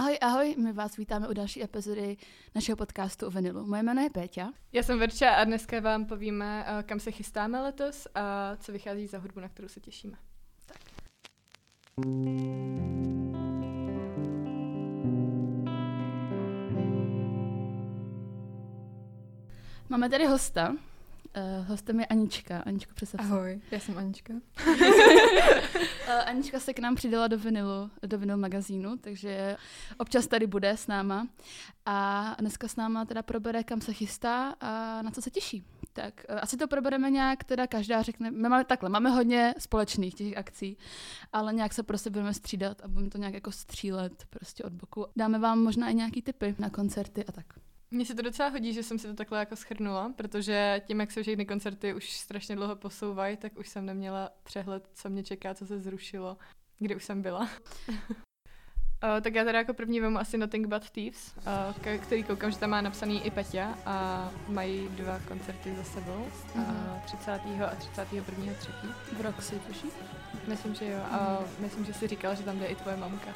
Ahoj, 0.00 0.18
ahoj, 0.20 0.54
my 0.58 0.72
vás 0.72 0.96
vítáme 0.96 1.28
u 1.28 1.32
další 1.32 1.64
epizody 1.64 2.16
našeho 2.54 2.76
podcastu 2.76 3.26
o 3.26 3.30
vinilu. 3.30 3.66
Moje 3.66 3.82
jméno 3.82 4.02
je 4.02 4.10
Péťa. 4.10 4.52
Já 4.72 4.82
jsem 4.82 4.98
Verča 4.98 5.30
a 5.30 5.44
dneska 5.44 5.80
vám 5.80 6.04
povíme, 6.04 6.64
eh, 6.66 6.82
kam 6.82 7.00
se 7.00 7.10
chystáme 7.10 7.60
letos 7.60 8.08
a 8.14 8.56
co 8.56 8.72
vychází 8.72 9.06
za 9.06 9.18
hudbu, 9.18 9.40
na 9.40 9.48
kterou 9.48 9.68
se 9.68 9.80
těšíme. 9.80 10.16
Tak. 10.66 10.78
Máme 19.88 20.10
tady 20.10 20.26
hosta, 20.26 20.76
Uh, 21.36 21.66
hostem 21.66 22.00
je 22.00 22.06
Anička. 22.06 22.58
Aničko, 22.58 22.94
představ 22.94 23.20
Ahoj, 23.20 23.60
já 23.70 23.80
jsem 23.80 23.98
Anička. 23.98 24.34
uh, 24.66 24.74
Anička 26.26 26.60
se 26.60 26.74
k 26.74 26.78
nám 26.78 26.94
přidala 26.94 27.28
do 27.28 27.38
vinilu, 27.38 27.90
do 28.02 28.18
vinil 28.18 28.36
magazínu, 28.36 28.96
takže 28.96 29.56
občas 29.98 30.26
tady 30.26 30.46
bude 30.46 30.70
s 30.70 30.86
náma. 30.86 31.28
A 31.86 32.36
dneska 32.40 32.68
s 32.68 32.76
náma 32.76 33.04
teda 33.04 33.22
probere, 33.22 33.64
kam 33.64 33.80
se 33.80 33.92
chystá 33.92 34.54
a 34.60 35.02
na 35.02 35.10
co 35.10 35.22
se 35.22 35.30
těší. 35.30 35.64
Tak 35.92 36.26
uh, 36.30 36.38
asi 36.42 36.56
to 36.56 36.68
probereme 36.68 37.10
nějak, 37.10 37.44
teda 37.44 37.66
každá 37.66 38.02
řekne, 38.02 38.30
my 38.30 38.48
máme 38.48 38.64
takhle, 38.64 38.88
máme 38.88 39.10
hodně 39.10 39.54
společných 39.58 40.14
těch 40.14 40.36
akcí, 40.36 40.76
ale 41.32 41.52
nějak 41.52 41.72
se 41.72 41.82
prostě 41.82 42.10
budeme 42.10 42.34
střídat 42.34 42.80
a 42.84 42.88
budeme 42.88 43.10
to 43.10 43.18
nějak 43.18 43.34
jako 43.34 43.52
střílet 43.52 44.24
prostě 44.30 44.64
od 44.64 44.72
boku. 44.72 45.06
Dáme 45.16 45.38
vám 45.38 45.58
možná 45.58 45.88
i 45.90 45.94
nějaký 45.94 46.22
tipy 46.22 46.54
na 46.58 46.70
koncerty 46.70 47.24
a 47.24 47.32
tak. 47.32 47.46
Mně 47.92 48.06
se 48.06 48.14
to 48.14 48.22
docela 48.22 48.48
hodí, 48.48 48.72
že 48.72 48.82
jsem 48.82 48.98
si 48.98 49.06
to 49.06 49.14
takhle 49.14 49.38
jako 49.38 49.56
schrnula, 49.56 50.12
protože 50.16 50.82
tím, 50.86 51.00
jak 51.00 51.12
se 51.12 51.22
všechny 51.22 51.46
koncerty 51.46 51.94
už 51.94 52.10
strašně 52.10 52.56
dlouho 52.56 52.76
posouvají, 52.76 53.36
tak 53.36 53.58
už 53.58 53.68
jsem 53.68 53.86
neměla 53.86 54.30
přehled, 54.42 54.90
co 54.94 55.10
mě 55.10 55.22
čeká, 55.22 55.54
co 55.54 55.66
se 55.66 55.78
zrušilo, 55.80 56.36
kde 56.78 56.96
už 56.96 57.04
jsem 57.04 57.22
byla. 57.22 57.48
Uh, 57.88 59.20
tak 59.22 59.34
já 59.34 59.44
teda 59.44 59.58
jako 59.58 59.74
první 59.74 60.00
vemu 60.00 60.18
asi 60.18 60.38
Nothing 60.38 60.66
But 60.66 60.90
Thieves, 60.90 61.34
uh, 61.36 61.98
který 61.98 62.22
koukám, 62.22 62.50
že 62.50 62.58
tam 62.58 62.70
má 62.70 62.80
napsaný 62.80 63.26
i 63.26 63.30
Peťa 63.30 63.78
a 63.86 64.30
mají 64.48 64.88
dva 64.88 65.20
koncerty 65.28 65.76
za 65.76 65.84
sebou, 65.84 66.26
mm-hmm. 66.56 66.94
uh, 66.94 67.00
30. 67.04 67.30
a 67.66 67.74
31. 67.76 68.52
třetí. 68.58 68.88
V 69.12 69.20
Roxy, 69.20 69.58
tuší? 69.66 69.86
Myslím, 70.46 70.74
že 70.74 70.90
jo. 70.90 70.98
A 71.10 71.18
mm-hmm. 71.18 71.62
myslím, 71.62 71.84
že 71.84 71.94
si 71.94 72.08
říkal, 72.08 72.34
že 72.34 72.42
tam 72.42 72.58
jde 72.58 72.66
i 72.66 72.76
tvoje 72.76 72.96
mamka. 72.96 73.30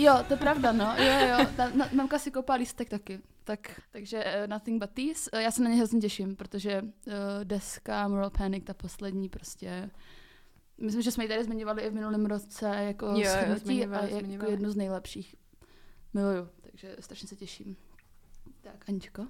Jo, 0.00 0.24
to 0.28 0.32
je 0.32 0.36
pravda, 0.36 0.72
no. 0.72 0.94
Jo, 0.98 1.28
jo. 1.28 1.46
Ta, 1.56 1.70
na, 1.74 1.88
mamka 1.92 2.18
si 2.18 2.30
koupá 2.30 2.54
lístek 2.54 2.88
taky. 2.88 3.20
Tak, 3.44 3.80
takže 3.90 4.24
uh, 4.24 4.50
Nothing 4.50 4.80
But 4.80 4.90
These. 4.90 5.30
Uh, 5.30 5.40
já 5.40 5.50
se 5.50 5.62
na 5.62 5.70
ně 5.70 5.76
hrozně 5.76 6.00
těším, 6.00 6.36
protože 6.36 6.82
uh, 6.82 7.14
deska 7.44 8.08
Moral 8.08 8.30
Panic, 8.30 8.64
ta 8.64 8.74
poslední 8.74 9.28
prostě... 9.28 9.90
Myslím, 10.78 11.02
že 11.02 11.10
jsme 11.10 11.24
ji 11.24 11.28
tady 11.28 11.44
zmiňovali 11.44 11.82
i 11.82 11.90
v 11.90 11.94
minulém 11.94 12.26
roce 12.26 12.66
jako 12.66 13.06
jo, 13.06 13.30
schrnutí 13.30 13.84
a 13.84 14.06
jako 14.06 14.50
jednu 14.50 14.70
z 14.70 14.76
nejlepších. 14.76 15.34
Miluju, 16.14 16.48
takže 16.62 16.96
strašně 17.00 17.28
se 17.28 17.36
těším. 17.36 17.76
Tak, 18.60 18.88
Aničko? 18.88 19.26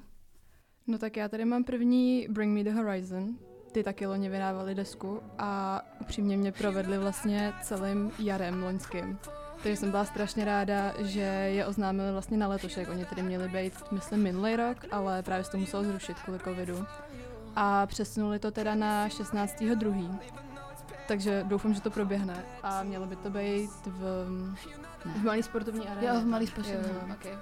No 0.87 0.99
tak 0.99 1.17
já 1.17 1.29
tady 1.29 1.45
mám 1.45 1.65
první 1.65 2.27
Bring 2.31 2.55
Me 2.55 2.65
The 2.65 2.83
Horizon. 2.83 3.39
Ty 3.73 3.83
taky 3.83 4.07
loni 4.07 4.29
vydávali 4.29 4.75
desku 4.75 5.23
a 5.39 5.81
upřímně 6.01 6.37
mě 6.37 6.53
provedli 6.53 6.99
vlastně 6.99 7.53
celým 7.63 8.13
jarem 8.19 8.63
loňským. 8.63 9.19
Takže 9.63 9.77
jsem 9.77 9.91
byla 9.91 10.05
strašně 10.05 10.45
ráda, 10.45 10.93
že 10.99 11.21
je 11.21 11.67
oznámili 11.67 12.13
vlastně 12.13 12.37
na 12.37 12.49
letošek. 12.49 12.89
Oni 12.89 13.05
tedy 13.05 13.23
měli 13.23 13.49
být, 13.49 13.75
myslím, 13.91 14.23
minulý 14.23 14.57
rok, 14.57 14.77
ale 14.91 15.23
právě 15.23 15.45
se 15.45 15.51
to 15.51 15.59
muselo 15.59 15.85
zrušit 15.85 16.19
kvůli 16.19 16.39
covidu. 16.39 16.87
A 17.57 17.87
přesunuli 17.87 18.39
to 18.39 18.51
teda 18.51 18.75
na 18.75 19.09
16.2. 19.09 20.19
Takže 21.09 21.45
doufám, 21.49 21.75
že 21.75 21.81
to 21.81 21.91
proběhne. 21.91 22.45
A 22.63 22.83
mělo 22.83 23.07
by 23.07 23.17
to 23.17 23.31
být 23.31 23.71
v, 23.87 24.27
v 25.05 25.25
malý 25.25 25.43
sportovní 25.43 25.89
aréně. 25.89 26.09
Jo, 26.09 26.21
v 26.21 26.27
malý 26.27 26.47
sportovní, 26.47 26.91
jo. 26.95 27.15
okay. 27.15 27.39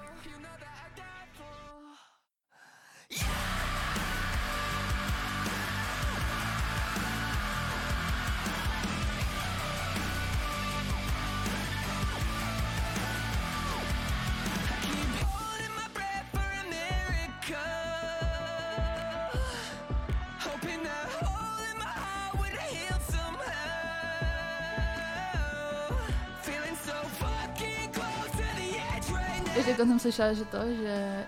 Ještě 29.58 29.76
jsem 29.76 29.98
slyšela, 29.98 30.32
že 30.32 30.44
to, 30.44 30.58
že 30.82 31.26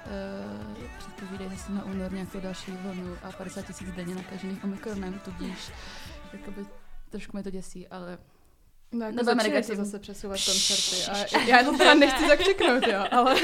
uh, 0.77 0.85
předpovídají 0.99 1.51
zase 1.51 1.73
na 1.73 1.85
únor 1.85 2.13
nějakou 2.13 2.41
další 2.41 2.73
vlnu 2.73 3.17
a 3.23 3.33
50 3.33 3.67
tisíc 3.67 3.93
denně 3.93 4.15
nakažených 4.15 4.65
omikronem, 4.65 5.21
tudíž 5.25 5.73
jakoby, 6.33 6.67
trošku 7.11 7.37
mě 7.37 7.43
to 7.43 7.51
děsí, 7.51 7.89
ale 7.89 8.19
No, 8.93 9.07
jako 9.07 9.17
Nebo 9.25 9.63
se 9.63 9.77
zase 9.77 9.99
přesouvat 9.99 10.39
koncerty. 10.45 11.11
A 11.33 11.41
já 11.41 11.65
to 11.65 11.79
teda 11.79 11.95
nechci 11.95 12.29
zakřiknout, 12.29 12.87
jo, 12.87 13.05
ale 13.11 13.35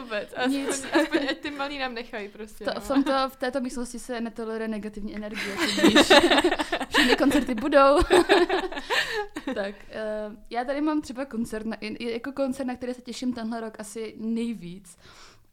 vůbec. 0.00 0.28
Aspoň, 0.36 0.52
Nic. 0.52 0.86
aspoň 0.92 1.18
ať 1.30 1.38
ty 1.38 1.50
malí 1.50 1.78
nám 1.78 1.94
nechají 1.94 2.28
prostě. 2.28 2.64
To, 2.64 2.70
no. 2.74 2.80
v, 2.80 2.88
tomto, 2.88 3.12
v 3.28 3.36
této 3.36 3.60
místnosti 3.60 3.98
se 3.98 4.20
netoleruje 4.20 4.68
negativní 4.68 5.16
energie, 5.16 5.56
všechny 6.88 7.16
koncerty 7.18 7.54
budou. 7.54 7.98
tak, 9.54 9.74
uh, 9.74 10.36
já 10.50 10.64
tady 10.64 10.80
mám 10.80 11.00
třeba 11.00 11.24
koncert, 11.24 11.66
na, 11.66 11.76
jako 12.00 12.32
koncert, 12.32 12.66
na 12.66 12.76
který 12.76 12.94
se 12.94 13.02
těším 13.02 13.32
tenhle 13.32 13.60
rok 13.60 13.74
asi 13.78 14.14
nejvíc. 14.16 14.96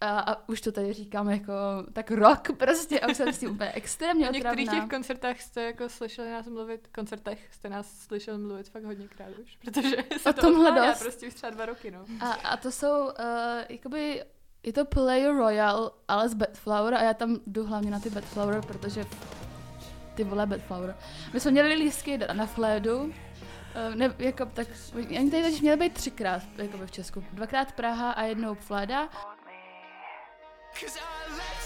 A, 0.01 0.19
a 0.19 0.49
už 0.49 0.61
to 0.61 0.71
tady 0.71 0.93
říkám 0.93 1.29
jako 1.29 1.53
tak 1.93 2.11
rok 2.11 2.47
prostě 2.57 2.99
a 2.99 3.07
už 3.07 3.17
jsem 3.17 3.33
s 3.33 3.39
tím 3.39 3.51
úplně 3.51 3.71
extrémně 3.71 4.29
otravná. 4.29 4.51
V 4.51 4.57
některých 4.57 4.81
těch 4.81 4.89
koncertech 4.89 5.41
jste 5.41 5.63
jako 5.63 5.89
slyšeli 5.89 6.31
nás 6.31 6.47
mluvit, 6.47 6.87
koncertech 6.95 7.47
jste 7.51 7.69
nás 7.69 7.99
slyšeli 7.99 8.37
mluvit 8.37 8.69
fakt 8.69 8.83
hodněkrát 8.83 9.29
už, 9.43 9.57
protože 9.57 9.95
se 10.17 10.29
o 10.29 10.33
to 10.33 10.41
tomhle 10.41 10.71
dost. 10.71 10.99
prostě 10.99 11.27
už 11.27 11.33
třeba 11.33 11.49
dva 11.49 11.65
roky, 11.65 11.91
no. 11.91 12.05
A, 12.21 12.31
a 12.31 12.57
to 12.57 12.71
jsou, 12.71 13.03
uh, 13.05 13.11
jakoby, 13.69 14.23
je 14.63 14.73
to 14.73 14.85
Play 14.85 15.27
Royal, 15.27 15.91
ale 16.07 16.29
z 16.29 16.33
Bedflower 16.33 16.93
a 16.93 17.01
já 17.03 17.13
tam 17.13 17.39
jdu 17.47 17.65
hlavně 17.65 17.91
na 17.91 17.99
ty 17.99 18.09
Bedflower, 18.09 18.61
protože 18.61 19.05
ty 20.15 20.23
vole 20.23 20.45
Bedflower. 20.45 20.95
My 21.33 21.39
jsme 21.39 21.51
měli 21.51 21.73
lístky 21.73 22.19
na 22.33 22.45
Flédu, 22.45 23.03
uh, 23.03 23.11
ne, 23.95 24.15
jako, 24.19 24.45
tak, 24.45 24.67
oni 24.95 25.31
tady 25.31 25.51
měli 25.61 25.77
být 25.77 25.93
třikrát 25.93 26.43
jako 26.57 26.77
v 26.77 26.91
Česku. 26.91 27.23
Dvakrát 27.33 27.71
Praha 27.71 28.11
a 28.11 28.23
jednou 28.23 28.55
Fléda. 28.55 29.09
Cause 30.75 30.97
I 30.97 31.37
let 31.37 31.64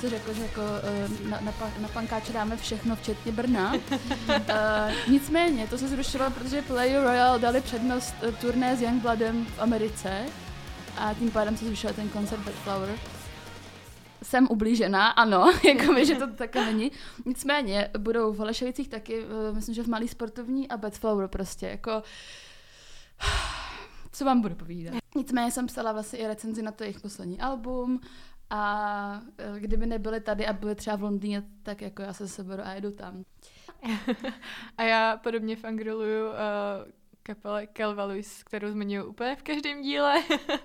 si 0.00 0.08
řekl, 0.08 0.34
že 0.34 0.42
jako 0.42 0.62
eh, 0.82 1.28
na, 1.28 1.40
na, 1.40 1.54
na 1.80 1.88
pankáče 1.88 2.32
dáme 2.32 2.56
všechno, 2.56 2.96
včetně 2.96 3.32
Brna. 3.32 3.72
uh, 3.74 4.92
nicméně, 5.08 5.66
to 5.66 5.78
se 5.78 5.88
zrušilo, 5.88 6.30
protože 6.30 6.62
Play 6.62 6.96
Royal 6.96 7.38
dali 7.38 7.60
přednost 7.60 8.14
eh, 8.22 8.32
turné 8.32 8.76
s 8.76 8.82
Youngbloodem 8.82 9.46
v 9.46 9.58
Americe 9.58 10.26
a 10.98 11.14
tím 11.14 11.30
pádem 11.30 11.56
se 11.56 11.64
zrušil 11.64 11.92
ten 11.92 12.08
koncert 12.08 12.40
Bad 12.40 12.54
Flower. 12.54 12.98
Jsem 14.22 14.46
ublížená, 14.50 15.08
ano, 15.08 15.52
jako 15.64 15.92
by, 15.92 16.06
že 16.06 16.14
to 16.14 16.26
také 16.26 16.64
není. 16.64 16.92
Nicméně, 17.24 17.88
budou 17.98 18.32
v 18.32 18.36
Holešovicích 18.36 18.88
taky, 18.88 19.24
myslím, 19.52 19.74
že 19.74 19.82
v 19.82 19.88
Malý 19.88 20.08
sportovní 20.08 20.68
a 20.68 20.76
Bad 20.76 20.98
Flower 20.98 21.28
prostě, 21.28 21.66
jako 21.66 22.02
co 24.12 24.24
vám 24.24 24.40
budu 24.40 24.54
povídat. 24.54 24.94
Nicméně 25.16 25.50
jsem 25.50 25.66
psala 25.66 25.92
vlastně 25.92 26.18
i 26.18 26.26
recenzi 26.26 26.62
na 26.62 26.72
to 26.72 26.84
jejich 26.84 27.00
poslední 27.00 27.40
album, 27.40 28.00
a 28.50 29.22
e, 29.38 29.60
kdyby 29.60 29.86
nebyli 29.86 30.20
tady 30.20 30.46
a 30.46 30.52
byli 30.52 30.74
třeba 30.74 30.96
v 30.96 31.02
Londýně, 31.02 31.42
tak 31.62 31.82
jako 31.82 32.02
já 32.02 32.12
se 32.12 32.28
seberu 32.28 32.62
a 32.66 32.72
jedu 32.72 32.92
tam. 32.92 33.24
a 34.76 34.82
já 34.82 35.16
podobně 35.16 35.56
fangirluju 35.56 36.28
uh, 36.28 36.34
kapele 37.22 37.66
Calvaluis, 37.66 38.42
kterou 38.42 38.70
zmiňuji 38.70 39.06
úplně 39.06 39.36
v 39.36 39.42
každém 39.42 39.82
díle. 39.82 40.14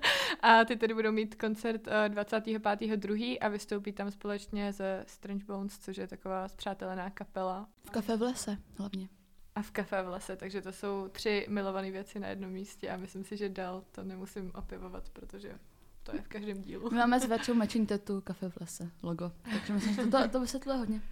a 0.42 0.64
ty 0.64 0.76
tedy 0.76 0.94
budou 0.94 1.12
mít 1.12 1.34
koncert 1.34 1.86
uh, 1.86 1.92
25.2. 1.92 3.38
a 3.40 3.48
vystoupí 3.48 3.92
tam 3.92 4.10
společně 4.10 4.72
se 4.72 5.04
Strange 5.06 5.44
Bones, 5.44 5.78
což 5.78 5.96
je 5.96 6.06
taková 6.06 6.48
zpřátelená 6.48 7.10
kapela. 7.10 7.68
V 7.84 7.90
kafe 7.90 8.16
v 8.16 8.22
lese 8.22 8.58
hlavně. 8.78 9.08
A 9.54 9.62
v 9.62 9.70
kafe 9.70 10.02
v 10.02 10.08
lese, 10.08 10.36
takže 10.36 10.62
to 10.62 10.72
jsou 10.72 11.08
tři 11.12 11.46
milované 11.48 11.90
věci 11.90 12.18
na 12.18 12.28
jednom 12.28 12.50
místě 12.50 12.90
a 12.90 12.96
myslím 12.96 13.24
si, 13.24 13.36
že 13.36 13.48
dál 13.48 13.84
to 13.92 14.04
nemusím 14.04 14.52
opěvovat, 14.54 15.08
protože 15.08 15.52
to 16.06 16.16
je 16.16 16.22
v 16.22 16.28
každém 16.28 16.62
dílu. 16.62 16.90
My 16.90 16.96
máme 16.96 17.20
s 17.20 17.26
Vačou 17.26 17.54
matching 17.54 17.88
tetu 17.88 18.20
kafe 18.20 18.48
v 18.48 18.60
lese, 18.60 18.90
logo. 19.02 19.32
Takže 19.50 19.72
myslím, 19.72 19.94
že 19.94 20.02
to, 20.02 20.10
to, 20.10 20.28
to 20.28 20.40
vysvětluje 20.40 20.78
hodně. 20.78 21.02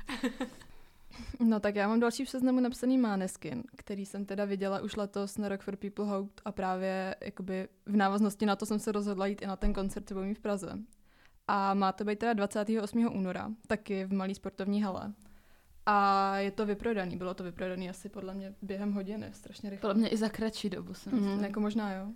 No 1.41 1.61
tak 1.61 1.75
já 1.75 1.88
mám 1.88 2.00
další 2.00 2.25
v 2.25 2.31
seznamu 2.31 2.61
napsaný 2.61 2.99
Máneskin, 2.99 3.62
který 3.76 4.06
jsem 4.06 4.25
teda 4.25 4.44
viděla 4.44 4.81
už 4.81 4.96
letos 4.96 5.38
na 5.38 5.49
Rock 5.49 5.62
for 5.62 5.76
People 5.76 6.05
Hope 6.05 6.43
a 6.44 6.52
právě 6.52 7.17
jakoby 7.20 7.69
v 7.87 7.96
návaznosti 7.96 8.46
na 8.46 8.56
to 8.56 8.67
jsem 8.67 8.79
se 8.79 8.93
rozhodla 8.93 9.26
jít 9.26 9.43
i 9.43 9.46
na 9.46 9.56
ten 9.56 9.73
koncert, 9.73 10.08
co 10.08 10.14
v 10.14 10.38
Praze. 10.43 10.79
A 11.49 11.75
má 11.75 11.93
to 11.93 12.05
být 12.05 12.19
teda 12.19 12.32
28. 12.32 13.06
února, 13.06 13.50
taky 13.67 14.05
v 14.05 14.12
malý 14.12 14.35
sportovní 14.35 14.82
hale. 14.82 15.12
A 15.87 16.37
je 16.38 16.50
to 16.50 16.67
vyprodaný, 16.67 17.17
bylo 17.17 17.35
to 17.35 17.44
vyprodaný 17.44 17.91
asi 17.91 18.08
podle 18.08 18.35
mě 18.35 18.55
během 18.62 18.93
hodiny, 18.93 19.31
strašně 19.32 19.70
rychle. 19.70 19.88
Podle 19.88 20.00
mě 20.00 20.08
i 20.08 20.17
za 20.17 20.29
kratší 20.29 20.70
dobu 20.70 20.94
jsem 20.94 21.12
mm, 21.12 21.44
Jako 21.44 21.61
možná 21.61 21.93
jo. 21.93 22.12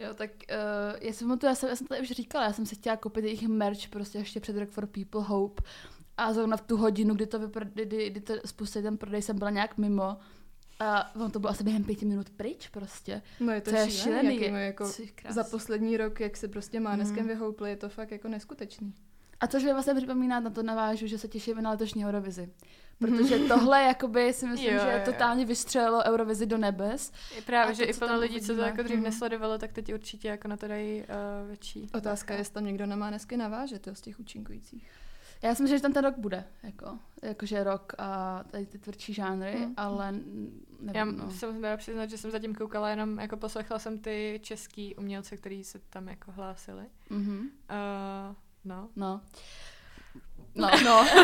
Jo, 0.00 0.14
tak 0.14 0.30
uh, 0.30 0.98
já 1.00 1.12
jsem 1.12 1.38
to, 1.38 1.46
já 1.46 1.54
jsem, 1.54 1.68
já 1.68 1.76
jsem 1.76 1.86
to 1.86 1.94
už 2.02 2.10
říkala, 2.10 2.44
já 2.44 2.52
jsem 2.52 2.66
si 2.66 2.74
chtěla 2.74 2.96
koupit 2.96 3.24
jejich 3.24 3.48
merch 3.48 3.88
prostě 3.88 4.18
ještě 4.18 4.40
před 4.40 4.56
Rock 4.56 4.70
for 4.70 4.86
People 4.86 5.22
Hope 5.22 5.62
a 6.16 6.32
zrovna 6.32 6.56
v 6.56 6.60
tu 6.60 6.76
hodinu, 6.76 7.14
kdy 7.14 7.26
to, 7.26 7.40
vypr- 7.40 7.70
kdy, 7.72 7.84
kdy, 7.86 8.10
kdy 8.10 8.20
to 8.20 8.34
spustili 8.46 8.82
ten 8.82 8.98
prodej, 8.98 9.22
jsem 9.22 9.38
byla 9.38 9.50
nějak 9.50 9.78
mimo. 9.78 10.16
A 10.80 11.14
on 11.16 11.30
to 11.30 11.38
bylo 11.38 11.50
asi 11.50 11.64
během 11.64 11.84
pěti 11.84 12.06
minut 12.06 12.30
pryč 12.30 12.68
prostě. 12.68 13.22
No 13.40 13.52
je 13.52 13.60
to, 13.60 13.70
to 13.70 13.76
šílený, 13.76 13.88
je 13.88 13.92
šílený. 13.92 14.42
Jak 14.42 14.80
jako 14.80 14.92
za 15.28 15.44
poslední 15.44 15.96
rok, 15.96 16.20
jak 16.20 16.36
se 16.36 16.48
prostě 16.48 16.80
má 16.80 16.96
dneskem 16.96 17.22
mm. 17.22 17.28
vyhoupli, 17.28 17.70
je 17.70 17.76
to 17.76 17.88
fakt 17.88 18.10
jako 18.10 18.28
neskutečný. 18.28 18.94
A 19.40 19.46
což 19.46 19.64
mi 19.64 19.72
vlastně 19.72 19.94
připomíná, 19.94 20.40
na 20.40 20.50
to 20.50 20.62
navážu, 20.62 21.06
že 21.06 21.18
se 21.18 21.28
těším 21.28 21.62
na 21.62 21.70
letošní 21.70 22.06
Eurovizi. 22.06 22.48
Protože 23.00 23.38
tohle 23.38 23.82
jakoby 23.82 24.32
si 24.32 24.46
myslím, 24.46 24.74
jo, 24.74 24.80
že 24.84 24.92
jo. 24.92 25.00
totálně 25.04 25.46
vystřelilo 25.46 26.04
Eurovizi 26.04 26.46
do 26.46 26.58
nebes. 26.58 27.12
Je 27.36 27.42
právě, 27.42 27.74
že 27.74 27.84
i 27.84 27.94
plno 27.94 28.18
lidí, 28.18 28.40
co 28.40 28.54
to 28.54 28.60
jako 28.60 28.82
dřív 28.82 28.96
mm. 28.96 29.02
nesledovalo, 29.02 29.58
tak 29.58 29.72
teď 29.72 29.94
určitě 29.94 30.28
jako 30.28 30.48
na 30.48 30.56
to 30.56 30.68
dají 30.68 31.00
uh, 31.00 31.48
větší. 31.48 31.88
Otázka 31.94 32.34
je, 32.34 32.40
jestli 32.40 32.54
tam 32.54 32.64
někdo 32.64 32.86
na 32.86 33.08
dnesky 33.08 33.36
naváže, 33.36 33.78
to 33.78 33.94
z 33.94 34.00
těch 34.00 34.20
účinkujících. 34.20 34.90
Já 35.42 35.54
si 35.54 35.62
myslím, 35.62 35.78
že 35.78 35.82
tam 35.82 35.92
ten 35.92 36.04
rok 36.04 36.18
bude, 36.18 36.44
jako, 36.62 36.98
jakože 37.22 37.64
rok 37.64 37.92
a 37.98 38.42
tady 38.50 38.66
ty 38.66 38.78
tvrdší 38.78 39.14
žánry, 39.14 39.56
mm. 39.56 39.74
ale 39.76 40.12
nevím, 40.80 40.94
Já 40.94 41.04
no. 41.04 41.30
jsem 41.30 41.54
měla 41.54 41.76
přiznat, 41.76 42.10
že 42.10 42.18
jsem 42.18 42.30
zatím 42.30 42.54
koukala 42.54 42.90
jenom, 42.90 43.18
jako 43.18 43.36
poslechla 43.36 43.78
jsem 43.78 43.98
ty 43.98 44.40
český 44.42 44.94
umělce, 44.94 45.36
kteří 45.36 45.64
se 45.64 45.78
tam 45.90 46.08
jako 46.08 46.32
hlásili. 46.32 46.84
Mm-hmm. 47.10 47.40
Uh, 47.40 48.34
no. 48.64 48.88
No. 48.96 49.20
No, 50.54 50.70
no. 50.84 51.06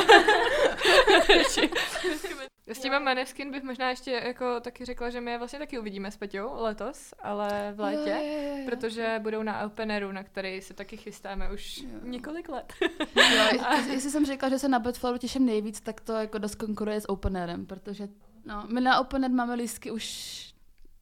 S 2.68 2.78
těma 2.78 2.98
Maneskin 2.98 3.50
bych 3.50 3.62
možná 3.62 3.90
ještě 3.90 4.10
jako 4.10 4.60
taky 4.60 4.84
řekla, 4.84 5.10
že 5.10 5.20
my 5.20 5.30
je 5.30 5.38
vlastně 5.38 5.58
taky 5.58 5.78
uvidíme 5.78 6.10
s 6.10 6.16
Peťou 6.16 6.50
letos, 6.54 7.14
ale 7.22 7.72
v 7.76 7.80
létě, 7.80 8.10
je, 8.10 8.22
je, 8.22 8.58
je. 8.58 8.64
protože 8.64 9.20
budou 9.22 9.42
na 9.42 9.66
Openeru, 9.66 10.12
na 10.12 10.22
který 10.22 10.62
se 10.62 10.74
taky 10.74 10.96
chystáme 10.96 11.52
už 11.52 11.78
jo. 11.78 11.88
několik 12.02 12.48
let. 12.48 12.72
jo, 13.16 13.60
a... 13.66 13.76
jestli 13.76 14.10
jsem 14.10 14.26
řekla, 14.26 14.48
že 14.48 14.58
se 14.58 14.68
na 14.68 14.78
Bedfellu 14.78 15.18
těším 15.18 15.46
nejvíc, 15.46 15.80
tak 15.80 16.00
to 16.00 16.12
jako 16.12 16.38
dost 16.38 16.54
konkuruje 16.54 17.00
s 17.00 17.08
Openerem, 17.08 17.66
protože 17.66 18.08
no, 18.44 18.64
my 18.72 18.80
na 18.80 19.00
Opener 19.00 19.30
máme 19.30 19.54
lístky 19.54 19.90
už 19.90 20.55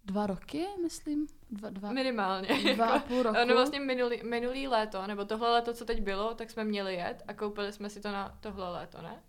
dva 0.04 0.26
roky, 0.26 0.66
myslím. 0.82 1.26
Dva, 1.50 1.70
dva, 1.70 1.92
Minimálně. 1.92 2.74
Dva 2.74 2.86
a 2.86 2.98
půl 2.98 3.22
roku. 3.22 3.36
No 3.48 3.54
vlastně 3.54 3.80
minulý, 3.80 4.20
minulý 4.22 4.68
léto, 4.68 5.06
nebo 5.06 5.24
tohle 5.24 5.50
léto, 5.50 5.74
co 5.74 5.84
teď 5.84 6.02
bylo, 6.02 6.34
tak 6.34 6.50
jsme 6.50 6.64
měli 6.64 6.94
jet 6.94 7.22
a 7.28 7.34
koupili 7.34 7.72
jsme 7.72 7.90
si 7.90 8.00
to 8.00 8.12
na 8.12 8.38
tohle 8.40 8.70
léto, 8.70 9.02
ne? 9.02 9.22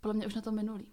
Podle 0.00 0.14
mě 0.14 0.26
už 0.26 0.34
na 0.34 0.42
to 0.42 0.52
minulý. 0.52 0.86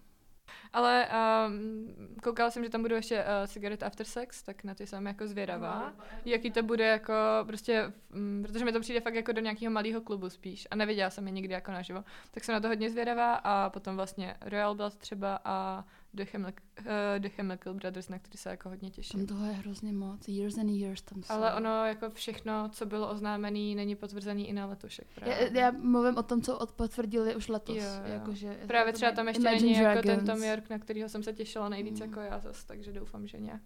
Ale 0.72 1.08
um, 1.48 1.94
koukala 2.22 2.50
jsem, 2.50 2.64
že 2.64 2.70
tam 2.70 2.82
budou 2.82 2.94
ještě 2.94 3.24
uh, 3.24 3.46
Cigarette 3.46 3.86
After 3.86 4.06
Sex, 4.06 4.42
tak 4.42 4.64
na 4.64 4.74
ty 4.74 4.86
jsem 4.86 5.06
jako 5.06 5.26
zvědavá. 5.26 5.92
No, 5.98 6.04
Jaký 6.24 6.50
to 6.50 6.62
bude 6.62 6.84
jako 6.84 7.12
prostě, 7.46 7.92
um, 8.14 8.42
protože 8.46 8.64
mi 8.64 8.72
to 8.72 8.80
přijde 8.80 9.00
fakt 9.00 9.14
jako 9.14 9.32
do 9.32 9.40
nějakého 9.40 9.72
malého 9.72 10.00
klubu 10.00 10.30
spíš 10.30 10.68
a 10.70 10.76
neviděla 10.76 11.10
jsem 11.10 11.26
je 11.26 11.32
nikdy 11.32 11.54
jako 11.54 11.72
naživo. 11.72 12.04
Tak 12.30 12.44
jsem 12.44 12.52
na 12.52 12.60
to 12.60 12.68
hodně 12.68 12.90
zvědavá 12.90 13.34
a 13.34 13.70
potom 13.70 13.96
vlastně 13.96 14.34
Royal 14.40 14.74
Blood 14.74 14.96
třeba 14.96 15.40
a 15.44 15.84
The 16.14 16.24
Chemical, 16.24 16.64
uh, 16.80 17.18
The 17.18 17.28
Chemical 17.28 17.74
Brothers, 17.74 18.08
na 18.08 18.18
který 18.18 18.38
se 18.38 18.50
jako 18.50 18.68
hodně 18.68 18.90
těším. 18.90 19.26
Tam 19.26 19.36
toho 19.36 19.46
je 19.46 19.52
hrozně 19.52 19.92
moc, 19.92 20.28
years 20.28 20.58
and 20.58 20.70
years 20.70 21.02
tam 21.02 21.22
jsou. 21.22 21.34
Ale 21.34 21.54
ono 21.54 21.86
jako 21.86 22.10
všechno, 22.10 22.68
co 22.68 22.86
bylo 22.86 23.10
oznámené, 23.10 23.74
není 23.74 23.96
potvrzený 23.96 24.48
i 24.48 24.52
na 24.52 24.66
letošek. 24.66 25.06
Právě. 25.14 25.50
Já, 25.52 25.60
já 25.60 25.70
mluvím 25.70 26.16
o 26.16 26.22
tom, 26.22 26.42
co 26.42 26.66
potvrdili 26.76 27.36
už 27.36 27.48
letos. 27.48 27.76
Jo, 27.76 27.82
jo. 27.82 28.12
Jakože, 28.12 28.58
právě 28.66 28.92
třeba 28.92 29.12
tam 29.12 29.28
ještě 29.28 29.42
Imagine 29.42 29.66
není 29.66 29.80
Dragons. 29.80 30.06
jako 30.06 30.16
ten 30.16 30.26
Tom 30.26 30.42
York, 30.42 30.70
na 30.70 30.78
kterého 30.78 31.08
jsem 31.08 31.22
se 31.22 31.32
těšila 31.32 31.68
nejvíc 31.68 32.00
mm. 32.00 32.06
jako 32.06 32.20
já 32.20 32.38
zase, 32.38 32.66
takže 32.66 32.92
doufám, 32.92 33.26
že 33.26 33.40
nějak. 33.40 33.62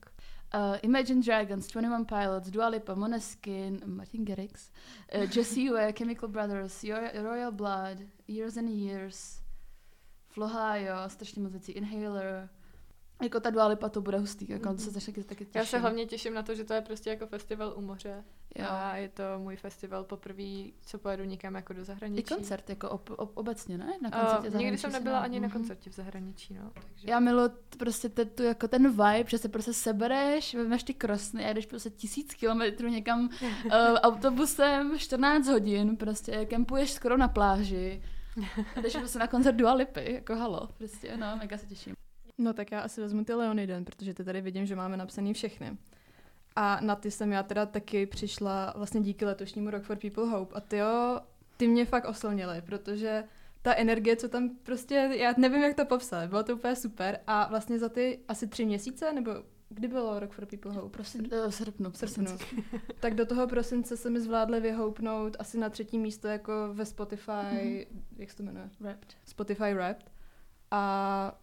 Uh, 0.55 0.77
Imagine 0.83 1.23
Dragons, 1.23 1.69
21 1.69 2.05
Pilots, 2.05 2.51
Dua 2.51 2.69
Lipa, 2.69 2.95
Moneskin, 2.95 3.81
Martin 3.87 4.25
Garrix, 4.25 4.71
uh, 5.15 5.37
Jesse 5.37 5.61
Ue, 5.61 5.93
Chemical 5.99 6.29
Brothers, 6.29 6.85
Royal 7.23 7.53
Blood, 7.53 7.99
Years 8.29 8.57
and 8.57 8.69
Years, 8.69 9.46
Flohajo, 10.37 10.95
strašně 11.09 11.43
moc 11.43 11.53
věcí, 11.53 11.73
Inhaler, 11.73 12.49
jako 13.23 13.41
ta 13.41 13.51
Dua 13.51 13.67
Lipa 13.67 13.89
to 13.89 14.01
bude 14.01 14.19
hustý, 14.19 14.51
jako 14.51 14.69
mm-hmm. 14.69 14.77
se 14.77 15.07
taky, 15.07 15.25
taky 15.25 15.45
těším. 15.45 15.59
Já 15.59 15.65
se 15.65 15.79
hlavně 15.79 16.07
těším 16.07 16.35
na 16.35 16.43
to, 16.43 16.55
že 16.55 16.65
to 16.65 16.75
je 16.75 16.81
prostě 16.81 17.11
jako 17.11 17.27
festival 17.27 17.75
u 17.77 17.81
moře. 17.81 18.25
Jo. 18.57 18.67
A 18.69 18.97
je 18.97 19.09
to 19.09 19.23
můj 19.39 19.57
festival 19.57 20.05
poprvé, 20.05 20.65
co 20.81 20.99
pojedu 20.99 21.25
někam 21.25 21.55
jako 21.55 21.73
do 21.73 21.85
zahraničí. 21.85 22.21
I 22.21 22.35
koncert, 22.35 22.71
jako 22.71 22.91
ob, 22.91 23.11
ob, 23.17 23.31
obecně, 23.35 23.79
ne? 23.79 23.93
Na 24.03 24.11
koncertě 24.11 24.49
uh, 24.49 24.63
nikdy 24.63 24.79
jsem 24.79 24.93
nebyla 24.93 25.19
ani 25.19 25.41
na 25.41 25.49
mhm. 25.49 25.57
koncertě 25.57 25.91
v 25.91 25.95
zahraničí, 25.95 26.55
no. 26.55 26.71
Takže... 26.75 27.11
Já 27.11 27.21
miluji 27.21 27.51
prostě 27.79 28.09
ten, 28.09 28.29
tu, 28.29 28.43
jako 28.43 28.69
ten 28.69 28.91
vibe, 28.91 29.25
že 29.27 29.39
se 29.39 29.49
prostě 29.49 29.73
sebereš, 29.73 30.55
vezmeš 30.55 30.83
ty 30.83 30.95
krosny 30.95 31.45
a 31.45 31.53
jdeš 31.53 31.67
prostě 31.67 31.91
tisíc 31.91 32.35
kilometrů 32.35 32.89
někam 32.89 33.29
uh, 33.43 33.71
autobusem 34.03 34.99
14 34.99 35.49
hodin, 35.49 35.97
prostě 35.97 36.47
kempuješ 36.47 36.93
skoro 36.93 37.17
na 37.17 37.29
pláži. 37.29 38.03
A 38.77 38.81
jdeš 38.81 38.97
prostě 38.97 39.19
na 39.19 39.27
koncert 39.27 39.57
Dua 39.57 39.75
Lipy, 39.75 40.13
jako 40.13 40.37
halo, 40.37 40.69
prostě, 40.79 41.17
no, 41.17 41.37
mega 41.37 41.59
se 41.59 41.67
těším. 41.67 41.95
No 42.39 42.53
tak 42.53 42.73
já 42.73 42.81
asi 42.81 43.01
vezmu 43.01 43.25
ty 43.25 43.35
Leoniden, 43.35 43.85
protože 43.85 44.15
ty 44.15 44.25
tady 44.25 44.41
vidím, 44.41 44.67
že 44.67 44.77
máme 44.77 44.97
napsaný 44.97 45.35
všechny. 45.35 45.77
A 46.57 46.81
na 46.81 46.97
ty 46.97 47.11
jsem 47.11 47.33
já 47.33 47.43
teda 47.43 47.67
taky 47.67 48.07
přišla 48.07 48.75
vlastně 48.77 49.01
díky 49.01 49.25
letošnímu 49.25 49.71
Rock 49.71 49.83
for 49.83 49.99
People 49.99 50.25
Hope. 50.25 50.55
A 50.55 50.61
ty 50.61 50.77
jo, 50.77 51.21
ty 51.57 51.69
mě 51.69 51.85
fakt 51.85 52.05
oslnily, 52.05 52.63
protože 52.63 53.25
ta 53.63 53.75
energie, 53.75 54.17
co 54.17 54.29
tam 54.29 54.51
prostě, 54.63 54.95
já 55.13 55.35
nevím, 55.37 55.63
jak 55.63 55.77
to 55.77 55.85
popsat, 55.85 56.29
bylo 56.29 56.43
to 56.43 56.55
úplně 56.55 56.77
super. 56.77 57.21
A 57.27 57.49
vlastně 57.49 57.79
za 57.79 57.89
ty 57.89 58.19
asi 58.29 58.47
tři 58.47 58.65
měsíce, 58.65 59.13
nebo 59.13 59.31
kdy 59.69 59.89
bylo 59.89 60.21
Rock 60.21 60.33
for 60.33 60.47
People 60.47 60.73
Hope? 60.73 60.89
Prosím, 60.89 61.29
v 61.31 61.53
srpnu. 61.53 61.91
srpnu. 61.95 62.39
tak 63.01 63.15
do 63.15 63.27
toho 63.27 63.47
prosince 63.47 63.97
se 63.97 64.11
mi 64.11 64.21
zvládli 64.21 64.61
vyhoupnout 64.61 65.37
asi 65.39 65.59
na 65.59 65.71
třetí 65.71 65.99
místo 65.99 66.29
jako 66.29 66.53
ve 66.73 66.87
Spotify, 66.87 67.31
mm-hmm. 67.31 67.87
jak 68.17 68.31
se 68.31 68.37
to 68.37 68.43
jmenuje? 68.43 68.71
Wrapped. 68.81 69.17
Spotify 69.25 69.75
Wrapped. 69.75 70.11
A 70.71 71.39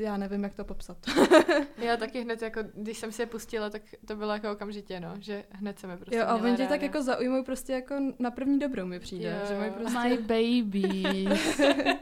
já 0.00 0.16
nevím, 0.16 0.44
jak 0.44 0.54
to 0.54 0.64
popsat. 0.64 0.96
já 1.76 1.96
taky 1.96 2.20
hned, 2.20 2.42
jako, 2.42 2.60
když 2.74 2.98
jsem 2.98 3.12
si 3.12 3.22
je 3.22 3.26
pustila, 3.26 3.70
tak 3.70 3.82
to 4.06 4.16
bylo 4.16 4.32
jako 4.32 4.52
okamžitě, 4.52 5.00
no, 5.00 5.14
že 5.20 5.44
hned 5.50 5.78
se 5.78 5.86
mi 5.86 5.96
prostě 5.96 6.16
Jo, 6.16 6.24
a 6.26 6.34
oni 6.34 6.56
tě 6.56 6.66
tak 6.66 6.82
jako 6.82 7.02
zaujmou 7.02 7.44
prostě 7.44 7.72
jako 7.72 7.94
na 8.18 8.30
první 8.30 8.58
dobrou 8.58 8.86
mi 8.86 9.00
přijde. 9.00 9.38
Jo, 9.40 9.48
že 9.48 9.58
mají 9.58 9.70
prostě... 9.70 9.98
My 9.98 10.16
baby. 10.62 11.24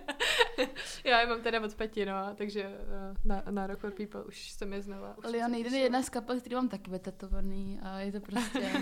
já 1.10 1.20
je 1.20 1.26
mám 1.26 1.40
teda 1.40 1.60
od 1.60 1.74
Peti, 1.74 2.06
no, 2.06 2.14
takže 2.34 2.62
eh, 2.62 3.14
na, 3.24 3.42
na 3.50 3.66
Rock 3.66 3.78
for 3.78 3.90
People 3.90 4.24
už 4.24 4.50
jsem 4.50 4.72
je 4.72 4.82
znala. 4.82 5.16
Leon 5.24 5.54
je 5.54 5.78
jedna 5.78 6.02
z 6.02 6.08
kapel, 6.08 6.40
který 6.40 6.54
mám 6.54 6.68
taky 6.68 6.90
vytetovaný 6.90 7.80
a 7.82 7.98
je 7.98 8.12
to 8.12 8.20
prostě... 8.20 8.72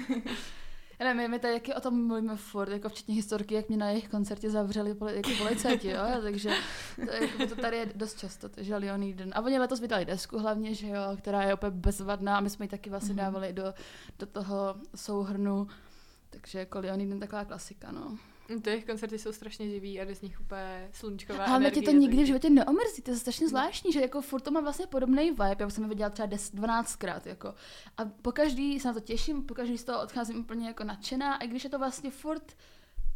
Já 1.01 1.15
nevím, 1.15 1.31
my 1.31 1.39
tady 1.39 1.55
taky 1.55 1.75
o 1.75 1.81
tom 1.81 2.07
mluvíme 2.07 2.37
furt, 2.37 2.71
jako 2.71 2.89
včetně 2.89 3.15
historky, 3.15 3.55
jak 3.55 3.69
mě 3.69 3.77
na 3.79 3.91
jejich 3.91 4.09
koncertě 4.09 4.51
zavřeli 4.51 4.95
poli, 4.95 5.17
jako 5.17 5.31
policajti, 5.39 5.89
jo, 5.89 6.03
takže 6.23 6.51
to, 6.97 7.11
jako, 7.11 7.47
to 7.47 7.61
tady 7.61 7.77
je 7.77 7.87
dost 7.95 8.19
často, 8.19 8.49
takže 8.49 8.77
Leon 8.77 9.03
Eden. 9.03 9.31
A 9.35 9.41
oni 9.41 9.59
letos 9.59 9.81
vydali 9.81 10.05
desku 10.05 10.39
hlavně, 10.39 10.75
že 10.75 10.89
jo, 10.89 11.03
která 11.19 11.43
je 11.43 11.55
opět 11.55 11.75
bezvadná 11.75 12.37
a 12.37 12.41
my 12.41 12.51
jsme 12.51 12.65
ji 12.65 12.69
taky 12.69 12.91
vlastně 12.91 13.15
mm-hmm. 13.15 13.19
dávali 13.19 13.53
do, 13.53 13.75
do 14.19 14.27
toho 14.27 14.77
souhrnu, 14.95 15.67
takže 16.31 16.59
jako 16.59 16.79
Leon 16.79 17.01
Eden 17.01 17.21
taková 17.21 17.45
klasika, 17.45 17.93
no. 17.93 18.19
Ty 18.63 18.71
jejich 18.71 18.85
koncerty 18.85 19.19
jsou 19.19 19.33
strašně 19.33 19.71
živý 19.71 20.01
a 20.01 20.05
jde 20.05 20.15
z 20.15 20.23
nich 20.23 20.41
úplně 20.41 20.89
sluníčková 20.93 21.45
Ale 21.45 21.57
energie. 21.57 21.83
tě 21.83 21.91
to 21.91 21.97
nikdy 21.97 22.23
v 22.23 22.27
životě 22.27 22.51
neomrzí, 22.51 23.03
to 23.03 23.11
je 23.11 23.17
strašně 23.17 23.49
zvláštní, 23.49 23.93
že 23.93 24.01
jako 24.01 24.23
furt 24.23 24.41
to 24.41 24.51
má 24.51 24.61
vlastně 24.61 24.87
podobný 24.87 25.31
vibe, 25.31 25.57
já 25.59 25.71
jsem 25.71 25.85
je 25.85 25.89
viděla 25.89 26.11
třeba 26.11 26.27
10, 26.27 26.55
12 26.55 26.97
krát, 26.97 27.27
jako. 27.27 27.55
A 27.97 28.05
po 28.05 28.33
každý 28.33 28.81
se 28.81 28.89
na 28.89 28.95
to 28.95 29.01
těším, 29.01 29.43
po 29.43 29.55
každý 29.55 29.79
z 29.79 29.85
toho 29.85 30.03
odcházím 30.03 30.41
úplně 30.41 30.67
jako 30.67 30.85
nadšená, 30.85 31.35
a 31.35 31.47
když 31.47 31.65
je 31.65 31.71
to 31.71 31.79
vlastně 31.79 32.11
furt 32.11 32.57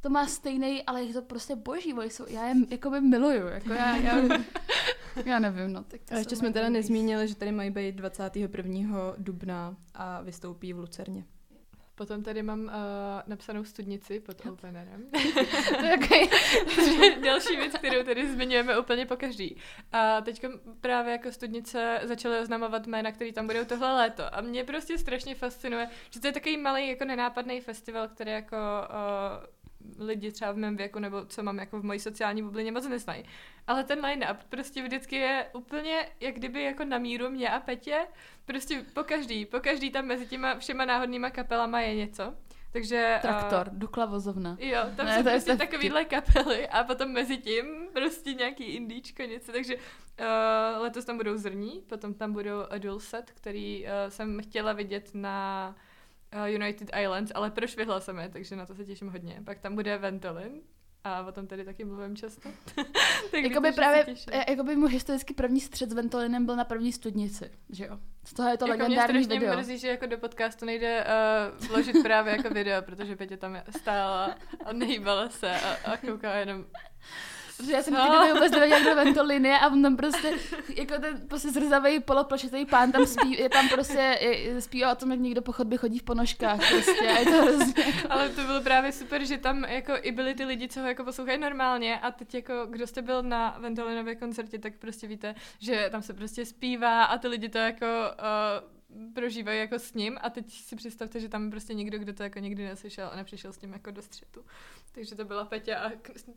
to 0.01 0.11
má 0.11 0.27
stejný, 0.27 0.83
ale 0.83 1.05
je 1.05 1.15
to 1.15 1.23
prostě 1.23 1.57
boží, 1.57 1.95
jsou, 2.03 2.25
já 2.29 2.49
je 2.49 2.55
jako 2.71 2.91
by 2.91 3.01
miluju, 3.01 3.47
jako 3.47 3.73
já, 3.73 3.97
já 3.97 4.15
Já 5.25 5.39
nevím, 5.39 5.73
no. 5.73 5.85
Tak 5.85 6.01
to 6.05 6.15
A 6.15 6.19
ještě 6.19 6.37
jsme 6.37 6.53
teda 6.53 6.69
nezmínili, 6.69 7.29
že 7.29 7.35
tady 7.35 7.53
mají 7.53 7.71
být 7.71 7.95
21. 7.95 9.15
dubna 9.19 9.77
a 9.95 10.23
vystoupí 10.23 10.73
v 10.73 10.79
Lucerně. 10.79 11.25
Potom 11.95 12.23
tady 12.23 12.43
mám 12.43 12.61
uh, 12.61 12.71
napsanou 13.27 13.65
studnici 13.65 14.21
pod 14.21 14.47
openerem. 14.47 15.05
To 15.79 15.85
je 15.85 15.99
je 17.05 17.21
další 17.25 17.57
věc, 17.57 17.73
kterou 17.73 18.03
tady 18.05 18.33
zmiňujeme 18.33 18.79
úplně 18.79 19.07
po 19.07 19.17
každý. 19.17 19.57
A 19.93 20.21
teď 20.21 20.45
právě 20.81 21.13
jako 21.13 21.33
studnice 21.33 22.01
začaly 22.03 22.39
oznamovat 22.39 22.87
jména, 22.87 23.13
který 23.13 23.33
tam 23.33 23.47
budou 23.47 23.65
tohle 23.65 23.93
léto. 23.93 24.35
A 24.35 24.41
mě 24.41 24.65
prostě 24.65 24.99
strašně 24.99 25.35
fascinuje, 25.35 25.89
že 26.11 26.21
to 26.21 26.27
je 26.27 26.33
takový 26.33 26.57
malý 26.57 26.89
jako 26.89 27.05
nenápadný 27.05 27.61
festival, 27.61 28.09
který 28.09 28.31
jako 28.31 28.57
uh, 28.57 29.62
lidi 29.99 30.33
třeba 30.33 30.53
v 30.53 30.57
mém 30.57 30.77
věku 30.77 30.99
nebo 30.99 31.25
co 31.25 31.43
mám 31.43 31.59
jako 31.59 31.81
v 31.81 31.85
mojí 31.85 32.01
sociální 32.01 32.43
bublině 32.43 32.73
moc 32.73 32.89
neznají. 32.89 33.25
Ale 33.67 33.85
ten 33.85 34.01
line-up 34.01 34.37
prostě 34.49 34.83
vždycky 34.83 35.17
je 35.17 35.47
úplně 35.53 36.09
jak 36.21 36.35
kdyby 36.35 36.63
jako 36.63 36.85
na 36.85 36.99
míru 36.99 37.31
mě 37.31 37.51
a 37.51 37.61
Petě. 37.61 38.07
Prostě 38.45 38.85
po 38.93 39.05
každý, 39.05 39.47
po 39.47 39.61
každý 39.61 39.91
tam 39.91 40.05
mezi 40.05 40.27
těma 40.27 40.59
všema 40.59 40.85
náhodnýma 40.85 41.31
kapelama 41.31 41.81
je 41.81 41.95
něco. 41.95 42.35
Takže... 42.73 43.15
uh, 43.17 43.21
Traktor, 43.21 43.71
Dukla 43.73 44.07
vozovna. 44.07 44.57
Jo, 44.61 44.81
tam 44.97 45.07
Ne, 45.07 45.17
jsou 45.17 45.23
prostě 45.23 45.53
to 45.53 45.59
takovýhle 45.59 46.05
kapely 46.05 46.69
a 46.69 46.85
potom 46.85 47.13
mezi 47.13 47.37
tím 47.37 47.65
prostě 47.93 48.35
nějaký 48.35 48.65
indíčko, 48.65 49.23
něco, 49.23 49.53
takže 49.53 49.77
uh, 49.77 50.83
letos 50.83 51.05
tam 51.05 51.17
budou 51.17 51.37
zrní, 51.37 51.83
potom 51.89 52.15
tam 52.15 52.33
budou 52.33 52.61
a 52.71 52.79
dual 52.79 53.01
set, 53.01 53.31
který 53.31 53.85
uh, 53.85 53.91
jsem 54.09 54.43
chtěla 54.43 54.73
vidět 54.73 55.11
na 55.15 55.69
uh, 55.69 55.92
United 56.47 56.91
Islands, 57.03 57.33
ale 57.35 57.51
prošvihla 57.51 58.01
jsem 58.01 58.19
je, 58.19 58.29
takže 58.29 58.57
na 58.57 58.67
to 58.67 58.75
se 58.75 58.85
těším 58.85 59.09
hodně. 59.09 59.43
Pak 59.45 59.59
tam 59.59 59.75
bude 59.75 59.99
Ventolin, 59.99 60.61
a 61.05 61.27
o 61.27 61.33
tom 61.33 61.47
tady 61.47 61.65
taky 61.65 61.85
mluvím 61.85 62.17
často. 62.17 62.49
tak 63.31 63.43
Jakoby 63.43 63.73
právě, 63.73 64.05
se 64.05 64.11
těším. 64.11 64.33
e, 64.33 64.51
jakoby 64.51 64.77
můj 64.77 64.91
historický 64.91 65.35
první 65.35 65.61
střed 65.61 65.91
s 65.91 65.93
Ventolinem 65.93 66.47
byl 66.47 66.57
na 66.57 66.65
první 66.65 66.93
studnici, 66.93 67.51
že 67.71 67.87
jo? 67.87 67.99
Z 68.25 68.35
toho 68.35 68.49
je 68.49 68.57
to 68.57 68.67
jako 68.67 68.77
mě 68.77 68.83
legendární 68.83 69.25
strašně 69.25 69.41
video. 69.41 69.57
mrzí, 69.57 69.79
že 69.79 69.89
jako 69.89 70.07
do 70.07 70.19
podcastu 70.19 70.65
nejde 70.65 71.07
uh, 71.61 71.67
vložit 71.69 72.03
právě 72.03 72.37
jako 72.37 72.51
video, 72.51 72.83
protože 72.83 73.17
Pětě 73.17 73.37
tam 73.37 73.63
stála 73.79 74.37
a 74.65 74.73
nehýbala 74.73 75.29
se 75.29 75.61
a, 75.61 75.93
a 75.93 75.97
kouká 75.97 76.35
jenom 76.35 76.65
Protože 77.57 77.73
já 77.73 77.83
jsem 77.83 77.95
v 77.95 77.97
té 77.97 78.33
vůbec 78.35 78.53
nevěděla, 78.53 78.79
jak 78.79 78.89
do 78.89 78.95
Ventolin 78.95 79.47
je 79.47 79.59
a 79.59 79.69
on 79.69 79.83
tam 79.83 79.97
prostě, 79.97 80.33
jako 80.77 80.95
ten 81.01 81.29
prostě 81.29 81.51
zrzavý 81.51 82.01
poloplošitý 82.01 82.67
pán 82.67 82.93
tam 82.93 83.07
spí, 83.07 83.39
je 83.39 83.49
tam 83.49 83.69
prostě, 83.69 84.19
je, 84.73 84.87
o 84.93 84.95
tom, 84.95 85.11
jak 85.11 85.21
někdo 85.21 85.43
po 85.43 85.53
chodbě 85.53 85.79
chodí 85.79 85.99
v 85.99 86.03
ponožkách 86.03 86.59
prostě 86.71 87.09
a 87.09 87.19
je 87.19 87.25
to 87.25 87.43
hrozně. 87.43 87.85
Ale 88.11 88.29
to 88.29 88.43
bylo 88.43 88.61
právě 88.61 88.93
super, 88.93 89.25
že 89.25 89.39
tam 89.39 89.65
jako 89.65 89.93
i 90.03 90.13
byli 90.13 90.35
ty 90.35 90.45
lidi, 90.45 90.69
co 90.69 90.81
ho 90.81 90.87
jako 90.87 91.05
poslouchají 91.05 91.39
normálně 91.39 91.99
a 91.99 92.11
teď 92.11 92.35
jako, 92.35 92.67
kdo 92.71 92.87
jste 92.87 93.03
byl 93.03 93.23
na 93.23 93.57
Ventolinově 93.61 94.17
koncertě, 94.17 94.59
tak 94.59 94.73
prostě 94.79 95.07
víte, 95.07 95.35
že 95.59 95.89
tam 95.91 96.03
se 96.03 96.15
prostě 96.15 96.47
zpívá 96.47 97.05
a 97.05 97.19
ty 97.19 97.29
lidi 97.29 97.49
to 97.49 97.59
jako 97.59 97.87
uh, 97.87 99.13
prožívají 99.15 99.59
jako 99.59 99.79
s 99.79 99.95
ním 99.95 100.19
a 100.21 100.31
teď 100.31 100.53
si 100.53 100.77
představte, 100.77 101.21
že 101.21 101.29
tam 101.29 101.51
prostě 101.51 101.75
někdo, 101.75 101.99
kdo 101.99 102.13
to 102.13 102.23
jako 102.23 102.39
nikdy 102.39 102.65
neslyšel 102.65 103.09
a 103.13 103.17
nepřišel 103.17 103.53
s 103.53 103.59
tím 103.59 103.73
jako 103.73 103.91
do 103.91 104.03
střetu. 104.03 104.45
Takže 104.95 105.15
to 105.15 105.25
byla 105.25 105.45
Peťa 105.45 105.79
a 105.79 105.91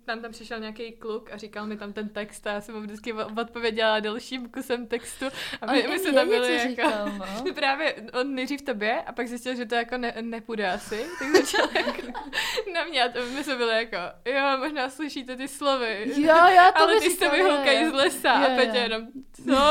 tam 0.06 0.22
tam 0.22 0.32
přišel 0.32 0.60
nějaký 0.60 0.92
kluk 0.92 1.32
a 1.32 1.38
říkal 1.38 1.68
mi 1.68 1.78
tam 1.78 1.94
ten 1.94 2.10
text 2.10 2.48
a 2.48 2.52
já 2.52 2.62
jsem 2.62 2.76
mu 2.76 2.82
vždycky 2.82 3.14
odpověděla 3.14 4.00
dalším 4.00 4.50
kusem 4.50 4.88
textu 4.88 5.26
a 5.62 5.72
my, 5.72 5.84
On 5.84 5.94
my 5.94 6.00
jsme 6.00 6.14
tam 6.14 6.30
byli 6.30 6.54
jako... 6.54 6.70
říkal, 6.70 7.12
no. 7.18 7.54
Právě 7.56 7.96
on 8.14 8.36
nejdřív 8.36 8.62
tobě 8.62 9.02
a 9.02 9.12
pak 9.12 9.28
zjistil, 9.28 9.56
že 9.56 9.66
to 9.66 9.76
jako 9.76 9.98
ne, 9.98 10.14
nepůjde 10.22 10.72
asi, 10.72 11.06
tak 11.20 11.32
začal 11.32 11.68
jako 11.76 12.02
na 12.74 12.86
mě 12.86 13.04
a 13.04 13.10
to 13.10 13.20
my 13.26 13.44
jsme 13.44 13.56
byli 13.56 13.76
jako, 13.76 13.98
jo, 14.26 14.58
možná 14.58 14.90
slyšíte 14.90 15.36
ty 15.36 15.48
slovy. 15.48 16.12
Jo, 16.16 16.36
jo, 16.56 16.64
to 16.78 16.84
ale 16.84 17.00
ty 17.00 17.30
vyhoukají 17.30 17.84
jo. 17.84 17.90
z 17.90 17.94
lesa 17.94 18.40
Jo, 18.40 18.48
a 18.54 18.56
Petě 18.56 18.78
jo. 18.78 18.84
jenom, 18.84 19.08
co? 19.34 19.52
Jo, 19.52 19.62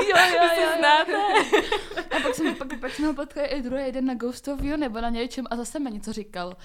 jo, 0.00 0.16
jo, 0.34 0.62
jo. 0.62 0.68
znáte? 0.78 1.12
A 2.16 2.20
pak, 2.22 2.34
jsem, 2.34 2.54
pak, 2.54 2.80
pak 2.80 2.94
jsme 2.94 3.06
ho 3.06 3.14
potkali 3.14 3.46
i 3.46 3.62
druhý 3.62 3.92
den 3.92 4.06
na 4.06 4.14
Ghost 4.14 4.48
of 4.48 4.62
You 4.62 4.76
nebo 4.76 5.00
na 5.00 5.08
něčem 5.08 5.46
a 5.50 5.56
zase 5.56 5.78
mi 5.78 5.90
něco 5.90 6.12
říkal. 6.12 6.56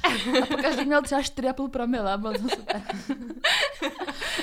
A 0.52 0.62
každý 0.62 0.86
měl 0.86 1.02
třeba 1.02 1.22
4,5 1.38 1.70
promila, 1.70 2.14
a 2.14 2.18
bylo 2.18 2.34
to 2.34 2.50
super. 2.50 2.82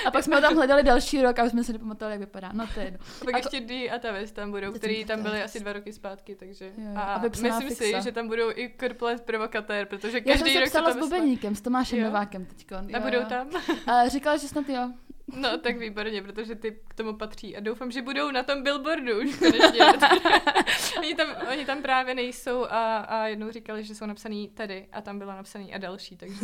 A 0.07 0.11
pak 0.11 0.25
jsme 0.25 0.37
ho 0.37 0.43
tam 0.43 0.55
hledali 0.55 0.83
další 0.83 1.23
rok 1.23 1.39
a 1.39 1.45
už 1.45 1.51
jsme 1.51 1.65
se 1.65 1.73
nepamatovali, 1.73 2.13
jak 2.13 2.21
vypadá. 2.21 2.51
No 2.53 2.67
to 2.75 2.81
je 2.81 2.87
jedno. 2.87 2.99
A 3.21 3.25
pak 3.25 3.35
A 3.35 3.37
ještě 3.37 3.61
Dee 3.61 3.91
a 3.91 3.99
Tavis 3.99 4.33
tam 4.33 4.51
budou, 4.51 4.73
Teď 4.73 4.81
který 4.81 5.05
tam 5.05 5.23
byli 5.23 5.43
asi 5.43 5.61
dva 5.61 5.73
roky 5.73 5.93
zpátky, 5.93 6.35
takže. 6.35 6.65
Jo, 6.65 6.91
jo. 6.91 6.97
A 6.97 7.23
myslím 7.29 7.69
fixa. 7.69 7.85
si, 7.85 8.03
že 8.05 8.13
tam 8.13 8.29
budou 8.29 8.51
i 8.51 8.75
Corpolet 8.81 9.21
Provokatér, 9.21 9.87
protože 9.87 10.19
Já 10.19 10.23
jsem 10.23 10.33
každý 10.33 10.53
se 10.53 10.61
rok 10.61 10.69
se 10.69 10.71
psala 10.71 10.91
tam 10.91 10.99
s 10.99 11.05
Bubeníkem, 11.05 11.55
s 11.55 11.61
Tomášem 11.61 11.99
Jo. 11.99 12.05
Novákem 12.05 12.45
teďko. 12.45 12.75
A 12.75 13.01
budou 13.01 13.25
tam? 13.25 13.51
A 13.87 14.09
říkala, 14.09 14.37
že 14.37 14.49
snad 14.49 14.69
jo. 14.69 14.93
No, 15.27 15.59
tak 15.59 15.79
výborně, 15.79 16.23
protože 16.23 16.55
ty 16.55 16.79
k 16.89 16.95
tomu 16.95 17.13
patří 17.17 17.57
a 17.57 17.61
doufám, 17.61 17.91
že 17.91 18.03
budou 18.03 18.31
na 18.31 18.43
tom 18.43 18.63
billboardu 18.63 19.19
už 19.21 19.37
konečně. 19.39 19.81
oni, 20.99 21.15
tam, 21.15 21.29
oni 21.53 21.67
tam 21.67 21.83
právě 21.83 22.15
nejsou 22.15 22.65
a, 22.65 22.97
a 22.99 23.27
jednou 23.27 23.51
říkali, 23.51 23.85
že 23.85 23.95
jsou 23.95 24.07
napsaný 24.07 24.49
tady 24.49 24.87
a 24.93 25.01
tam 25.01 25.19
bylo 25.19 25.33
napsaný 25.33 25.75
a 25.75 25.79
další, 25.79 26.17
takže 26.17 26.41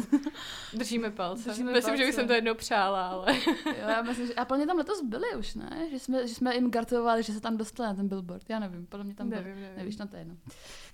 držíme 0.75 1.11
palce. 1.17 1.49
Držíme 1.49 1.73
Myslím, 1.73 1.97
že 1.97 2.05
bych 2.05 2.15
palce. 2.15 2.21
jsem 2.21 2.27
to 2.29 2.33
jednou 2.33 2.55
přála, 2.55 3.09
ale 3.09 3.37
jo 3.67 3.89
já 3.89 4.03
myslím, 4.03 4.27
že, 4.27 4.35
a 4.35 4.45
plně 4.45 4.67
tam 4.67 4.77
letos 4.77 5.03
byli 5.03 5.37
už, 5.39 5.55
ne? 5.55 5.87
Že 5.91 5.99
jsme, 5.99 6.27
že 6.29 6.35
jsme 6.35 6.55
jim 6.55 6.71
gartovali, 6.71 7.23
že 7.23 7.33
se 7.33 7.41
tam 7.41 7.57
dostali 7.57 7.89
na 7.89 7.95
ten 7.95 8.09
billboard. 8.09 8.51
Já 8.51 8.59
nevím, 8.59 8.87
podle 8.87 9.05
mě 9.05 9.15
tam 9.15 9.29
nevím, 9.31 9.61
nevím. 9.61 9.77
Nevíš, 9.77 9.97
no 9.97 10.09
to 10.09 10.17
je 10.17 10.21
jedno. 10.21 10.37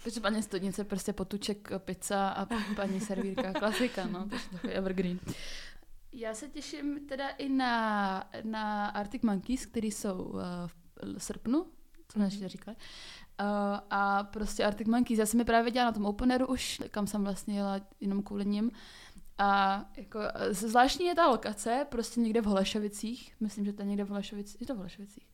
Takže 0.03 0.21
paní 0.21 0.43
studnice 0.43 0.85
prostě 0.85 1.13
potuček, 1.13 1.69
pizza 1.79 2.29
a 2.29 2.47
paní 2.77 3.01
servírka, 3.01 3.53
klasika, 3.53 4.07
no, 4.07 4.27
takže 4.31 4.49
takový 4.51 4.73
evergreen. 4.73 5.19
Já 6.13 6.35
se 6.35 6.49
těším 6.49 7.07
teda 7.07 7.29
i 7.29 7.49
na, 7.49 8.31
na 8.45 8.87
Arctic 8.87 9.23
Monkeys, 9.23 9.67
který 9.67 9.91
jsou 9.91 10.23
uh, 10.23 10.41
v 11.19 11.19
srpnu, 11.19 11.67
co 12.09 12.13
jsme 12.13 12.25
ještě 12.25 12.49
říkali. 12.49 12.77
Uh, 12.77 13.47
a 13.91 14.25
prostě 14.25 14.65
Arctic 14.65 14.89
Monkeys, 14.89 15.19
já 15.19 15.27
jsem 15.27 15.41
je 15.41 15.45
právě 15.45 15.65
viděla 15.65 15.87
na 15.87 15.93
tom 15.93 16.07
openeru 16.07 16.47
už, 16.47 16.83
kam 16.91 17.07
jsem 17.07 17.25
vlastně 17.25 17.57
jela 17.57 17.81
jenom 18.01 18.23
kvůli 18.23 18.47
nim. 18.47 18.71
A 19.39 19.85
jako, 19.97 20.19
eh, 20.35 20.55
zvláštní 20.55 21.07
je 21.07 21.15
ta 21.15 21.29
lokace, 21.29 21.87
prostě 21.89 22.21
někde 22.21 22.41
v 22.41 22.45
Holešovicích, 22.45 23.35
myslím, 23.41 23.65
že 23.65 23.73
to 23.73 23.83
je 23.83 23.89
někde 23.89 24.05
v 24.05 24.09
Holešovicích, 24.09 24.61
je 24.61 24.67
to 24.67 24.75
v 24.75 24.77
Holešovicích? 24.77 25.27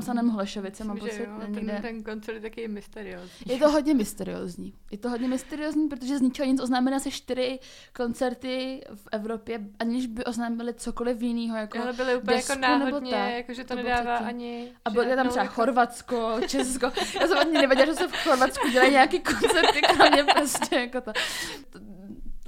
Se 0.00 0.10
jenom 0.10 0.28
Holešovice, 0.28 0.84
mám 0.84 0.98
pocit, 0.98 1.20
jo, 1.20 1.40
ten, 1.40 1.52
někde. 1.52 1.78
ten 1.82 2.02
koncert 2.02 2.34
je 2.34 2.40
taky 2.40 2.68
mysteriózní. 2.68 3.30
Je 3.46 3.58
to 3.58 3.70
hodně 3.70 3.94
mysteriózní. 3.94 4.74
Je 4.90 4.98
to 4.98 5.10
hodně 5.10 5.28
mysteriózní, 5.28 5.88
protože 5.88 6.18
z 6.18 6.20
ničeho 6.20 6.50
nic 6.50 6.62
oznámili 6.62 6.96
asi 6.96 7.10
čtyři 7.10 7.58
koncerty 7.96 8.80
v 8.94 9.08
Evropě, 9.12 9.60
aniž 9.78 10.06
by 10.06 10.24
oznámili 10.24 10.74
cokoliv 10.74 11.22
jiného. 11.22 11.56
Jako 11.56 11.78
Ale 11.82 11.92
byly 11.92 12.16
úplně 12.16 12.36
desku 12.36 12.52
jako 12.52 12.60
nebo 12.78 12.84
náhodně, 12.84 13.10
tak. 13.10 13.32
jako 13.32 13.54
že 13.54 13.64
to 13.64 13.74
nedává 13.74 14.14
předtím. 14.14 14.26
ani... 14.26 14.72
a 14.84 14.90
bylo 14.90 15.16
tam 15.16 15.28
třeba 15.28 15.42
jako- 15.42 15.54
Chorvatsko, 15.54 16.36
Česko. 16.48 16.86
Já 17.20 17.26
jsem 17.26 17.38
ani 17.38 17.52
nevěděla, 17.52 17.86
že 17.86 17.94
se 17.94 18.08
v 18.08 18.12
Chorvatsku 18.24 18.68
dělají 18.68 18.90
nějaký 18.92 19.20
koncerty, 19.20 19.80
kromě 19.96 20.24
prostě 20.24 20.76
jako 20.76 21.00
to. 21.00 21.12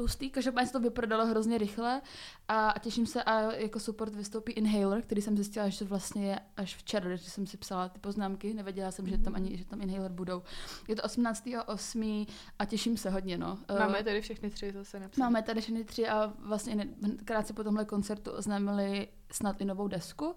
Tlustý, 0.02 0.30
každopádně 0.30 0.66
se 0.66 0.72
to 0.72 0.80
vyprodalo 0.80 1.26
hrozně 1.26 1.58
rychle 1.58 2.02
a, 2.48 2.70
a 2.70 2.78
těším 2.78 3.06
se 3.06 3.22
a 3.22 3.52
jako 3.52 3.80
support 3.80 4.14
vystoupí 4.14 4.52
Inhaler, 4.52 5.02
který 5.02 5.22
jsem 5.22 5.36
zjistila, 5.36 5.68
že 5.68 5.78
to 5.78 5.84
vlastně 5.84 6.26
je 6.26 6.40
až 6.56 6.76
včera, 6.76 7.08
když 7.08 7.22
jsem 7.22 7.46
si 7.46 7.56
psala 7.56 7.88
ty 7.88 7.98
poznámky, 7.98 8.54
nevěděla 8.54 8.90
jsem, 8.90 9.06
že 9.06 9.18
tam 9.18 9.34
ani, 9.34 9.56
že 9.56 9.64
tam 9.64 9.82
Inhaler 9.82 10.10
budou. 10.10 10.42
Je 10.88 10.96
to 10.96 11.02
18.8. 11.02 12.26
a 12.58 12.64
těším 12.64 12.96
se 12.96 13.10
hodně, 13.10 13.38
no. 13.38 13.58
Eh, 13.68 13.78
Máme 13.78 14.04
tady 14.04 14.20
všechny 14.20 14.50
tři 14.50 14.72
zase 14.72 15.00
napsané. 15.00 15.26
Máme 15.26 15.42
tady 15.42 15.60
všechny 15.60 15.84
tři 15.84 16.08
a 16.08 16.32
vlastně 16.38 16.88
krátce 17.24 17.52
po 17.52 17.64
tomhle 17.64 17.84
koncertu 17.84 18.30
oznámili 18.30 19.08
snad 19.30 19.60
i 19.60 19.64
novou 19.64 19.88
desku, 19.88 20.36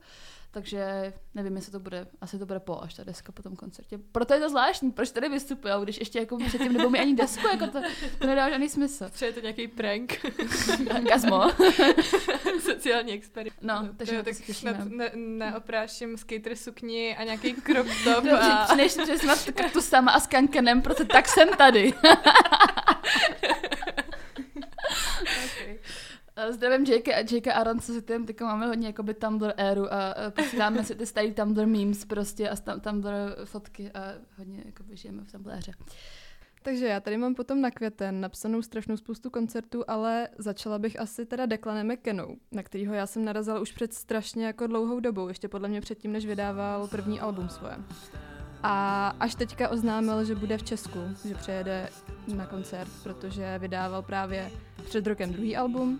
takže 0.55 1.13
nevím, 1.33 1.55
jestli 1.55 1.71
to 1.71 1.79
bude, 1.79 2.07
asi 2.21 2.39
to 2.39 2.45
bude 2.45 2.59
po 2.59 2.81
až 2.81 2.93
ta 2.93 3.03
deska 3.03 3.31
po 3.31 3.43
tom 3.43 3.55
koncertě. 3.55 3.99
Proto 4.11 4.33
je 4.33 4.39
to 4.39 4.49
zvláštní, 4.49 4.91
proč 4.91 5.11
tady 5.11 5.29
vystupují, 5.29 5.73
když 5.83 5.97
ještě 5.97 6.19
jako 6.19 6.37
předtím 6.37 6.73
nebudou 6.73 6.89
mít 6.89 6.99
ani 6.99 7.15
desku, 7.15 7.47
jako 7.47 7.67
to, 7.67 7.81
to 8.19 8.27
nedá 8.27 8.49
žádný 8.49 8.69
smysl. 8.69 9.09
Třeba 9.09 9.27
je 9.27 9.33
to 9.33 9.39
nějaký 9.39 9.67
prank, 9.67 10.25
Gazmo. 11.09 11.51
sociální 12.59 13.13
experiment. 13.13 13.61
No, 13.61 13.89
takže 13.97 14.15
Jo, 14.15 14.23
tak 14.23 14.33
snad 14.33 14.85
ne, 14.85 15.11
neopráším 15.15 16.17
skater 16.17 16.55
sukni 16.55 17.15
a 17.17 17.23
nějaký 17.23 17.55
crop 17.55 17.87
top 18.03 18.25
a... 18.25 18.65
přineš 18.65 18.93
přesně 18.93 19.69
tu 19.73 19.81
sama 19.81 20.11
a 20.11 20.19
s 20.19 20.27
kankenem, 20.27 20.81
protože 20.81 21.05
tak 21.05 21.27
jsem 21.27 21.49
tady. 21.57 21.93
Eh, 26.49 26.53
Zdravím 26.53 26.85
J.K. 26.85 27.13
a 27.15 27.19
J.K. 27.19 27.47
Aaron, 27.53 27.79
co 27.79 27.93
si 27.93 28.01
tím 28.01 28.25
teďka 28.25 28.45
máme 28.45 28.67
hodně 28.67 28.87
jakoby 28.87 29.13
Tumblr 29.13 29.53
éru 29.57 29.93
a 29.93 30.15
posíláme 30.35 30.83
si 30.83 30.95
ty 30.95 31.05
starý 31.05 31.31
Tumblr 31.31 31.65
memes 31.65 32.05
prostě 32.05 32.49
a 32.49 32.55
tam- 32.55 32.79
Tumblr 32.79 33.11
fotky 33.45 33.91
a 33.91 33.99
hodně 34.37 34.63
jakoby 34.65 34.97
žijeme 34.97 35.23
v 35.23 35.31
Tumblr 35.31 35.51
éře. 35.53 35.71
Takže 36.63 36.87
já 36.87 36.99
tady 36.99 37.17
mám 37.17 37.35
potom 37.35 37.61
na 37.61 37.71
květen 37.71 38.21
napsanou 38.21 38.61
strašnou 38.61 38.97
spoustu 38.97 39.29
koncertů, 39.29 39.83
ale 39.87 40.27
začala 40.37 40.79
bych 40.79 40.99
asi 40.99 41.25
teda 41.25 41.45
Declanem 41.45 41.91
McKennou, 41.91 42.35
na 42.51 42.63
kterýho 42.63 42.93
já 42.93 43.07
jsem 43.07 43.25
narazila 43.25 43.59
už 43.59 43.71
před 43.71 43.93
strašně 43.93 44.45
jako 44.45 44.67
dlouhou 44.67 44.99
dobou, 44.99 45.27
ještě 45.27 45.47
podle 45.47 45.67
mě 45.69 45.81
předtím, 45.81 46.11
než 46.11 46.25
vydával 46.25 46.87
první 46.87 47.19
album 47.19 47.49
svoje. 47.49 47.77
A 48.63 49.07
až 49.19 49.35
teďka 49.35 49.69
oznámil, 49.69 50.23
že 50.23 50.35
bude 50.35 50.57
v 50.57 50.63
Česku, 50.63 50.99
že 51.27 51.35
přijede 51.35 51.89
na 52.35 52.45
koncert, 52.45 52.89
protože 53.03 53.59
vydával 53.59 54.01
právě 54.01 54.51
před 54.85 55.07
rokem 55.07 55.33
druhý 55.33 55.57
album. 55.57 55.99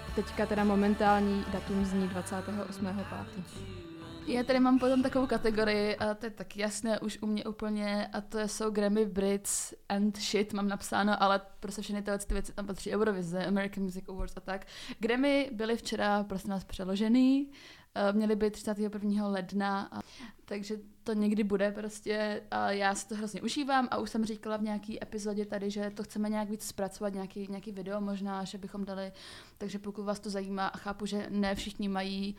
teďka 0.15 0.45
teda 0.45 0.63
momentální 0.63 1.45
datum 1.53 1.85
zní 1.85 2.09
28.5. 2.09 3.80
Já 4.27 4.43
tady 4.43 4.59
mám 4.59 4.79
potom 4.79 5.03
takovou 5.03 5.27
kategorii, 5.27 5.95
a 5.95 6.13
to 6.13 6.25
je 6.25 6.29
tak 6.29 6.57
jasné 6.57 6.99
už 6.99 7.17
u 7.21 7.25
mě 7.25 7.45
úplně, 7.45 8.07
a 8.07 8.21
to 8.21 8.39
jsou 8.39 8.71
Grammy 8.71 9.05
Brits 9.05 9.73
and 9.89 10.17
shit, 10.17 10.53
mám 10.53 10.67
napsáno, 10.67 11.23
ale 11.23 11.41
prostě 11.59 11.81
všechny 11.81 12.01
tyhle 12.01 12.19
ty 12.19 12.33
věci 12.33 12.53
tam 12.53 12.67
patří 12.67 12.95
Eurovize, 12.95 13.45
American 13.45 13.83
Music 13.83 14.09
Awards 14.09 14.33
a 14.37 14.39
tak. 14.39 14.65
Grammy 14.99 15.49
byly 15.53 15.77
včera 15.77 16.23
prostě 16.23 16.49
nás 16.49 16.63
přeložený, 16.63 17.51
eh, 17.95 18.13
měly 18.13 18.35
být 18.35 18.53
31. 18.53 19.27
ledna, 19.27 19.89
a, 19.91 19.99
takže 20.45 20.75
to 21.03 21.13
někdy 21.13 21.43
bude 21.43 21.71
prostě 21.71 22.43
a 22.51 22.71
já 22.71 22.95
si 22.95 23.07
to 23.07 23.15
hrozně 23.15 23.41
užívám 23.41 23.87
a 23.91 23.97
už 23.97 24.09
jsem 24.09 24.25
říkala 24.25 24.57
v 24.57 24.61
nějaký 24.61 25.03
epizodě 25.03 25.45
tady, 25.45 25.69
že 25.69 25.89
to 25.89 26.03
chceme 26.03 26.29
nějak 26.29 26.49
víc 26.49 26.63
zpracovat, 26.67 27.13
nějaký, 27.13 27.47
nějaký 27.49 27.71
video 27.71 28.01
možná, 28.01 28.43
že 28.43 28.57
bychom 28.57 28.85
dali, 28.85 29.11
takže 29.57 29.79
pokud 29.79 30.03
vás 30.03 30.19
to 30.19 30.29
zajímá 30.29 30.67
a 30.67 30.77
chápu, 30.77 31.05
že 31.05 31.27
ne 31.29 31.55
všichni 31.55 31.87
mají 31.87 32.35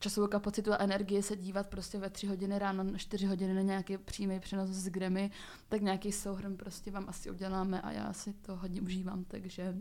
časovou 0.00 0.26
kapacitu 0.26 0.72
a 0.72 0.76
energii 0.76 1.22
se 1.22 1.36
dívat 1.36 1.66
prostě 1.66 1.98
ve 1.98 2.10
tři 2.10 2.26
hodiny 2.26 2.58
ráno, 2.58 2.98
čtyři 2.98 3.26
hodiny 3.26 3.54
na 3.54 3.62
nějaký 3.62 3.98
přímý 3.98 4.40
přenos 4.40 4.70
z 4.70 4.88
Grammy, 4.88 5.30
tak 5.68 5.80
nějaký 5.80 6.12
souhrn 6.12 6.56
prostě 6.56 6.90
vám 6.90 7.04
asi 7.08 7.30
uděláme 7.30 7.80
a 7.80 7.92
já 7.92 8.12
si 8.12 8.32
to 8.32 8.56
hodně 8.56 8.80
užívám, 8.80 9.24
takže... 9.24 9.74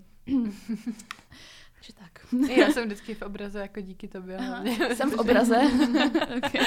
takže 1.74 1.93
tak. 1.93 2.34
Já 2.57 2.72
jsem 2.72 2.86
vždycky 2.86 3.15
v 3.15 3.22
obraze 3.22 3.60
jako 3.60 3.81
díky 3.81 4.07
tobě. 4.07 4.38
Aha, 4.38 4.63
jsem 4.93 5.12
v 5.12 5.19
obraze. 5.19 5.57
okay. 6.38 6.65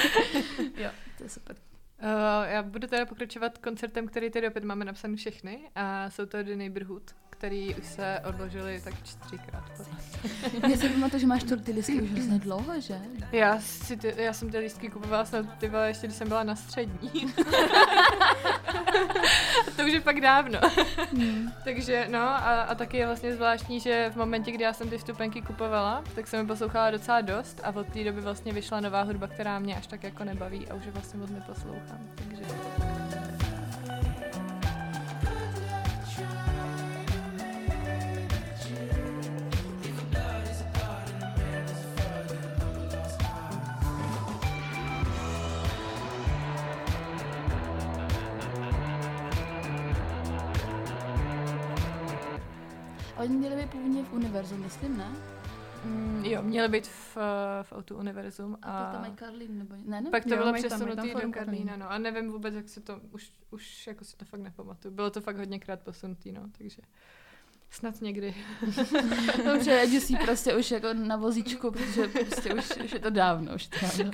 Jo, 0.77 0.89
to 1.17 1.23
je 1.23 1.29
super. 1.29 1.55
Uh, 2.01 2.47
já 2.47 2.63
budu 2.63 2.87
teda 2.87 3.05
pokračovat 3.05 3.57
koncertem, 3.57 4.07
který 4.07 4.29
tady 4.29 4.47
opět 4.47 4.63
máme 4.63 4.85
napsaný 4.85 5.15
všechny 5.15 5.59
a 5.75 6.09
jsou 6.09 6.25
to 6.25 6.43
The 6.43 6.55
Neighborhood 6.55 7.15
který 7.39 7.75
už 7.75 7.85
se 7.85 8.21
odložili 8.29 8.81
tak 8.83 8.93
čtyřikrát. 9.03 9.63
Já 10.69 10.77
si 10.77 10.89
pamatuju, 10.89 11.19
že 11.19 11.27
máš 11.27 11.43
tu 11.43 11.59
ty 11.59 11.71
lístky 11.71 12.01
už 12.01 12.09
hrozně 12.09 12.39
dlouho, 12.39 12.81
že? 12.81 12.99
Já, 13.31 13.59
si 13.59 13.97
ty, 13.97 14.13
já 14.17 14.33
jsem 14.33 14.49
ty 14.49 14.57
lístky 14.57 14.89
kupovala 14.89 15.25
snad 15.25 15.45
ty 15.57 15.69
vole, 15.69 15.87
ještě 15.87 16.07
když 16.07 16.17
jsem 16.17 16.27
byla 16.27 16.43
na 16.43 16.55
střední. 16.55 17.09
to 19.75 19.83
už 19.85 19.93
je 19.93 20.01
pak 20.01 20.21
dávno. 20.21 20.59
Hmm. 21.13 21.51
Takže 21.63 22.07
no 22.11 22.19
a, 22.19 22.61
a 22.61 22.75
taky 22.75 22.97
je 22.97 23.05
vlastně 23.05 23.35
zvláštní, 23.35 23.79
že 23.79 24.09
v 24.13 24.15
momentě, 24.15 24.51
kdy 24.51 24.63
já 24.63 24.73
jsem 24.73 24.89
ty 24.89 24.97
vstupenky 24.97 25.41
kupovala, 25.41 26.03
tak 26.15 26.27
jsem 26.27 26.41
mi 26.41 26.47
poslouchala 26.47 26.91
docela 26.91 27.21
dost 27.21 27.61
a 27.63 27.75
od 27.75 27.87
té 27.87 28.03
doby 28.03 28.21
vlastně 28.21 28.53
vyšla 28.53 28.79
nová 28.79 29.01
hudba, 29.01 29.27
která 29.27 29.59
mě 29.59 29.75
až 29.75 29.87
tak 29.87 30.03
jako 30.03 30.23
nebaví 30.23 30.67
a 30.67 30.73
už 30.73 30.85
je 30.85 30.91
vlastně 30.91 31.19
moc 31.19 31.29
neposlouchám. 31.29 32.07
Takže... 32.15 32.43
Oni 53.19 53.37
měli 53.37 53.55
být 53.55 53.69
původně 53.69 54.03
v 54.03 54.13
univerzu, 54.13 54.57
myslím, 54.57 54.97
ne? 54.97 55.11
Mm, 55.85 56.25
jo, 56.25 56.41
měli 56.41 56.67
být 56.67 56.87
v, 56.87 57.17
v 57.61 57.71
Auto 57.71 57.95
Univerzum. 57.95 58.57
A, 58.61 58.77
a 58.77 58.83
pak 58.83 58.91
tam 58.91 59.01
mají 59.01 59.13
Karlín, 59.13 59.57
nebo 59.57 59.75
ne? 59.85 60.01
ne? 60.01 60.09
Pak 60.09 60.23
to 60.23 60.29
jo, 60.29 60.37
bylo 60.37 60.53
přesunutý 60.53 61.11
tam, 61.11 61.21
do 61.21 61.31
Karlína, 61.31 61.77
no. 61.77 61.91
A 61.91 61.97
nevím 61.97 62.31
vůbec, 62.31 62.53
jak 62.53 62.69
se 62.69 62.81
to, 62.81 62.99
už, 63.11 63.31
už 63.51 63.87
jako 63.87 64.05
si 64.05 64.17
to 64.17 64.25
fakt 64.25 64.39
nepamatuju. 64.39 64.93
Bylo 64.93 65.09
to 65.09 65.21
fakt 65.21 65.37
hodněkrát 65.37 65.81
posunutý, 65.81 66.31
no, 66.31 66.41
takže 66.57 66.81
snad 67.69 68.01
někdy. 68.01 68.35
Dobře, 69.45 69.71
jedu 69.71 69.99
si 69.99 70.15
prostě 70.15 70.55
už 70.55 70.71
jako 70.71 70.93
na 70.93 71.15
vozíčku, 71.15 71.71
protože 71.71 72.07
prostě 72.07 72.53
už, 72.53 72.77
už 72.83 72.91
je 72.91 72.99
to 72.99 73.09
dávno, 73.09 73.55
už 73.55 73.67
to 73.67 73.77
dávno. 73.81 74.11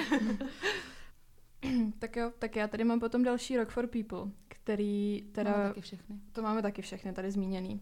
tak 1.99 2.15
jo, 2.15 2.31
tak 2.39 2.55
já 2.55 2.67
tady 2.67 2.83
mám 2.83 2.99
potom 2.99 3.23
další 3.23 3.57
Rock 3.57 3.69
for 3.69 3.87
People, 3.87 4.31
který 4.47 5.23
teda... 5.31 5.51
Máme 5.51 5.67
taky 5.67 5.81
všechny. 5.81 6.15
To 6.31 6.41
máme 6.41 6.61
taky 6.61 6.81
všechny 6.81 7.13
tady 7.13 7.31
zmíněný. 7.31 7.81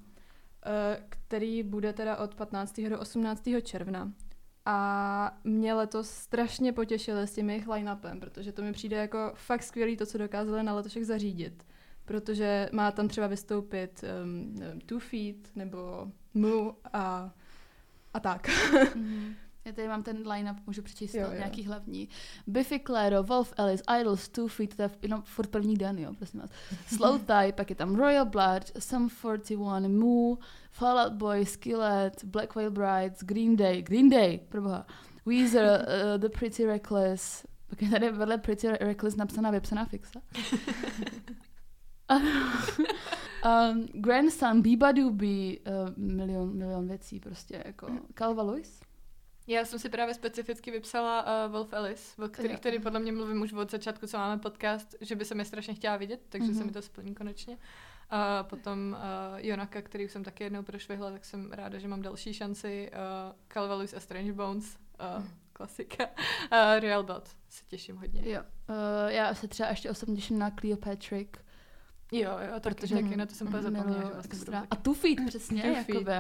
Eh, 0.65 1.04
který 1.10 1.63
bude 1.63 1.93
teda 1.93 2.17
od 2.17 2.36
15. 2.36 2.89
do 2.89 2.99
18. 2.99 3.62
června. 3.62 4.13
A 4.65 5.38
mě 5.43 5.73
letos 5.73 6.10
strašně 6.10 6.73
potěšilo 6.73 7.19
s 7.19 7.34
tím 7.34 7.49
jejich 7.49 7.67
line-upem, 7.67 8.19
protože 8.19 8.52
to 8.52 8.62
mi 8.62 8.73
přijde 8.73 8.97
jako 8.97 9.32
fakt 9.36 9.63
skvělý 9.63 9.97
to, 9.97 10.06
co 10.06 10.17
dokázali 10.17 10.63
na 10.63 10.76
letošek 10.76 11.04
zařídit. 11.04 11.65
Protože 12.06 12.69
má 12.71 12.91
tam 12.91 13.08
třeba 13.08 13.28
vystoupit 13.28 14.04
um, 14.23 14.56
Two 14.86 14.99
Feet 14.99 15.56
nebo 15.56 16.08
Mu 16.34 16.78
a, 16.93 17.34
a 18.13 18.19
tak. 18.19 18.47
Mm-hmm. 18.47 19.34
Já 19.65 19.71
tady 19.71 19.88
mám 19.88 20.04
ten 20.04 20.32
line-up, 20.32 20.58
můžu 20.67 20.82
přečíst 20.82 21.13
jo, 21.13 21.21
jo. 21.21 21.34
nějaký 21.34 21.63
hlavní. 21.63 22.10
Biffy 22.47 22.80
Clyro, 22.80 23.23
Wolf 23.23 23.54
Alice, 23.58 23.84
Idols, 23.99 24.30
Two 24.30 24.47
Feet, 24.47 24.76
to 24.76 24.82
je 24.82 24.89
jenom 25.02 25.21
furt 25.21 25.49
první 25.49 25.78
den, 25.78 25.99
jo, 25.99 26.13
prosím 26.13 26.39
vás. 26.39 26.49
Slow 26.88 27.21
Tie, 27.21 27.54
pak 27.54 27.69
je 27.69 27.76
tam 27.76 27.95
Royal 27.95 28.26
Blood, 28.26 28.71
Sum 28.80 29.10
41, 29.10 29.80
Moo, 29.88 30.38
Fallout 30.71 31.13
Boy, 31.13 31.45
Skillet, 31.45 32.23
Black 32.23 32.56
Whale 32.56 32.69
Brides, 32.69 33.19
Green 33.23 33.56
Day, 33.56 33.82
Green 33.82 34.10
Day, 34.10 34.39
proboha, 34.49 34.86
Weezer, 35.26 35.86
uh, 35.88 36.17
The 36.21 36.30
Pretty 36.30 36.65
Reckless, 36.65 37.45
pak 37.67 37.82
je 37.82 37.89
tady 37.89 38.12
vedle 38.12 38.38
Pretty 38.38 38.67
Reckless 38.67 39.15
napsaná 39.15 39.52
vypsaná 39.52 39.86
fixa. 39.86 40.21
um, 43.45 43.88
Grandson, 43.93 44.62
Biba 44.62 44.91
Doobie, 44.91 45.60
uh, 45.60 45.63
milion, 45.97 46.58
milion 46.58 46.88
věcí 46.88 47.19
prostě, 47.19 47.63
jako 47.65 47.88
Calva 48.13 48.43
Lewis. 48.43 48.80
Já 49.48 49.66
jsem 49.66 49.80
si 49.80 49.90
právě 49.90 50.14
specificky 50.14 50.72
vypsala 50.72 51.46
uh, 51.46 51.52
Wolf 51.52 51.74
Alice, 51.74 52.26
o 52.26 52.30
kterých 52.30 52.60
tady 52.60 52.80
podle 52.80 53.00
mě 53.00 53.12
mluvím 53.12 53.42
už 53.42 53.54
od 53.54 53.72
začátku, 53.72 54.08
co 54.08 54.18
máme 54.18 54.42
podcast, 54.42 54.96
že 55.02 55.16
by 55.16 55.26
se 55.26 55.36
mi 55.36 55.46
strašně 55.46 55.74
chtěla 55.74 55.98
vidět, 55.98 56.22
takže 56.30 56.52
mm-hmm. 56.52 56.58
se 56.58 56.64
mi 56.64 56.72
to 56.72 56.82
splní 56.82 57.16
konečně. 57.16 57.58
A 58.10 58.44
potom 58.44 58.98
uh, 59.34 59.40
Jonaka, 59.46 59.82
který 59.82 60.06
už 60.06 60.12
jsem 60.12 60.24
taky 60.24 60.44
jednou 60.44 60.64
prošvihla, 60.64 61.12
tak 61.12 61.26
jsem 61.26 61.52
ráda, 61.52 61.80
že 61.80 61.88
mám 61.88 62.02
další 62.02 62.34
šanci. 62.34 62.92
Uh, 62.94 63.36
Calvalus 63.48 63.94
a 63.94 64.00
Strange 64.00 64.34
Bones, 64.34 64.78
uh, 65.18 65.24
mm. 65.24 65.30
klasika. 65.54 66.06
Uh, 66.08 66.80
Real 66.80 67.04
Dot, 67.04 67.30
se 67.50 67.64
těším 67.68 67.98
hodně. 67.98 68.32
Jo, 68.32 68.42
uh, 68.70 68.76
já 69.08 69.34
se 69.34 69.48
třeba 69.48 69.70
ještě 69.70 69.90
osobně 69.90 70.16
těším 70.16 70.40
na 70.40 70.52
Cleopatra. 70.52 71.18
Jo, 72.12 72.32
jo, 72.40 72.60
protože 72.60 72.96
taky, 72.96 73.18
na 73.18 73.26
to 73.26 73.36
jsem 73.36 73.48
úplně 73.48 73.64
zapomněla, 73.64 74.04
že 74.04 74.14
vlastně 74.14 74.62
A 74.72 74.94
Feet, 74.94 75.20
přesně, 75.28 75.64
jakoby 75.64 76.12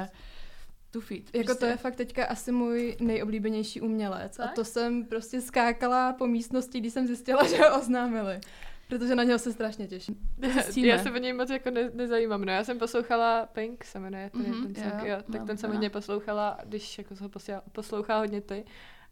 tu. 0.93 1.01
Jako 1.09 1.45
prostě. 1.45 1.53
to 1.59 1.65
je 1.65 1.77
fakt 1.77 1.95
teďka 1.95 2.25
asi 2.25 2.51
můj 2.51 2.97
nejoblíbenější 2.99 3.81
umělec. 3.81 4.37
Tak? 4.37 4.49
A 4.49 4.53
to 4.53 4.65
jsem 4.65 5.05
prostě 5.05 5.41
skákala 5.41 6.13
po 6.13 6.27
místnosti, 6.27 6.79
když 6.79 6.93
jsem 6.93 7.07
zjistila, 7.07 7.47
že 7.47 7.57
ho 7.57 7.79
oznámili. 7.79 8.41
Protože 8.87 9.15
na 9.15 9.23
něho 9.23 9.39
se 9.39 9.53
strašně 9.53 9.87
těším. 9.87 10.15
Zjistíme. 10.53 10.87
Já 10.87 11.03
se 11.03 11.11
o 11.11 11.17
něj 11.17 11.33
moc 11.33 11.49
jako 11.49 11.69
ne, 11.69 11.89
nezajímám. 11.93 12.45
No, 12.45 12.51
já 12.51 12.63
jsem 12.63 12.79
poslouchala 12.79 13.45
Pink, 13.45 13.83
se 13.83 13.99
jmenuje 13.99 14.29
ten, 14.29 14.41
mm-hmm, 14.41 14.73
ten 14.73 14.75
song, 14.75 15.03
jo, 15.03 15.17
tak 15.31 15.45
ten 15.47 15.57
jsem 15.57 15.71
hodně 15.71 15.89
poslouchala, 15.89 16.57
když 16.65 16.97
jako 16.97 17.15
se 17.15 17.29
poslouchá 17.71 18.19
hodně 18.19 18.41
ty, 18.41 18.65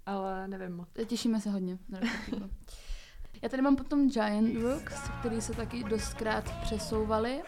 ale 0.05 0.47
nevím 0.47 0.75
moc. 0.75 0.89
Těšíme 1.07 1.39
se 1.41 1.49
hodně. 1.49 1.77
Já 3.41 3.49
tady 3.49 3.61
mám 3.61 3.75
potom 3.75 4.09
Giant 4.09 4.55
Rooks, 4.55 5.09
který 5.19 5.41
se 5.41 5.53
taky 5.53 5.83
dostkrát 5.83 6.61
přesouvali. 6.61 7.41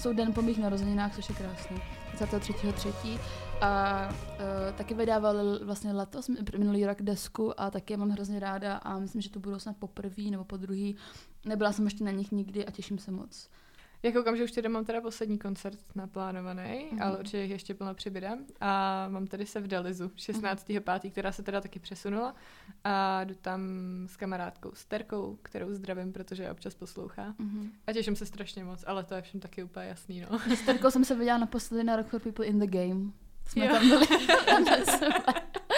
Jsou 0.00 0.12
den 0.12 0.32
po 0.32 0.42
mých 0.42 0.58
narozeninách, 0.58 1.14
což 1.14 1.28
je 1.28 1.34
krásné. 1.34 1.76
23.3. 2.18 3.18
A 3.60 4.08
uh, 4.08 4.76
taky 4.76 4.94
vydávali 4.94 5.64
vlastně 5.64 5.92
letos, 5.92 6.30
minulý 6.58 6.86
rok 6.86 7.02
desku 7.02 7.60
a 7.60 7.70
taky 7.70 7.92
je 7.92 7.96
mám 7.96 8.10
hrozně 8.10 8.40
ráda 8.40 8.76
a 8.76 8.98
myslím, 8.98 9.20
že 9.22 9.30
to 9.30 9.40
budou 9.40 9.58
snad 9.58 9.76
poprvé 9.76 10.22
nebo 10.30 10.44
po 10.44 10.56
druhý. 10.56 10.96
Nebyla 11.44 11.72
jsem 11.72 11.84
ještě 11.84 12.04
na 12.04 12.10
nich 12.10 12.32
nikdy 12.32 12.66
a 12.66 12.70
těším 12.70 12.98
se 12.98 13.10
moc. 13.10 13.48
Já 14.02 14.12
koukám, 14.12 14.36
že 14.36 14.44
už 14.44 14.52
tady 14.52 14.68
mám 14.68 14.84
teda 14.84 15.00
poslední 15.00 15.38
koncert 15.38 15.78
naplánovaný, 15.94 16.62
mm-hmm. 16.62 17.02
ale 17.02 17.18
určitě 17.18 17.38
jich 17.38 17.50
ještě 17.50 17.74
plno 17.74 17.94
přibyde. 17.94 18.30
A 18.60 19.06
mám 19.08 19.26
tady 19.26 19.46
se 19.46 19.60
v 19.60 19.66
Delizu 19.66 20.06
16.5., 20.06 20.80
mm-hmm. 20.80 21.10
která 21.10 21.32
se 21.32 21.42
teda 21.42 21.60
taky 21.60 21.78
přesunula. 21.78 22.34
A 22.84 23.24
jdu 23.24 23.34
tam 23.34 23.60
s 24.06 24.16
kamarádkou, 24.16 24.70
s 24.74 24.84
Terkou, 24.84 25.38
kterou 25.42 25.74
zdravím, 25.74 26.12
protože 26.12 26.50
občas 26.50 26.74
poslouchá. 26.74 27.34
Mm-hmm. 27.40 27.70
A 27.86 27.92
těším 27.92 28.16
se 28.16 28.26
strašně 28.26 28.64
moc, 28.64 28.84
ale 28.86 29.04
to 29.04 29.14
je 29.14 29.22
všem 29.22 29.40
taky 29.40 29.62
úplně 29.62 29.86
jasný, 29.86 30.20
no. 30.30 30.38
S 30.56 30.62
Terkou 30.62 30.90
jsem 30.90 31.04
se 31.04 31.14
viděla 31.14 31.38
naposledy 31.38 31.84
na 31.84 31.96
Rock 31.96 32.08
for 32.08 32.20
People 32.20 32.46
in 32.46 32.58
the 32.58 32.66
Game. 32.66 33.10
Jsme 33.46 33.66
jo. 33.66 33.72
tam 33.72 33.88
byli. 33.88 34.06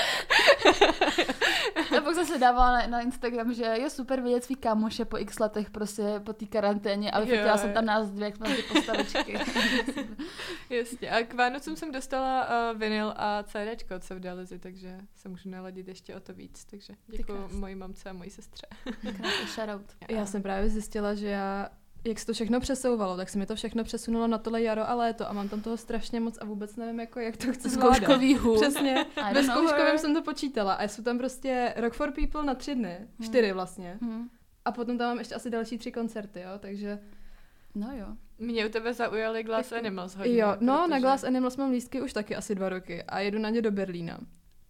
A 1.98 2.00
pak 2.00 2.14
jsem 2.14 2.26
se 2.26 2.38
dávala 2.38 2.72
na, 2.72 2.86
na, 2.86 3.00
Instagram, 3.00 3.54
že 3.54 3.64
je 3.64 3.90
super 3.90 4.20
vidět 4.20 4.44
svý 4.44 4.56
kámoše 4.56 5.04
po 5.04 5.18
x 5.18 5.38
letech 5.38 5.70
prostě 5.70 6.20
po 6.24 6.32
té 6.32 6.46
karanténě, 6.46 7.10
ale 7.10 7.26
fotila 7.26 7.58
jsem 7.58 7.72
tam 7.72 7.84
nás 7.84 8.10
dvě, 8.10 8.24
jak 8.24 8.36
jsme 8.36 8.56
ty 8.56 8.62
postavičky. 8.62 9.38
Jasně. 10.70 11.10
A 11.10 11.22
k 11.22 11.34
Vánocům 11.34 11.76
jsem 11.76 11.92
dostala 11.92 12.48
uh, 12.72 12.78
vinyl 12.78 13.14
a 13.16 13.42
CDčko 13.42 13.96
od 13.96 14.04
Sevdalizy, 14.04 14.58
takže 14.58 15.00
se 15.14 15.28
můžu 15.28 15.50
naladit 15.50 15.88
ještě 15.88 16.14
o 16.14 16.20
to 16.20 16.32
víc. 16.32 16.64
Takže 16.64 16.94
děkuji 17.06 17.48
mojí 17.52 17.74
mamce 17.74 18.10
a 18.10 18.12
mojí 18.12 18.30
sestře. 18.30 18.66
Krásný 19.00 19.46
shoutout. 19.46 19.96
Já 20.08 20.26
jsem 20.26 20.42
právě 20.42 20.70
zjistila, 20.70 21.14
že 21.14 21.28
já 21.28 21.68
jak 22.04 22.18
se 22.18 22.26
to 22.26 22.32
všechno 22.32 22.60
přesouvalo, 22.60 23.16
tak 23.16 23.28
se 23.28 23.38
mi 23.38 23.46
to 23.46 23.54
všechno 23.54 23.84
přesunulo 23.84 24.26
na 24.26 24.38
tohle 24.38 24.62
jaro 24.62 24.90
a 24.90 24.94
léto 24.94 25.28
a 25.30 25.32
mám 25.32 25.48
tam 25.48 25.60
toho 25.60 25.76
strašně 25.76 26.20
moc 26.20 26.38
a 26.38 26.44
vůbec 26.44 26.76
nevím, 26.76 27.00
jako, 27.00 27.20
jak 27.20 27.36
to 27.36 27.52
chci 27.52 27.68
zvládat. 27.68 28.22
hůl. 28.40 28.60
Přesně. 28.60 29.06
Ve 29.34 29.44
zkouškovém 29.44 29.98
jsem 29.98 30.14
to 30.14 30.22
počítala 30.22 30.72
a 30.72 30.88
jsou 30.88 31.02
tam 31.02 31.18
prostě 31.18 31.74
Rock 31.76 31.94
for 31.94 32.12
People 32.12 32.44
na 32.44 32.54
tři 32.54 32.74
dny, 32.74 32.96
hmm. 32.98 33.28
čtyři 33.28 33.52
vlastně. 33.52 33.98
Hmm. 34.02 34.28
A 34.64 34.72
potom 34.72 34.98
tam 34.98 35.08
mám 35.08 35.18
ještě 35.18 35.34
asi 35.34 35.50
další 35.50 35.78
tři 35.78 35.92
koncerty, 35.92 36.40
jo, 36.40 36.50
takže... 36.58 36.98
No 37.74 37.90
jo. 37.92 38.06
Mě 38.38 38.66
u 38.66 38.68
tebe 38.68 38.94
zaujaly 38.94 39.42
Glass 39.42 39.68
tak, 39.68 39.78
Animals 39.78 40.14
hodně. 40.14 40.36
Jo, 40.36 40.56
no 40.60 40.78
protože... 40.78 40.90
na 40.90 41.00
Glass 41.00 41.24
Animals 41.24 41.56
mám 41.56 41.70
lístky 41.70 42.00
už 42.00 42.12
taky 42.12 42.36
asi 42.36 42.54
dva 42.54 42.68
roky 42.68 43.02
a 43.02 43.20
jedu 43.20 43.38
na 43.38 43.50
ně 43.50 43.62
do 43.62 43.70
Berlína. 43.70 44.18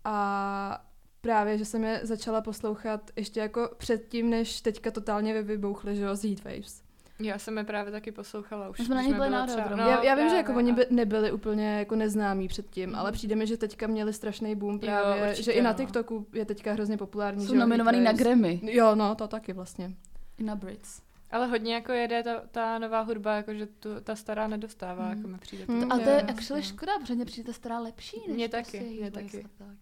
A 0.04 0.86
právě, 1.20 1.58
že 1.58 1.64
jsem 1.64 1.84
je 1.84 2.00
začala 2.02 2.40
poslouchat 2.40 3.10
ještě 3.16 3.40
jako 3.40 3.70
předtím, 3.78 4.30
než 4.30 4.60
teďka 4.60 4.90
totálně 4.90 5.42
vybouchly, 5.42 5.96
že 5.96 6.02
jo, 6.02 6.16
z 6.16 6.24
Heatwaves. 6.24 6.81
Já 7.24 7.38
jsem 7.38 7.58
je 7.58 7.64
právě 7.64 7.92
taky 7.92 8.12
poslouchala 8.12 8.68
už. 8.68 8.78
Jsme 8.78 8.94
na 8.94 9.02
ně 9.02 9.14
byli 9.14 9.46
třeba, 9.46 9.76
no, 9.76 9.88
já, 9.88 10.02
já 10.02 10.14
vím, 10.14 10.28
že 10.28 10.36
jako 10.36 10.54
oni 10.54 10.72
by 10.72 10.86
nebyli 10.90 11.32
úplně 11.32 11.78
jako 11.78 11.96
neznámí 11.96 12.48
předtím, 12.48 12.90
mm. 12.90 12.96
ale 12.96 13.12
přijde 13.12 13.36
mi, 13.36 13.46
že 13.46 13.56
teďka 13.56 13.86
měli 13.86 14.12
strašný 14.12 14.54
boom 14.54 14.78
právě, 14.78 15.20
jo, 15.22 15.28
určitě, 15.28 15.42
že 15.42 15.52
i 15.52 15.62
na 15.62 15.70
no. 15.70 15.76
TikToku 15.76 16.26
je 16.32 16.44
teďka 16.44 16.72
hrozně 16.72 16.96
populární. 16.96 17.46
Jsou 17.46 17.54
nominovaný 17.54 18.00
na 18.00 18.12
Grammy. 18.12 18.60
Jo, 18.62 18.94
no, 18.94 19.14
to 19.14 19.28
taky 19.28 19.52
vlastně. 19.52 19.94
I 20.38 20.42
na 20.42 20.56
Brits. 20.56 21.02
Ale 21.30 21.46
hodně 21.46 21.74
jako 21.74 21.92
jede 21.92 22.22
ta, 22.22 22.42
ta 22.50 22.78
nová 22.78 23.00
hudba, 23.00 23.34
jako 23.34 23.54
že 23.54 23.66
tu, 23.66 23.88
ta 24.04 24.16
stará 24.16 24.48
nedostává, 24.48 25.04
mm. 25.04 25.16
jako 25.16 25.28
mi 25.28 25.38
přijde. 25.38 25.64
Mm, 25.68 25.92
a 25.92 25.98
to 25.98 26.08
je 26.08 26.22
actually 26.22 26.62
škoda, 26.62 26.92
protože 27.00 27.14
mě 27.14 27.24
přijde 27.24 27.46
ta 27.46 27.52
stará 27.52 27.78
lepší. 27.78 28.16
Než 28.28 28.36
mě 28.36 28.48
taky, 28.48 28.78
prostě 28.78 29.00
mě 29.00 29.10
taky. 29.10 29.46
Tak. 29.58 29.76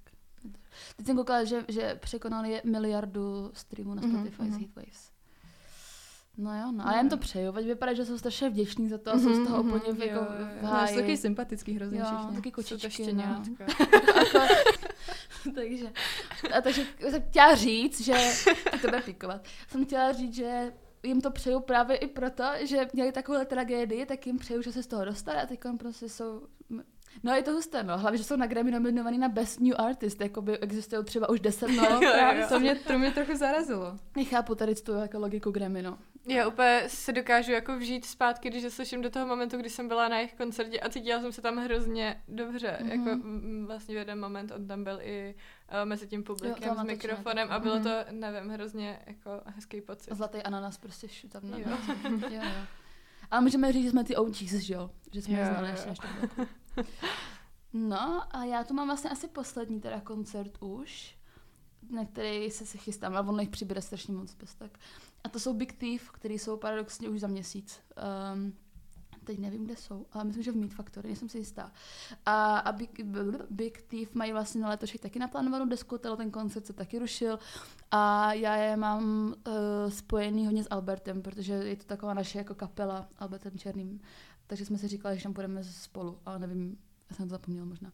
Teď 0.96 1.06
jsem 1.06 1.16
koukala, 1.16 1.44
že, 1.44 1.64
že 1.68 1.98
překonali 2.00 2.60
miliardu 2.64 3.50
streamů 3.54 3.94
na 3.94 4.02
mhm, 4.02 4.10
Spotify 4.10 4.42
mm-hmm. 4.42 4.50
z 4.50 4.58
Heatwaves. 4.58 5.09
No 6.40 6.60
jo, 6.60 6.72
no. 6.72 6.88
A 6.88 6.92
já 6.92 6.98
jim 6.98 7.08
to 7.08 7.16
přeju, 7.16 7.52
veď 7.52 7.66
vypadá, 7.66 7.92
že 7.92 8.04
jsou 8.04 8.18
strašně 8.18 8.50
vděční 8.50 8.88
za 8.88 8.98
to 8.98 9.10
a 9.14 9.18
jsou 9.18 9.34
z 9.34 9.46
toho 9.46 9.62
mm-hmm, 9.64 9.76
úplně 9.76 10.10
jo, 10.10 10.18
jako 10.18 10.24
v 10.60 10.64
háji. 10.64 10.82
No, 10.82 10.88
jsou 10.88 11.00
taky 11.00 11.16
sympatický 11.16 11.72
hrozně 11.72 11.98
jo, 11.98 12.04
všichni. 12.06 12.36
taky 12.36 12.52
kočičky, 12.52 13.12
no. 13.12 13.22
takže, 15.54 15.92
a 16.58 16.60
takže 16.60 16.86
jsem 17.10 17.22
chtěla 17.22 17.54
říct, 17.54 18.00
že, 18.00 18.14
to 18.70 18.88
bude 18.88 19.00
pikovat, 19.00 19.44
jsem 19.68 19.84
chtěla 19.84 20.12
říct, 20.12 20.34
že 20.34 20.72
jim 21.02 21.20
to 21.20 21.30
přeju 21.30 21.60
právě 21.60 21.96
i 21.96 22.06
proto, 22.06 22.44
že 22.60 22.88
měli 22.92 23.12
takovou 23.12 23.44
tragédii, 23.44 24.06
tak 24.06 24.26
jim 24.26 24.38
přeju, 24.38 24.62
že 24.62 24.72
se 24.72 24.82
z 24.82 24.86
toho 24.86 25.04
dostali 25.04 25.38
a 25.38 25.46
teď 25.46 25.60
prostě 25.78 26.08
jsou 26.08 26.42
No 27.22 27.34
je 27.34 27.42
to 27.42 27.52
husté, 27.52 27.82
no. 27.82 27.98
Hlavně, 27.98 28.18
že 28.18 28.24
jsou 28.24 28.36
na 28.36 28.46
Grammy 28.46 28.70
nominovaný 28.70 29.18
na 29.18 29.28
Best 29.28 29.60
New 29.60 29.74
Artist, 29.78 30.20
jako 30.20 30.42
by 30.42 30.58
existují 30.58 31.04
třeba 31.04 31.28
už 31.28 31.40
deset 31.40 31.70
let. 31.70 31.90
No, 31.90 32.48
to, 32.48 32.60
mě, 32.60 32.74
to 32.74 32.98
mě 32.98 33.10
trochu 33.10 33.36
zarazilo. 33.36 33.96
Nechápu 34.16 34.54
tady 34.54 34.74
tu 34.74 34.92
jako 34.92 35.18
logiku 35.18 35.50
Grammy, 35.50 35.82
no. 35.82 35.98
Já 36.30 36.48
úplně 36.48 36.82
se 36.86 37.12
dokážu 37.12 37.52
jako 37.52 37.76
vžít 37.76 38.04
zpátky, 38.04 38.50
když 38.50 38.72
slyším 38.72 39.02
do 39.02 39.10
toho 39.10 39.26
momentu, 39.26 39.56
kdy 39.56 39.70
jsem 39.70 39.88
byla 39.88 40.08
na 40.08 40.16
jejich 40.16 40.34
koncertě 40.34 40.80
a 40.80 40.88
cítila 40.88 41.20
jsem 41.20 41.32
se 41.32 41.42
tam 41.42 41.56
hrozně 41.56 42.22
dobře. 42.28 42.78
Mm-hmm. 42.80 42.90
Jako 42.90 43.20
vlastně 43.66 43.94
v 43.94 43.98
jeden 43.98 44.20
moment 44.20 44.52
on 44.56 44.66
tam 44.66 44.84
byl 44.84 44.98
i 45.02 45.34
uh, 45.34 45.88
mezi 45.88 46.06
tím 46.06 46.24
publikem 46.24 46.68
jo, 46.68 46.74
s 46.80 46.82
mikrofonem 46.82 47.48
a 47.50 47.58
bylo 47.58 47.76
mm-hmm. 47.76 48.04
to, 48.04 48.12
nevím, 48.12 48.50
hrozně 48.50 49.00
jako 49.06 49.30
hezký 49.46 49.80
pocit. 49.80 50.14
Zlatý 50.14 50.42
ananas 50.42 50.78
prostě 50.78 51.06
tam 51.28 51.50
na 51.50 51.58
jo. 51.58 51.66
jo, 52.04 52.28
jo. 52.30 52.66
Ale 53.30 53.40
můžeme 53.40 53.72
říct, 53.72 53.84
že 53.84 53.90
jsme 53.90 54.04
ty 54.04 54.16
OGs, 54.16 54.52
že 54.52 54.74
jo? 54.74 54.90
Že 55.12 55.22
jsme 55.22 55.40
jo, 55.40 55.46
znali 55.46 55.68
jo. 55.68 55.74
ještě 55.74 56.84
No 57.72 58.36
a 58.36 58.44
já 58.44 58.64
tu 58.64 58.74
mám 58.74 58.86
vlastně 58.86 59.10
asi 59.10 59.28
poslední 59.28 59.80
teda 59.80 60.00
koncert 60.00 60.52
už, 60.60 61.16
na 61.90 62.04
který 62.04 62.50
se 62.50 62.66
se 62.66 62.78
chystám, 62.78 63.16
ale 63.16 63.28
ono 63.28 63.40
jich 63.40 63.50
přibude 63.50 63.82
strašně 63.82 64.14
moc 64.14 64.34
bez 64.34 64.54
tak. 64.54 64.70
A 65.24 65.28
to 65.28 65.40
jsou 65.40 65.54
Big 65.54 65.72
Thief, 65.72 66.10
který 66.10 66.38
jsou 66.38 66.56
paradoxně 66.56 67.08
už 67.08 67.20
za 67.20 67.26
měsíc. 67.26 67.80
Um, 68.34 68.52
teď 69.24 69.38
nevím, 69.38 69.64
kde 69.64 69.76
jsou, 69.76 70.06
ale 70.12 70.24
myslím, 70.24 70.44
že 70.44 70.52
v 70.52 70.56
Meat 70.56 70.72
Factory, 70.72 71.08
nejsem 71.08 71.28
si 71.28 71.38
jistá. 71.38 71.72
A, 72.26 72.58
a 72.58 72.72
Big, 72.72 73.00
Big 73.50 73.82
Thief 73.82 74.14
mají 74.14 74.32
vlastně 74.32 74.60
na 74.60 74.68
letošek 74.68 75.00
taky 75.00 75.18
naplánovanou 75.18 75.66
desku, 75.66 75.98
ten 75.98 76.30
koncert 76.30 76.66
se 76.66 76.72
taky 76.72 76.98
rušil 76.98 77.38
a 77.90 78.32
já 78.32 78.56
je 78.56 78.76
mám 78.76 79.26
uh, 79.26 79.90
spojený 79.90 80.46
hodně 80.46 80.64
s 80.64 80.68
Albertem, 80.70 81.22
protože 81.22 81.52
je 81.52 81.76
to 81.76 81.84
taková 81.84 82.14
naše 82.14 82.38
jako 82.38 82.54
kapela 82.54 83.08
Albertem 83.18 83.58
Černým, 83.58 84.00
takže 84.46 84.66
jsme 84.66 84.78
si 84.78 84.88
říkali, 84.88 85.16
že 85.16 85.22
tam 85.22 85.34
půjdeme 85.34 85.64
spolu, 85.64 86.18
ale 86.26 86.38
nevím, 86.38 86.78
já 87.10 87.16
jsem 87.16 87.28
to 87.28 87.34
zapomněla 87.34 87.66
možná. 87.66 87.92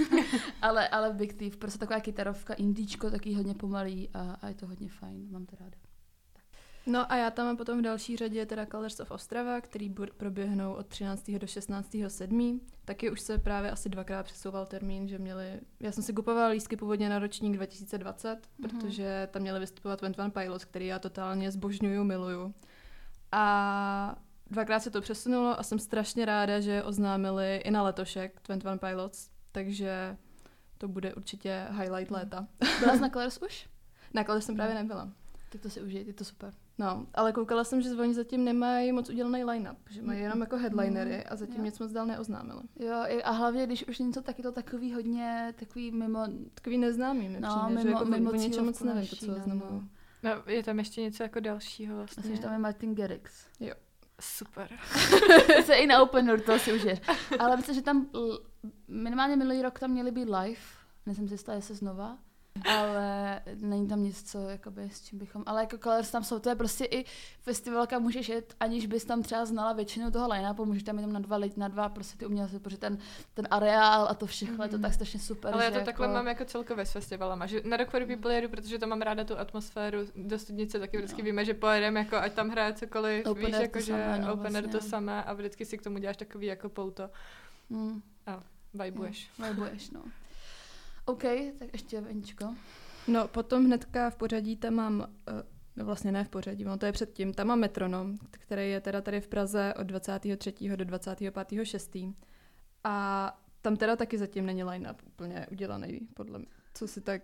ale, 0.62 0.88
ale 0.88 1.12
Big 1.12 1.34
Thief, 1.34 1.56
prostě 1.56 1.78
taková 1.78 2.00
kytarovka, 2.00 2.54
indíčko, 2.54 3.10
taky 3.10 3.34
hodně 3.34 3.54
pomalý 3.54 4.08
a, 4.14 4.32
a 4.32 4.48
je 4.48 4.54
to 4.54 4.66
hodně 4.66 4.88
fajn, 4.88 5.28
mám 5.30 5.46
to 5.46 5.56
ráda. 5.60 5.91
No 6.86 7.12
a 7.12 7.16
já 7.16 7.30
tam 7.30 7.46
mám 7.46 7.56
potom 7.56 7.78
v 7.78 7.82
další 7.82 8.16
řadě 8.16 8.46
teda 8.46 8.66
Colors 8.66 9.00
of 9.00 9.10
Ostrava, 9.10 9.60
který 9.60 9.94
proběhnou 10.16 10.72
od 10.72 10.86
13. 10.86 11.30
do 11.30 11.46
16. 11.46 11.96
7. 12.08 12.60
Taky 12.84 13.10
už 13.10 13.20
se 13.20 13.38
právě 13.38 13.70
asi 13.70 13.88
dvakrát 13.88 14.22
přesouval 14.22 14.66
termín, 14.66 15.08
že 15.08 15.18
měli... 15.18 15.60
Já 15.80 15.92
jsem 15.92 16.02
si 16.02 16.12
kupovala 16.12 16.48
lístky 16.48 16.76
původně 16.76 17.08
na 17.08 17.18
ročník 17.18 17.56
2020, 17.56 18.28
mm-hmm. 18.28 18.68
protože 18.68 19.28
tam 19.30 19.42
měli 19.42 19.60
vystupovat 19.60 20.00
Went 20.00 20.18
One 20.18 20.30
Pilots, 20.30 20.64
který 20.64 20.86
já 20.86 20.98
totálně 20.98 21.50
zbožňuju, 21.50 22.04
miluju. 22.04 22.54
A 23.32 24.16
dvakrát 24.50 24.80
se 24.80 24.90
to 24.90 25.00
přesunulo 25.00 25.60
a 25.60 25.62
jsem 25.62 25.78
strašně 25.78 26.24
ráda, 26.24 26.60
že 26.60 26.82
oznámili 26.82 27.56
i 27.56 27.70
na 27.70 27.82
letošek 27.82 28.40
21 28.48 28.76
Pilots, 28.88 29.30
takže 29.52 30.16
to 30.78 30.88
bude 30.88 31.14
určitě 31.14 31.66
highlight 31.70 32.10
mhm. 32.10 32.20
léta. 32.20 32.46
Byla 32.80 32.94
jsi 32.94 33.00
na 33.00 33.08
Colors 33.12 33.38
už? 33.38 33.68
Na 34.14 34.24
Colors 34.24 34.46
jsem 34.46 34.54
právě 34.56 34.74
nebyla. 34.74 35.12
Tak 35.48 35.60
to 35.60 35.70
si 35.70 35.80
užij, 35.80 36.06
je 36.06 36.12
to 36.12 36.24
super. 36.24 36.54
No, 36.78 37.06
ale 37.14 37.32
koukala 37.32 37.64
jsem, 37.64 37.82
že 37.82 37.94
oni 37.94 38.14
zatím 38.14 38.44
nemají 38.44 38.92
moc 38.92 39.10
udělaný 39.10 39.44
line-up, 39.44 39.78
že 39.90 40.02
mají 40.02 40.20
jenom 40.20 40.40
jako 40.40 40.56
headlinery 40.56 41.24
a 41.24 41.36
zatím 41.36 41.56
jo. 41.56 41.64
nic 41.64 41.78
moc 41.78 41.92
dál 41.92 42.06
neoznámili. 42.06 42.60
Jo, 42.80 43.04
a 43.24 43.30
hlavně, 43.30 43.66
když 43.66 43.88
už 43.88 43.98
něco, 43.98 44.22
tak 44.22 44.38
je 44.38 44.44
to 44.44 44.52
takový 44.52 44.92
hodně, 44.94 45.54
takový 45.58 45.92
mimo... 45.92 46.26
Takový 46.54 46.78
neznámý, 46.78 47.28
mi 47.28 47.40
no, 47.40 47.48
přijde, 47.48 47.68
mimo, 47.68 47.80
že 47.82 47.88
jako 47.88 48.04
mimo 48.04 48.30
o 48.30 48.34
něčem 48.34 48.64
moc 48.64 48.82
nevím, 48.82 49.06
to, 49.06 49.16
co 49.16 49.26
no, 49.26 49.54
no. 49.54 49.88
no, 50.22 50.30
je 50.46 50.62
tam 50.62 50.78
ještě 50.78 51.00
něco 51.00 51.22
jako 51.22 51.40
dalšího 51.40 51.96
vlastně. 51.96 52.20
Myslím, 52.20 52.36
že 52.36 52.42
tam 52.42 52.52
je 52.52 52.58
Martin 52.58 52.94
Gerrix. 52.94 53.46
Jo. 53.60 53.74
Super. 54.20 54.68
se 55.64 55.74
i 55.74 55.86
na 55.86 56.02
Open 56.02 56.40
to 56.46 56.58
si 56.58 56.72
užiješ. 56.72 57.00
Ale 57.38 57.56
myslím, 57.56 57.74
že 57.74 57.82
tam 57.82 58.06
minimálně 58.88 59.36
minulý 59.36 59.62
rok 59.62 59.78
tam 59.78 59.90
měli 59.90 60.10
být 60.10 60.28
live. 60.28 60.60
Nejsem 61.06 61.28
si 61.28 61.34
jistá, 61.34 61.60
se 61.60 61.74
znova 61.74 62.18
ale 62.64 63.40
není 63.60 63.88
tam 63.88 64.02
nic, 64.02 64.30
co, 64.30 64.48
jakoby, 64.48 64.82
s 64.82 65.02
čím 65.02 65.18
bychom, 65.18 65.42
ale 65.46 65.60
jako 65.62 65.78
Colors 65.78 66.10
tam 66.10 66.24
jsou, 66.24 66.38
to 66.38 66.48
je 66.48 66.54
prostě 66.54 66.84
i 66.84 67.04
festival, 67.40 67.86
kam 67.86 68.02
můžeš 68.02 68.28
jet, 68.28 68.54
aniž 68.60 68.86
bys 68.86 69.04
tam 69.04 69.22
třeba 69.22 69.46
znala 69.46 69.72
většinu 69.72 70.10
toho 70.10 70.28
line-upu, 70.28 70.64
můžeš 70.64 70.82
tam 70.82 70.96
jenom 70.96 71.12
na 71.12 71.20
dva, 71.20 71.38
na 71.56 71.68
dva 71.68 71.88
prostě 71.88 72.18
ty 72.18 72.26
umělci, 72.26 72.58
protože 72.58 72.78
ten, 72.78 72.98
ten 73.34 73.48
areál 73.50 74.06
a 74.08 74.14
to 74.14 74.26
všechno 74.26 74.56
mm-hmm. 74.56 74.62
je 74.62 74.68
to 74.68 74.76
mhm. 74.76 74.82
tak 74.82 74.94
strašně 74.94 75.20
super. 75.20 75.54
Ale 75.54 75.64
já 75.64 75.70
to 75.70 75.76
jako... 75.76 75.86
takhle 75.86 76.08
mám 76.08 76.26
jako 76.26 76.44
celkově 76.44 76.86
s 76.86 76.92
festivalama, 76.92 77.46
že 77.46 77.60
na 77.64 77.76
Rock 77.76 77.90
for 77.90 78.06
People 78.06 78.34
jedu, 78.34 78.48
protože 78.48 78.78
to 78.78 78.86
mám 78.86 79.02
ráda 79.02 79.24
tu 79.24 79.38
atmosféru, 79.38 79.98
do 80.16 80.38
studnice 80.38 80.78
taky 80.78 80.96
vždycky 80.96 81.22
no. 81.22 81.26
víme, 81.26 81.44
že 81.44 81.54
pojedeme, 81.54 82.00
jako 82.00 82.16
ať 82.16 82.32
tam 82.32 82.48
hraje 82.48 82.74
cokoliv, 82.74 83.26
open 83.26 83.46
víš, 83.46 83.56
jako 83.60 83.80
že 83.80 84.18
no, 84.20 84.32
open 84.32 84.52
vlastně. 84.52 84.72
to 84.72 84.80
samé 84.80 85.24
a 85.24 85.32
vždycky 85.32 85.64
si 85.64 85.78
k 85.78 85.82
tomu 85.82 85.98
děláš 85.98 86.16
takový 86.16 86.46
jako 86.46 86.68
pouto. 86.68 87.10
Mm. 87.70 88.02
A 88.26 88.42
vibuješ. 88.74 89.30
Mm, 89.38 89.48
vibuješ, 89.48 89.90
no. 89.90 90.02
OK, 91.04 91.22
tak 91.58 91.68
ještě 91.72 92.00
Veničko. 92.00 92.54
No, 93.08 93.28
potom 93.28 93.64
hnedka 93.64 94.10
v 94.10 94.16
pořadí 94.16 94.56
tam 94.56 94.74
mám, 94.74 95.00
uh, 95.00 95.06
no 95.76 95.84
vlastně 95.84 96.12
ne 96.12 96.24
v 96.24 96.28
pořadí, 96.28 96.64
no 96.64 96.78
to 96.78 96.86
je 96.86 96.92
předtím, 96.92 97.34
tam 97.34 97.46
mám 97.46 97.60
metronom, 97.60 98.16
který 98.30 98.70
je 98.70 98.80
teda 98.80 99.00
tady 99.00 99.20
v 99.20 99.28
Praze 99.28 99.74
od 99.80 99.82
23. 99.82 100.54
do 100.76 100.84
25. 100.84 101.34
6. 101.64 101.96
A 102.84 103.38
tam 103.62 103.76
teda 103.76 103.96
taky 103.96 104.18
zatím 104.18 104.46
není 104.46 104.64
line-up 104.64 105.02
úplně 105.06 105.46
udělaný, 105.50 106.00
podle 106.14 106.38
mě, 106.38 106.48
co 106.74 106.88
si 106.88 107.00
tak... 107.00 107.22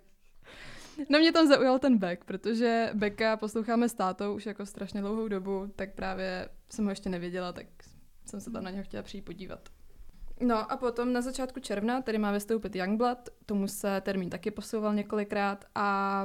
No 1.08 1.18
mě 1.18 1.32
tam 1.32 1.46
zaujal 1.46 1.78
ten 1.78 1.98
back, 1.98 2.24
protože 2.24 2.90
Beka 2.94 3.36
posloucháme 3.36 3.88
s 3.88 3.94
tátou 3.94 4.36
už 4.36 4.46
jako 4.46 4.66
strašně 4.66 5.00
dlouhou 5.00 5.28
dobu, 5.28 5.72
tak 5.76 5.94
právě 5.94 6.48
jsem 6.70 6.84
ho 6.84 6.90
ještě 6.90 7.08
nevěděla, 7.08 7.52
tak 7.52 7.66
jsem 8.26 8.40
se 8.40 8.50
tam 8.50 8.64
na 8.64 8.70
něho 8.70 8.84
chtěla 8.84 9.02
přijít 9.02 9.24
podívat. 9.24 9.68
No 10.40 10.72
a 10.72 10.76
potom 10.76 11.12
na 11.12 11.20
začátku 11.20 11.60
června 11.60 12.02
tady 12.02 12.18
má 12.18 12.32
vystoupit 12.32 12.76
Youngblood, 12.76 13.18
tomu 13.46 13.68
se 13.68 14.00
termín 14.00 14.30
taky 14.30 14.50
posouval 14.50 14.94
několikrát 14.94 15.64
a 15.74 16.24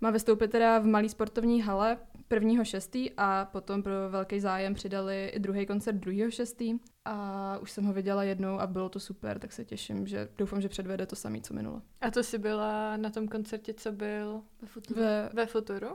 má 0.00 0.10
vystoupit 0.10 0.48
teda 0.50 0.78
v 0.78 0.86
malý 0.86 1.08
sportovní 1.08 1.62
hale 1.62 1.98
1.6. 2.30 3.12
a 3.16 3.44
potom 3.44 3.82
pro 3.82 3.92
velký 4.10 4.40
zájem 4.40 4.74
přidali 4.74 5.28
i 5.34 5.38
druhý 5.38 5.66
koncert 5.66 5.96
2.6. 5.96 6.78
A 7.04 7.58
už 7.58 7.70
jsem 7.70 7.84
ho 7.84 7.92
viděla 7.92 8.24
jednou 8.24 8.60
a 8.60 8.66
bylo 8.66 8.88
to 8.88 9.00
super, 9.00 9.38
tak 9.38 9.52
se 9.52 9.64
těším, 9.64 10.06
že 10.06 10.28
doufám, 10.38 10.60
že 10.60 10.68
předvede 10.68 11.06
to 11.06 11.16
samé, 11.16 11.40
co 11.40 11.54
minule. 11.54 11.80
A 12.00 12.10
to 12.10 12.22
jsi 12.22 12.38
byla 12.38 12.96
na 12.96 13.10
tom 13.10 13.28
koncertě, 13.28 13.74
co 13.74 13.92
byl 13.92 14.42
Ve 14.62 14.68
futuru. 14.68 15.00
Ve, 15.00 15.30
ve 15.32 15.46
Futuru? 15.46 15.88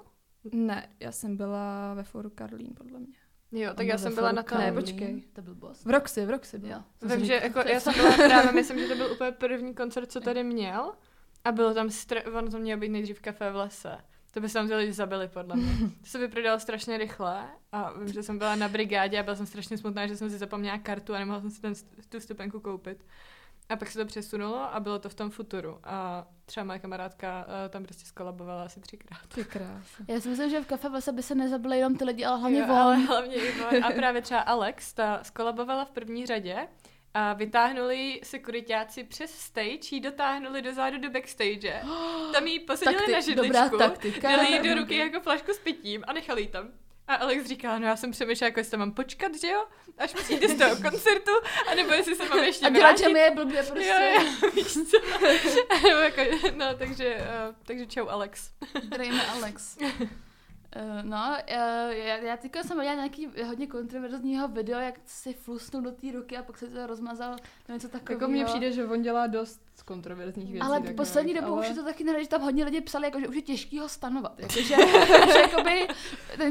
ne, 0.52 0.90
já 1.00 1.12
jsem 1.12 1.38
byla 1.38 1.94
ve 1.94 2.04
foru 2.04 2.30
Karlín, 2.30 2.70
podle 2.78 3.00
mě. 3.00 3.16
Jo, 3.56 3.74
tak 3.74 3.88
já 3.88 3.98
jsem 3.98 4.16
byla 4.16 4.32
na 4.32 4.44
tom. 4.44 4.58
Ne, 4.58 4.72
počkej. 4.72 5.24
To 5.34 5.42
byl 5.42 5.56
boss. 5.56 5.86
V 5.86 5.90
Roxy, 5.90 6.26
v 6.26 6.30
Roxy 6.30 6.60
byl. 6.60 6.70
Jo. 6.70 6.84
jsem 7.00 7.10
Vím, 7.10 7.20
si 7.20 7.26
že 7.26 7.34
říkala, 7.34 7.44
jako, 7.64 7.74
já 7.74 7.80
jsem 7.80 7.94
byla 7.94 8.16
právě, 8.28 8.52
myslím, 8.52 8.80
že 8.80 8.88
to 8.88 8.96
byl 8.96 9.12
úplně 9.12 9.32
první 9.32 9.74
koncert, 9.74 10.12
co 10.12 10.22
tady 10.22 10.44
měl. 10.44 10.94
A 11.44 11.52
bylo 11.52 11.74
tam, 11.74 11.88
stra- 11.88 12.38
ono 12.38 12.50
to 12.52 12.60
mělo 12.60 12.80
být 12.80 12.90
nejdřív 12.90 13.22
kafe 13.22 13.52
v 13.52 13.56
lese. 13.56 13.98
To 14.34 14.42
by 14.42 14.50
se 14.50 14.54
tam 14.54 14.68
ty 14.68 14.76
lidi 14.76 14.94
zabili, 14.94 15.28
podle 15.28 15.56
mě. 15.56 15.72
To 16.02 16.06
se 16.06 16.18
vyprodalo 16.20 16.60
strašně 16.60 16.98
rychle 16.98 17.44
a 17.72 17.94
vím, 18.00 18.14
že 18.14 18.24
jsem 18.24 18.38
byla 18.38 18.56
na 18.56 18.70
brigádě 18.70 19.20
a 19.20 19.24
byla 19.24 19.36
jsem 19.36 19.46
strašně 19.46 19.78
smutná, 19.78 20.08
že 20.08 20.16
jsem 20.16 20.30
si 20.30 20.38
zapomněla 20.38 20.78
kartu 20.78 21.14
a 21.16 21.20
nemohla 21.20 21.42
jsem 21.42 21.52
si 21.52 21.62
ten, 21.62 21.74
tu 22.10 22.20
stupenku 22.20 22.60
koupit. 22.60 23.06
A 23.70 23.76
pak 23.76 23.92
se 23.92 24.00
to 24.00 24.06
přesunulo 24.06 24.74
a 24.76 24.80
bylo 24.80 25.00
to 25.00 25.10
v 25.10 25.14
tom 25.14 25.30
futuru. 25.30 25.80
A 25.84 26.26
třeba 26.46 26.64
moje 26.64 26.80
kamarádka 26.80 27.46
uh, 27.48 27.70
tam 27.70 27.84
prostě 27.84 28.06
skolabovala 28.06 28.64
asi 28.64 28.80
třikrát. 28.80 29.20
Ty 29.36 29.44
krása. 29.46 30.04
Já 30.08 30.20
si 30.22 30.30
myslím, 30.30 30.50
že 30.50 30.62
v 30.62 30.68
kafe 30.68 30.90
vlastně 30.90 31.14
by 31.14 31.24
se 31.24 31.36
nezabili 31.36 31.78
jenom 31.78 31.96
ty 31.98 32.06
lidi, 32.06 32.26
ale 32.26 32.40
hlavně 32.40 32.60
Jo, 32.60 32.66
ale 32.76 32.96
hlavně 32.98 33.36
i. 33.36 33.82
A 33.82 33.92
právě 33.92 34.22
třeba 34.22 34.40
Alex, 34.40 34.94
ta 34.94 35.24
skolabovala 35.24 35.86
v 35.86 35.92
první 35.92 36.26
řadě 36.26 36.68
a 37.14 37.34
vytáhnuli 37.34 38.20
sekuritáci 38.24 39.04
přes 39.04 39.32
stage, 39.32 39.80
jí 39.92 40.00
dotáhnuli 40.00 40.62
dozadu 40.62 40.98
do 41.00 41.10
backstage. 41.10 41.82
Tam 42.34 42.48
jí 42.48 42.60
posadili 42.60 42.98
Takti- 42.98 43.12
na 43.12 43.20
židličku, 43.20 43.70
dobrá 43.70 43.90
taktika. 43.90 44.32
dali 44.32 44.52
jí 44.52 44.60
do 44.70 44.76
ruky 44.76 44.98
jako 44.98 45.20
flašku 45.20 45.52
s 45.52 45.60
pitím 45.60 46.04
a 46.08 46.14
nechali 46.14 46.42
jí 46.42 46.48
tam. 46.48 46.68
A 47.08 47.16
Alex 47.16 47.46
říká, 47.46 47.80
no 47.80 47.88
já 47.88 47.96
jsem 47.96 48.12
přemýšlela, 48.12 48.48
jako 48.48 48.60
jestli 48.60 48.72
tam 48.72 48.80
mám 48.80 48.92
počkat, 48.92 49.36
že 49.42 49.48
jo, 49.48 49.66
až 49.98 50.14
přijde 50.14 50.48
z 50.48 50.58
toho 50.58 50.76
koncertu, 50.90 51.32
anebo 51.72 51.94
jestli 51.94 52.16
se 52.16 52.26
mám 52.30 52.44
ještě 52.44 52.66
A 52.66 52.70
dělat, 52.70 52.98
že 52.98 53.10
mi 53.10 53.20
je 53.20 53.32
blbě 53.32 53.64
prostě. 53.64 54.14
Jo, 54.16 54.24
jo, 54.44 54.52
víš 54.56 54.74
co. 54.74 54.98
Nebo 55.84 56.00
jako, 56.00 56.22
no, 56.56 56.66
takže, 56.78 57.16
uh, 57.16 57.56
takže 57.66 57.86
čau 57.86 58.08
Alex. 58.08 58.50
Zdravíme 58.84 59.26
Alex. 59.26 59.78
Uh, 60.76 61.10
no, 61.10 61.18
uh, 61.18 61.92
já, 61.92 62.18
já 62.18 62.38
teďka 62.38 62.64
jsem 62.64 62.78
viděla 62.78 62.96
nějaký 62.96 63.28
hodně 63.48 63.68
kontroverzního 63.68 64.48
video, 64.48 64.80
jak 64.80 64.96
si 65.06 65.34
flusnul 65.34 65.82
do 65.82 65.92
té 65.92 66.12
ruky 66.12 66.38
a 66.38 66.44
pak 66.44 66.58
se 66.58 66.68
to 66.68 66.88
rozmazal, 66.88 67.36
nevím 67.68 67.82
co 67.82 67.90
takového. 67.90 68.22
Jako 68.22 68.32
mně 68.32 68.46
přijde, 68.46 68.72
že 68.72 68.86
on 68.86 69.02
dělá 69.02 69.28
dost 69.28 69.62
kontroverzních 69.86 70.52
věcí. 70.52 70.62
ale 70.62 70.76
takových, 70.76 70.96
poslední 70.96 71.34
dobou 71.34 71.54
ale... 71.54 71.62
už 71.62 71.70
je 71.70 71.76
to 71.76 71.84
taky 71.84 72.04
nejde, 72.04 72.24
že 72.24 72.30
tam 72.30 72.42
hodně 72.42 72.66
lidí 72.66 72.82
psali, 72.82 73.06
jako, 73.06 73.20
že 73.20 73.28
už 73.28 73.36
je 73.36 73.42
těžký 73.42 73.80
ho 73.80 73.90
stanovat. 73.90 74.40
Jakože, 74.40 74.76
že 75.34 75.40
jakoby, 75.40 75.88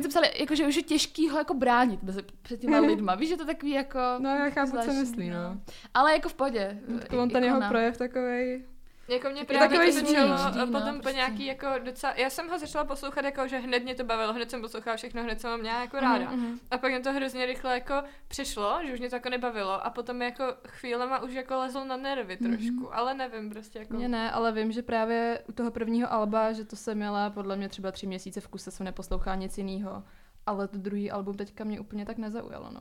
psali, 0.08 0.30
jako, 0.38 0.54
že 0.54 0.66
už 0.66 0.76
je 0.76 0.82
těžký 0.82 1.28
ho 1.28 1.38
jako 1.38 1.54
bránit 1.54 2.02
mezi, 2.02 2.22
před 2.42 2.60
těma 2.60 2.78
lidma. 2.86 3.14
Víš, 3.14 3.28
že 3.28 3.36
to 3.36 3.46
takový 3.46 3.72
jako... 3.72 3.98
No 4.18 4.30
já 4.30 4.50
chápu, 4.50 4.76
co 4.84 4.92
myslí, 4.92 5.30
no. 5.30 5.60
Ale 5.94 6.12
jako 6.12 6.28
v 6.28 6.34
podě. 6.34 6.82
Jako 7.00 7.22
on 7.22 7.30
ten 7.30 7.44
jeho 7.44 7.60
projev 7.68 7.98
takovej... 7.98 8.64
Jako 9.08 9.28
mě 9.30 9.44
právě 9.44 9.78
to 9.86 9.92
začalo 9.92 10.34
vždy, 10.34 10.58
no, 10.58 10.66
potom 10.66 10.96
po 10.96 11.02
prostě. 11.02 11.16
nějaký 11.16 11.46
jako 11.46 11.66
docela, 11.84 12.12
já 12.16 12.30
jsem 12.30 12.48
ho 12.48 12.58
začala 12.58 12.84
poslouchat 12.84 13.24
jako, 13.24 13.48
že 13.48 13.58
hned 13.58 13.82
mě 13.82 13.94
to 13.94 14.04
bavilo, 14.04 14.32
hned 14.32 14.50
jsem 14.50 14.60
poslouchala 14.60 14.96
všechno, 14.96 15.22
hned 15.22 15.40
jsem 15.40 15.50
ho 15.50 15.58
měla 15.58 15.80
jako 15.80 16.00
ráda. 16.00 16.30
Mhm. 16.30 16.58
A 16.70 16.78
pak 16.78 16.90
mě 16.90 17.00
to 17.00 17.12
hrozně 17.12 17.46
rychle 17.46 17.74
jako 17.74 17.94
přišlo, 18.28 18.80
že 18.86 18.92
už 18.94 19.00
mě 19.00 19.10
to 19.10 19.16
jako 19.16 19.28
nebavilo 19.28 19.86
a 19.86 19.90
potom 19.90 20.22
jako 20.22 20.44
chvílema 20.68 21.18
už 21.22 21.32
jako 21.32 21.54
lezl 21.54 21.84
na 21.84 21.96
nervy 21.96 22.38
Mhm. 22.40 22.52
trošku, 22.56 22.94
ale 22.94 23.14
nevím 23.14 23.50
prostě 23.50 23.78
jako. 23.78 23.94
Mně 23.94 24.08
ne, 24.08 24.30
ale 24.30 24.52
vím, 24.52 24.72
že 24.72 24.82
právě 24.82 25.42
u 25.48 25.52
toho 25.52 25.70
prvního 25.70 26.12
alba, 26.12 26.52
že 26.52 26.64
to 26.64 26.76
jsem 26.76 26.96
měla 26.98 27.30
podle 27.30 27.56
mě 27.56 27.68
třeba 27.68 27.92
tři 27.92 28.06
měsíce 28.06 28.40
v 28.40 28.48
kuse, 28.48 28.70
jsem 28.70 28.84
neposlouchala 28.84 29.36
nic 29.36 29.58
jiného. 29.58 30.04
Ale 30.46 30.68
to 30.68 30.78
druhý 30.78 31.10
album 31.10 31.34
teďka 31.34 31.64
mě 31.64 31.80
úplně 31.80 32.06
tak 32.06 32.16
nezaujalo, 32.18 32.70
no. 32.72 32.80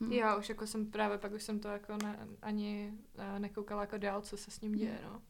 Hm. 0.00 0.12
Já 0.12 0.36
už 0.36 0.48
jako 0.48 0.66
jsem 0.66 0.86
právě, 0.90 1.18
pak 1.18 1.32
už 1.32 1.42
jsem 1.42 1.60
to 1.60 1.68
jako 1.68 1.92
ne, 2.02 2.18
ani 2.42 2.92
eh, 3.18 3.38
nekoukala 3.38 3.80
jako 3.80 3.98
dál, 3.98 4.20
co 4.20 4.36
se 4.36 4.50
s 4.50 4.60
ním 4.60 4.72
děje, 4.72 4.98
no. 5.04 5.22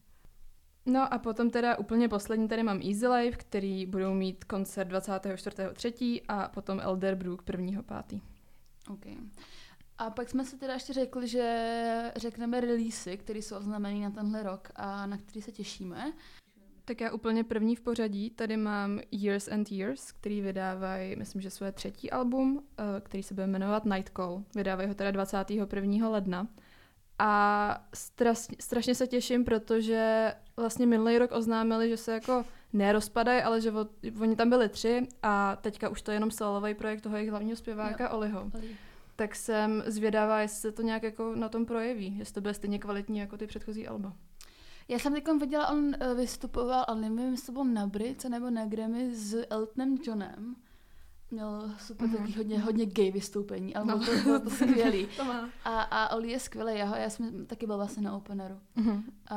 No 0.88 1.14
a 1.14 1.18
potom 1.18 1.50
teda 1.50 1.78
úplně 1.78 2.08
poslední 2.08 2.48
tady 2.48 2.62
mám 2.62 2.80
Easy 2.88 3.08
Life, 3.08 3.36
který 3.36 3.86
budou 3.86 4.14
mít 4.14 4.44
koncert 4.44 4.88
24.3. 4.88 6.22
a 6.28 6.48
potom 6.48 6.80
Elderbrook 6.80 7.42
1.5. 7.42 8.20
Okay. 8.90 9.16
A 9.98 10.10
pak 10.10 10.28
jsme 10.28 10.44
si 10.44 10.56
teda 10.56 10.74
ještě 10.74 10.92
řekli, 10.92 11.28
že 11.28 12.12
řekneme 12.16 12.60
releasy, 12.60 13.16
které 13.16 13.38
jsou 13.38 13.56
oznamený 13.56 14.00
na 14.00 14.10
tenhle 14.10 14.42
rok 14.42 14.68
a 14.76 15.06
na 15.06 15.18
který 15.18 15.42
se 15.42 15.52
těšíme. 15.52 16.12
Tak 16.84 17.00
já 17.00 17.12
úplně 17.12 17.44
první 17.44 17.76
v 17.76 17.80
pořadí, 17.80 18.30
tady 18.30 18.56
mám 18.56 19.00
Years 19.12 19.48
and 19.48 19.72
Years, 19.72 20.12
který 20.12 20.40
vydávají, 20.40 21.16
myslím, 21.16 21.42
že 21.42 21.50
své 21.50 21.72
třetí 21.72 22.10
album, 22.10 22.62
eh, 22.78 23.00
který 23.00 23.22
se 23.22 23.34
bude 23.34 23.46
jmenovat 23.46 23.84
Night 23.84 24.12
Call. 24.16 24.44
Vydávají 24.54 24.88
ho 24.88 24.94
teda 24.94 25.10
21. 25.10 26.08
ledna. 26.08 26.48
A 27.18 27.88
strašně, 27.94 28.56
strašně 28.60 28.94
se 28.94 29.06
těším, 29.06 29.44
protože 29.44 30.32
vlastně 30.58 30.86
minulý 30.86 31.18
rok 31.18 31.30
oznámili, 31.32 31.88
že 31.88 31.96
se 31.96 32.12
jako 32.12 32.44
nerozpadají, 32.72 33.42
ale 33.42 33.60
že 33.60 33.72
od, 33.72 33.90
oni 34.20 34.36
tam 34.36 34.50
byli 34.50 34.68
tři 34.68 35.06
a 35.22 35.56
teďka 35.56 35.88
už 35.88 36.02
to 36.02 36.10
je 36.10 36.16
jenom 36.16 36.30
solový 36.30 36.74
projekt 36.74 37.00
toho 37.00 37.16
jejich 37.16 37.30
hlavního 37.30 37.56
zpěváka 37.56 38.08
Oliho. 38.08 38.50
Tak 39.16 39.34
jsem 39.34 39.82
zvědavá, 39.86 40.40
jestli 40.40 40.60
se 40.60 40.72
to 40.72 40.82
nějak 40.82 41.02
jako 41.02 41.34
na 41.34 41.48
tom 41.48 41.66
projeví, 41.66 42.18
jestli 42.18 42.34
to 42.34 42.40
bude 42.40 42.54
stejně 42.54 42.78
kvalitní 42.78 43.18
jako 43.18 43.36
ty 43.36 43.46
předchozí 43.46 43.88
alba. 43.88 44.12
Já 44.88 44.98
jsem 44.98 45.14
teď 45.14 45.24
viděla, 45.40 45.68
on 45.68 45.94
eh, 46.00 46.14
vystupoval, 46.14 46.84
ale 46.88 47.00
nevím, 47.00 47.30
jestli 47.30 47.46
to 47.46 47.52
bylo 47.52 47.64
na 47.64 47.86
Brits 47.86 48.24
nebo 48.24 48.50
na 48.50 48.64
Grammy 48.64 49.14
s 49.14 49.46
Eltonem 49.50 49.98
Johnem. 50.02 50.56
Měl 51.30 51.70
super 51.78 52.06
Mhm. 52.08 52.16
takový 52.16 52.34
hodně, 52.36 52.58
hodně 52.60 52.86
gay 52.86 53.10
vystoupení, 53.10 53.74
ale 53.74 53.86
No. 53.86 53.98
bylo 53.98 54.16
to, 54.16 54.22
bylo 54.22 54.40
to 54.40 54.50
skvělý. 54.50 55.06
To 55.16 55.24
má. 55.24 55.48
A, 55.64 55.80
a 55.82 56.16
Oli 56.16 56.30
je 56.30 56.38
skvělý, 56.40 56.78
já, 56.78 56.84
ho, 56.84 56.96
já 56.96 57.10
jsem 57.10 57.46
taky 57.46 57.66
byl 57.66 57.76
vlastně 57.76 58.02
na 58.02 58.16
openeru. 58.16 58.60
Mhm. 58.74 59.02
A 59.30 59.36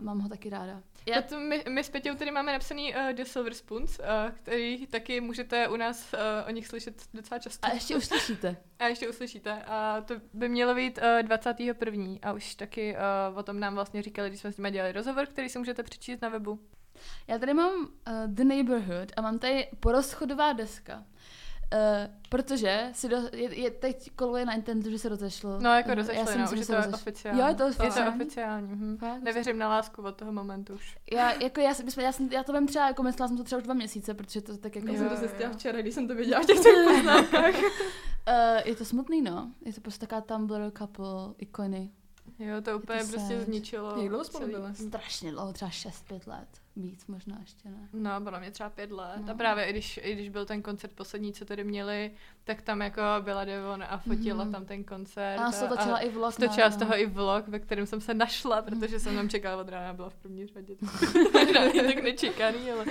mám 0.00 0.18
ho 0.20 0.28
taky 0.28 0.50
ráda. 0.50 0.82
Já. 1.06 1.22
Potom 1.22 1.42
my, 1.48 1.64
my 1.68 1.84
s 1.84 1.90
Peťou 1.90 2.14
tady 2.14 2.30
máme 2.30 2.52
napsaný 2.52 2.94
uh, 2.94 3.12
The 3.12 3.22
Silver 3.24 3.54
Spoons, 3.54 3.98
uh, 3.98 4.04
který 4.32 4.86
taky 4.86 5.20
můžete 5.20 5.68
u 5.68 5.76
nás 5.76 6.12
uh, 6.14 6.18
o 6.48 6.50
nich 6.50 6.66
slyšet 6.66 7.02
docela 7.14 7.38
často. 7.38 7.66
a 7.66 7.72
ještě 7.72 7.96
uslyšíte. 7.96 8.56
A 8.78 8.86
ještě 8.86 9.08
uslyšíte. 9.08 9.62
A 9.62 10.00
to 10.00 10.14
by 10.34 10.48
mělo 10.48 10.74
být 10.74 10.98
uh, 11.18 11.22
21. 11.22 12.04
A 12.22 12.32
už 12.32 12.54
taky 12.54 12.96
uh, 13.32 13.38
o 13.38 13.42
tom 13.42 13.60
nám 13.60 13.74
vlastně 13.74 14.02
říkali, 14.02 14.28
když 14.28 14.40
jsme 14.40 14.52
s 14.52 14.56
nimi 14.56 14.70
dělali 14.70 14.92
rozhovor, 14.92 15.26
který 15.26 15.48
si 15.48 15.58
můžete 15.58 15.82
přečíst 15.82 16.20
na 16.22 16.28
webu. 16.28 16.60
Já 17.28 17.38
tady 17.38 17.54
mám 17.54 17.72
uh, 17.80 17.86
The 18.26 18.44
Neighborhood 18.44 19.12
a 19.16 19.20
mám 19.20 19.38
tady 19.38 19.68
porozchodová 19.80 20.52
deska. 20.52 21.04
Uh, 21.74 22.14
protože 22.28 22.88
si 22.92 23.08
do, 23.08 23.16
je, 23.32 23.58
je, 23.60 23.70
teď 23.70 24.10
koluje 24.16 24.44
na 24.46 24.54
internetu, 24.54 24.90
že 24.90 24.98
se 24.98 25.08
rozešlo. 25.08 25.60
No, 25.60 25.74
jako 25.74 25.90
Eh, 25.90 25.94
rozešli, 25.94 26.26
si 26.26 26.38
no, 26.38 26.42
myslím, 26.42 26.58
už 26.60 26.66
že 26.66 26.72
je 26.72 26.82
se 26.82 26.82
to 26.82 26.90
rozeš- 26.90 26.94
oficiální. 26.94 27.40
Jo, 27.40 27.46
je 27.46 27.54
to 27.54 27.62
Je 27.66 27.72
to 27.74 27.82
oficiální? 27.82 28.20
oficiální. 28.20 28.68
Hm. 28.74 28.96
Fakt? 29.00 29.22
Nevěřím 29.22 29.58
na 29.58 29.68
lásku 29.68 30.02
od 30.02 30.16
toho 30.16 30.32
momentu 30.32 30.74
už. 30.74 30.96
Já, 31.12 31.32
jako 31.42 31.60
já, 31.60 31.72
my 31.84 31.90
jsme, 31.90 32.02
já, 32.02 32.12
jsem, 32.12 32.28
já 32.32 32.42
to 32.42 32.52
vím 32.52 32.66
třeba, 32.66 32.86
jako 32.86 33.02
myslela 33.02 33.28
jsem 33.28 33.36
to 33.36 33.44
třeba 33.44 33.58
už 33.58 33.64
dva 33.64 33.74
měsíce, 33.74 34.14
protože 34.14 34.40
to 34.40 34.56
tak 34.56 34.76
jako... 34.76 34.88
Já 34.88 34.98
jsem 34.98 35.08
to 35.08 35.16
zjistila 35.16 35.50
včera, 35.50 35.80
když 35.80 35.94
jsem 35.94 36.08
to 36.08 36.14
viděla 36.14 36.42
v 36.42 36.46
těch 36.46 36.58
poznámkách. 36.96 37.54
Uh, 37.54 37.64
je 38.64 38.76
to 38.76 38.84
smutný, 38.84 39.22
no. 39.22 39.50
Je 39.64 39.72
to 39.72 39.80
prostě 39.80 40.06
taková 40.06 40.36
Tumblr 40.36 40.70
couple, 40.78 41.06
ikony. 41.38 41.90
Jo, 42.38 42.60
to 42.62 42.76
úplně 42.78 42.98
to 43.04 43.08
prostě 43.10 43.36
sad. 43.36 43.44
zničilo. 43.44 43.96
Jak 44.00 44.08
dlouho 44.08 44.24
spolu 44.24 44.46
byli? 44.46 44.74
Strašně 44.74 45.30
dlouho, 45.32 45.52
třeba 45.52 45.70
6-5 45.70 46.20
let. 46.26 46.48
Víc 46.76 47.06
možná 47.06 47.36
ještě 47.40 47.68
ne. 47.68 47.88
No, 47.92 48.20
podle 48.20 48.40
mě 48.40 48.50
třeba 48.50 48.70
pět 48.70 48.90
let. 48.92 49.20
No. 49.26 49.32
A 49.32 49.34
právě 49.36 49.64
i 49.64 49.70
když, 49.72 50.00
i 50.02 50.12
když 50.14 50.28
byl 50.28 50.46
ten 50.46 50.62
koncert 50.62 50.92
poslední, 50.92 51.32
co 51.32 51.44
tady 51.44 51.64
měli, 51.64 52.10
tak 52.44 52.62
tam 52.62 52.80
jako 52.80 53.00
byla 53.20 53.44
Devon 53.44 53.82
a 53.88 53.98
fotila 53.98 54.44
Mhm. 54.44 54.52
tam 54.52 54.64
ten 54.64 54.84
koncert. 54.84 55.38
A 55.40 55.52
se 55.52 55.68
točila 55.68 55.98
i 55.98 56.08
vlog. 56.10 56.32
Stočila 56.32 56.68
na- 56.68 56.70
z 56.70 56.76
toho 56.76 56.90
no. 56.90 56.98
i 57.00 57.06
vlog, 57.06 57.48
ve 57.48 57.58
kterém 57.58 57.86
jsem 57.86 58.00
se 58.00 58.14
našla, 58.14 58.62
protože 58.62 59.00
jsem 59.00 59.14
tam 59.16 59.28
čekala 59.28 59.60
od 59.62 59.68
rána, 59.68 59.92
byla 59.94 60.10
v 60.10 60.16
první 60.16 60.46
řadě. 60.46 60.74
Je 61.74 61.82
tak 61.94 62.02
nečekaný, 62.02 62.70
ale... 62.72 62.84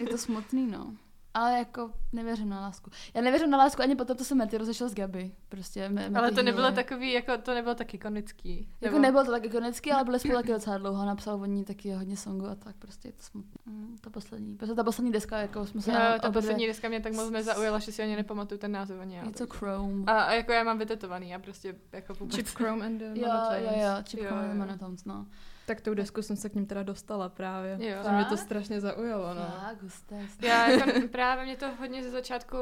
Je 0.00 0.06
to 0.06 0.18
smutný, 0.18 0.66
no. 0.66 0.94
Ale 1.34 1.58
jako 1.58 1.90
nevěřím 2.12 2.48
na 2.48 2.60
lásku. 2.60 2.90
Já 3.14 3.20
nevěřím 3.22 3.50
na 3.50 3.58
lásku 3.58 3.82
ani 3.82 3.96
potom, 3.96 4.16
to 4.16 4.24
se 4.24 4.34
Mety 4.34 4.58
rozešel 4.58 4.88
s 4.88 4.94
Gaby. 4.94 5.30
Prostě 5.48 5.88
me, 5.88 6.10
Ale 6.14 6.30
to 6.30 6.42
nebylo 6.42 6.72
takový, 6.72 7.12
jako 7.12 7.38
to 7.38 7.54
nebylo 7.54 7.74
tak 7.74 7.94
ikonický. 7.94 8.68
Jako 8.80 8.98
nebylo 8.98 9.24
to 9.24 9.30
tak 9.30 9.44
ikonický, 9.44 9.92
ale 9.92 10.04
byli 10.04 10.18
spolu 10.18 10.34
taky 10.34 10.52
docela 10.52 10.78
dlouho. 10.78 11.04
Napsal 11.04 11.42
od 11.42 11.46
ní 11.46 11.64
taky 11.64 11.92
hodně 11.92 12.16
songů 12.16 12.46
a 12.46 12.54
tak 12.54 12.76
prostě 12.76 13.08
je 13.08 13.12
to 13.12 13.22
smutné. 13.22 13.50
Mm, 13.66 13.96
ta 14.00 14.10
poslední. 14.10 14.56
Prostě 14.56 14.74
ta 14.74 14.84
poslední 14.84 15.12
deska, 15.12 15.38
jako 15.38 15.66
jsme 15.66 15.80
se 15.82 15.90
Jo, 15.90 15.98
na 15.98 16.18
ta 16.18 16.28
obě 16.28 16.40
poslední 16.42 16.66
deska 16.66 16.88
mě 16.88 17.00
tak 17.00 17.12
moc 17.12 17.30
nezaujala, 17.30 17.78
že 17.78 17.92
si 17.92 18.02
ani 18.02 18.16
nepamatuju 18.16 18.58
ten 18.58 18.72
název 18.72 19.00
ani 19.00 19.16
já. 19.16 19.24
Něco 19.24 19.46
takže- 19.46 19.58
Chrome. 19.58 20.04
A, 20.06 20.20
a 20.22 20.32
jako 20.32 20.52
já 20.52 20.64
mám 20.64 20.78
vytetovaný, 20.78 21.30
já 21.30 21.38
prostě 21.38 21.74
jako 21.92 22.14
vůbec... 22.14 22.36
Chip 22.36 22.46
Chrome 22.48 22.86
and 22.86 22.98
the 22.98 23.04
jo, 23.04 23.12
jo, 23.14 23.26
Monotones. 23.28 23.76
jo, 23.76 24.02
Chip 24.10 24.20
Jo, 24.20 24.26
Chrome 24.26 24.44
jo. 24.44 24.50
and 24.50 24.58
Monotones, 24.58 25.04
no. 25.04 25.26
Tak 25.70 25.80
tou 25.80 25.94
desku 25.94 26.22
jsem 26.22 26.36
se 26.36 26.48
k 26.48 26.54
ním 26.54 26.66
teda 26.66 26.82
dostala 26.82 27.28
právě. 27.28 27.72
Jo. 27.72 28.02
Že 28.04 28.10
mě 28.10 28.24
to 28.24 28.36
Fakt? 28.36 28.44
strašně 28.44 28.80
zaujalo, 28.80 29.34
no. 29.34 29.54
Tak, 29.60 29.82
husté. 29.82 30.26
Já 30.42 30.68
jako 30.70 31.08
právě 31.08 31.44
mě 31.44 31.56
to 31.56 31.66
hodně 31.78 32.02
ze 32.02 32.10
začátku, 32.10 32.56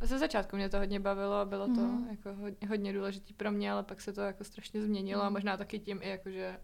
ze 0.00 0.18
začátku 0.18 0.56
mě 0.56 0.68
to 0.68 0.78
hodně 0.78 1.00
bavilo 1.00 1.34
a 1.34 1.44
bylo 1.44 1.66
to 1.66 1.80
Mhm. 1.80 2.08
jako 2.10 2.34
hodně, 2.34 2.68
hodně 2.68 2.92
důležitý 2.92 3.34
pro 3.34 3.50
mě, 3.50 3.72
ale 3.72 3.82
pak 3.82 4.00
se 4.00 4.12
to 4.12 4.20
jako 4.20 4.44
strašně 4.44 4.82
změnilo 4.82 5.22
a 5.22 5.24
Mhm. 5.24 5.32
možná 5.32 5.56
taky 5.56 5.78
tím 5.78 5.98
i 6.02 6.08
jako, 6.08 6.30
že 6.30 6.58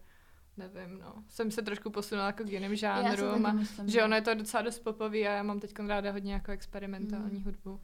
nevím, 0.57 0.99
no, 0.99 1.13
jsem 1.27 1.51
se 1.51 1.61
trošku 1.61 1.89
posunula 1.89 2.27
jako 2.27 2.43
k 2.43 2.49
jiným 2.51 2.75
žánrům 2.75 3.45
a 3.45 3.51
myslím, 3.53 3.89
že 3.89 4.03
ono 4.03 4.15
je 4.15 4.21
to 4.21 4.33
docela 4.33 4.63
dost 4.63 4.79
popový 4.79 5.27
a 5.27 5.31
já 5.31 5.43
mám 5.43 5.59
teď 5.59 5.73
ráda 5.87 6.11
hodně 6.11 6.33
jako 6.33 6.51
experimentální 6.51 7.35
Mhm. 7.39 7.43
hudbu. 7.43 7.79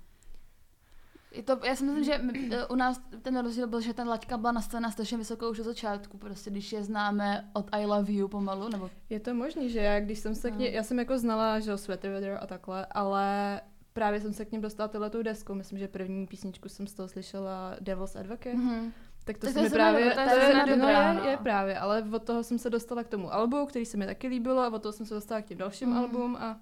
Je 1.38 1.44
to, 1.44 1.60
já 1.66 1.76
si 1.76 1.84
myslím, 1.86 2.04
že 2.04 2.18
my- 2.18 2.50
eh, 2.52 2.66
u 2.66 2.76
nás 2.76 3.02
ten 3.22 3.38
rozdíl 3.42 3.68
byl, 3.68 3.82
že 3.82 3.94
ta 3.94 4.04
laťka 4.04 4.38
byla 4.38 4.52
nastavena 4.52 4.92
strašně 4.92 5.18
vysokou 5.18 5.50
už 5.52 5.60
od 5.60 5.64
začátku, 5.64 6.18
prostě 6.18 6.50
když 6.50 6.72
je 6.72 6.84
známe 6.84 7.50
od 7.54 7.66
I 7.72 7.86
love 7.86 8.12
you 8.14 8.28
pomalu, 8.28 8.70
nebo 8.70 8.90
Je 9.10 9.20
to 9.20 9.34
možný, 9.34 9.70
že 9.70 9.80
já, 9.80 10.00
když 10.00 10.20
jsem 10.20 10.36
se 10.36 10.52
k 10.52 10.54
No. 10.54 10.60
ní, 10.60 10.74
já 10.74 10.84
jsem 10.84 11.00
jako 11.00 11.18
znala, 11.18 11.60
že 11.60 11.78
Sweater 11.78 12.12
Weather 12.12 12.38
a 12.42 12.48
takhle, 12.48 12.86
ale 12.92 13.62
právě 13.94 14.22
jsem 14.22 14.34
se 14.34 14.46
k 14.46 14.52
ním 14.52 14.62
dostala 14.62 14.88
tyhletou 14.88 15.22
deskou. 15.22 15.54
Myslím, 15.54 15.80
že 15.80 15.88
první 15.88 16.28
písničku 16.28 16.70
jsem 16.70 16.88
z 16.88 16.94
toho 16.94 17.08
slyšela 17.08 17.76
Devil's 17.82 18.16
Advocate. 18.16 18.54
mm-hmm. 18.58 18.92
Tak 19.24 19.38
to 19.38 19.42
Tak 19.48 19.50
se 19.50 19.54
to 19.54 19.60
mi 19.60 19.66
je 19.66 19.70
právě, 19.70 20.12
to 20.12 20.20
je 20.20 20.54
no, 20.56 20.66
dobrá, 20.76 21.10
je, 21.10 21.14
no. 21.14 21.30
je, 21.30 21.38
právě, 21.38 21.80
ale 21.80 22.04
od 22.14 22.24
toho 22.24 22.44
jsem 22.44 22.58
se 22.60 22.70
dostala 22.70 23.04
k 23.04 23.08
tomu 23.08 23.34
albu, 23.34 23.66
který 23.66 23.86
se 23.86 23.98
mi 23.98 24.06
taky 24.06 24.28
líbilo 24.28 24.62
a 24.62 24.74
od 24.74 24.82
toho 24.82 24.94
jsem 24.94 25.06
se 25.06 25.14
dostala 25.14 25.42
k 25.42 25.46
těm 25.46 25.58
dalším 25.58 25.90
Mhm. 25.90 25.98
album 25.98 26.36
a 26.40 26.60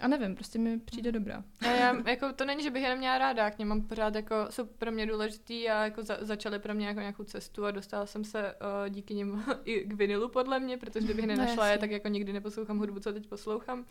a 0.00 0.08
nevím, 0.08 0.34
prostě 0.34 0.58
mi 0.58 0.78
přijde 0.80 1.12
dobrá. 1.12 1.44
A 1.60 1.66
já, 1.66 2.08
jako, 2.10 2.32
to 2.32 2.44
není, 2.44 2.62
že 2.62 2.70
bych 2.70 2.82
je 2.82 2.88
neměla 2.88 3.18
ráda, 3.18 3.50
k 3.50 3.58
něm 3.58 3.68
mám 3.68 3.82
pořád 3.82 4.14
jako, 4.14 4.34
jsou 4.50 4.64
pro 4.66 4.92
mě 4.92 5.06
důležitý 5.06 5.68
a 5.68 5.84
jako 5.84 6.02
za, 6.02 6.16
začaly 6.20 6.58
pro 6.58 6.74
mě 6.74 6.86
jako 6.86 7.00
nějakou 7.00 7.24
cestu 7.24 7.64
a 7.66 7.70
dostala 7.70 8.06
jsem 8.06 8.24
se 8.24 8.54
uh, 8.54 8.88
díky 8.88 9.14
nim 9.14 9.44
i 9.64 9.80
k 9.84 9.92
vinilu 9.92 10.28
podle 10.28 10.60
mě, 10.60 10.76
protože 10.76 11.04
kdybych 11.04 11.26
No, 11.26 11.34
nenašla 11.36 11.66
je, 11.66 11.70
jasně. 11.72 11.80
tak 11.80 11.90
jako 11.90 12.08
nikdy 12.08 12.32
neposlouchám 12.32 12.78
hudbu, 12.78 13.00
co 13.00 13.12
teď 13.12 13.26
poslouchám. 13.26 13.84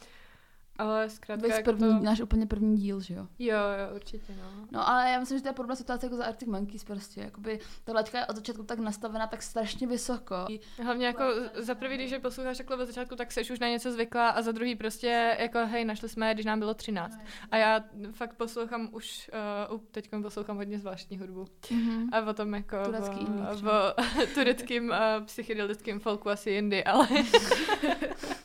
Ale 0.78 1.10
zkrátka 1.10 1.48
Vys 1.48 1.58
jako 1.58 1.72
první, 1.72 2.00
to... 2.00 2.06
náš 2.06 2.22
úplně 2.22 2.46
první 2.46 2.78
díl, 2.78 3.00
že 3.00 3.14
jo? 3.14 3.28
Jo, 3.40 3.58
jo, 3.58 3.96
určitě, 3.96 4.34
no. 4.36 4.68
No 4.72 4.90
ale 4.90 5.12
já 5.12 5.20
myslím, 5.20 5.38
že 5.38 5.42
to 5.42 5.50
je 5.50 5.54
podobná 5.54 5.76
situace 5.76 6.06
jako 6.06 6.16
za 6.16 6.26
Arctic 6.26 6.48
Monkeys 6.48 6.84
prostě, 6.84 7.22
jakoby 7.22 7.60
ta 7.84 7.94
laťka 7.94 8.20
je 8.20 8.26
od 8.26 8.36
začátku 8.36 8.64
tak 8.64 8.80
nastavená 8.80 9.28
tak 9.28 9.44
strašně 9.44 9.88
vysoko. 9.88 10.36
Hlavně 10.84 11.06
jako 11.06 11.24
za 11.56 11.76
prvý, 11.76 11.96
když 11.96 12.12
je 12.12 12.20
posloucháš 12.20 12.58
takhle 12.58 12.78
od 12.78 12.86
začátku, 12.86 13.16
tak 13.16 13.32
seš 13.32 13.52
už 13.52 13.60
na 13.60 13.68
něco 13.68 13.92
zvyklá 13.92 14.30
a 14.30 14.42
za 14.42 14.52
druhý 14.52 14.76
prostě 14.76 15.36
jako 15.40 15.60
hej, 15.66 15.86
našli 15.86 16.10
jsme 16.10 16.34
když 16.34 16.46
nám 16.46 16.60
bylo 16.60 16.74
13. 16.74 17.20
A 17.52 17.58
já 17.58 17.84
fakt 18.12 18.34
poslouchám 18.34 18.90
už, 18.92 19.32
uh, 19.72 19.80
teď 19.92 20.10
poslouchám 20.22 20.58
hodně 20.58 20.80
zvláštní 20.80 21.18
hudbu. 21.18 21.46
Mhm. 21.72 22.10
A 22.14 22.22
potom 22.22 22.54
jako 22.54 22.78
Turecký 22.86 23.26
v, 23.26 23.62
v 23.62 24.34
tureckým 24.34 24.90
uh, 24.90 25.26
psychedelickým 25.26 26.00
folku 26.00 26.30
asi 26.30 26.50
jindy, 26.52 26.84
ale... 26.84 27.08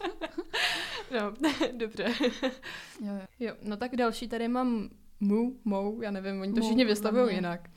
no, 1.20 1.32
dobře. 1.78 2.04
Jo, 3.00 3.12
jo. 3.14 3.20
Jo, 3.40 3.54
no 3.62 3.76
tak 3.76 3.96
další 3.96 4.28
tady 4.28 4.48
mám 4.48 4.88
Mu, 5.20 5.56
Mou, 5.64 6.02
já 6.02 6.10
nevím, 6.10 6.40
oni 6.40 6.52
to 6.52 6.60
Mou, 6.60 6.66
všichni 6.66 6.84
vystavují 6.84 7.34
jinak. 7.34 7.70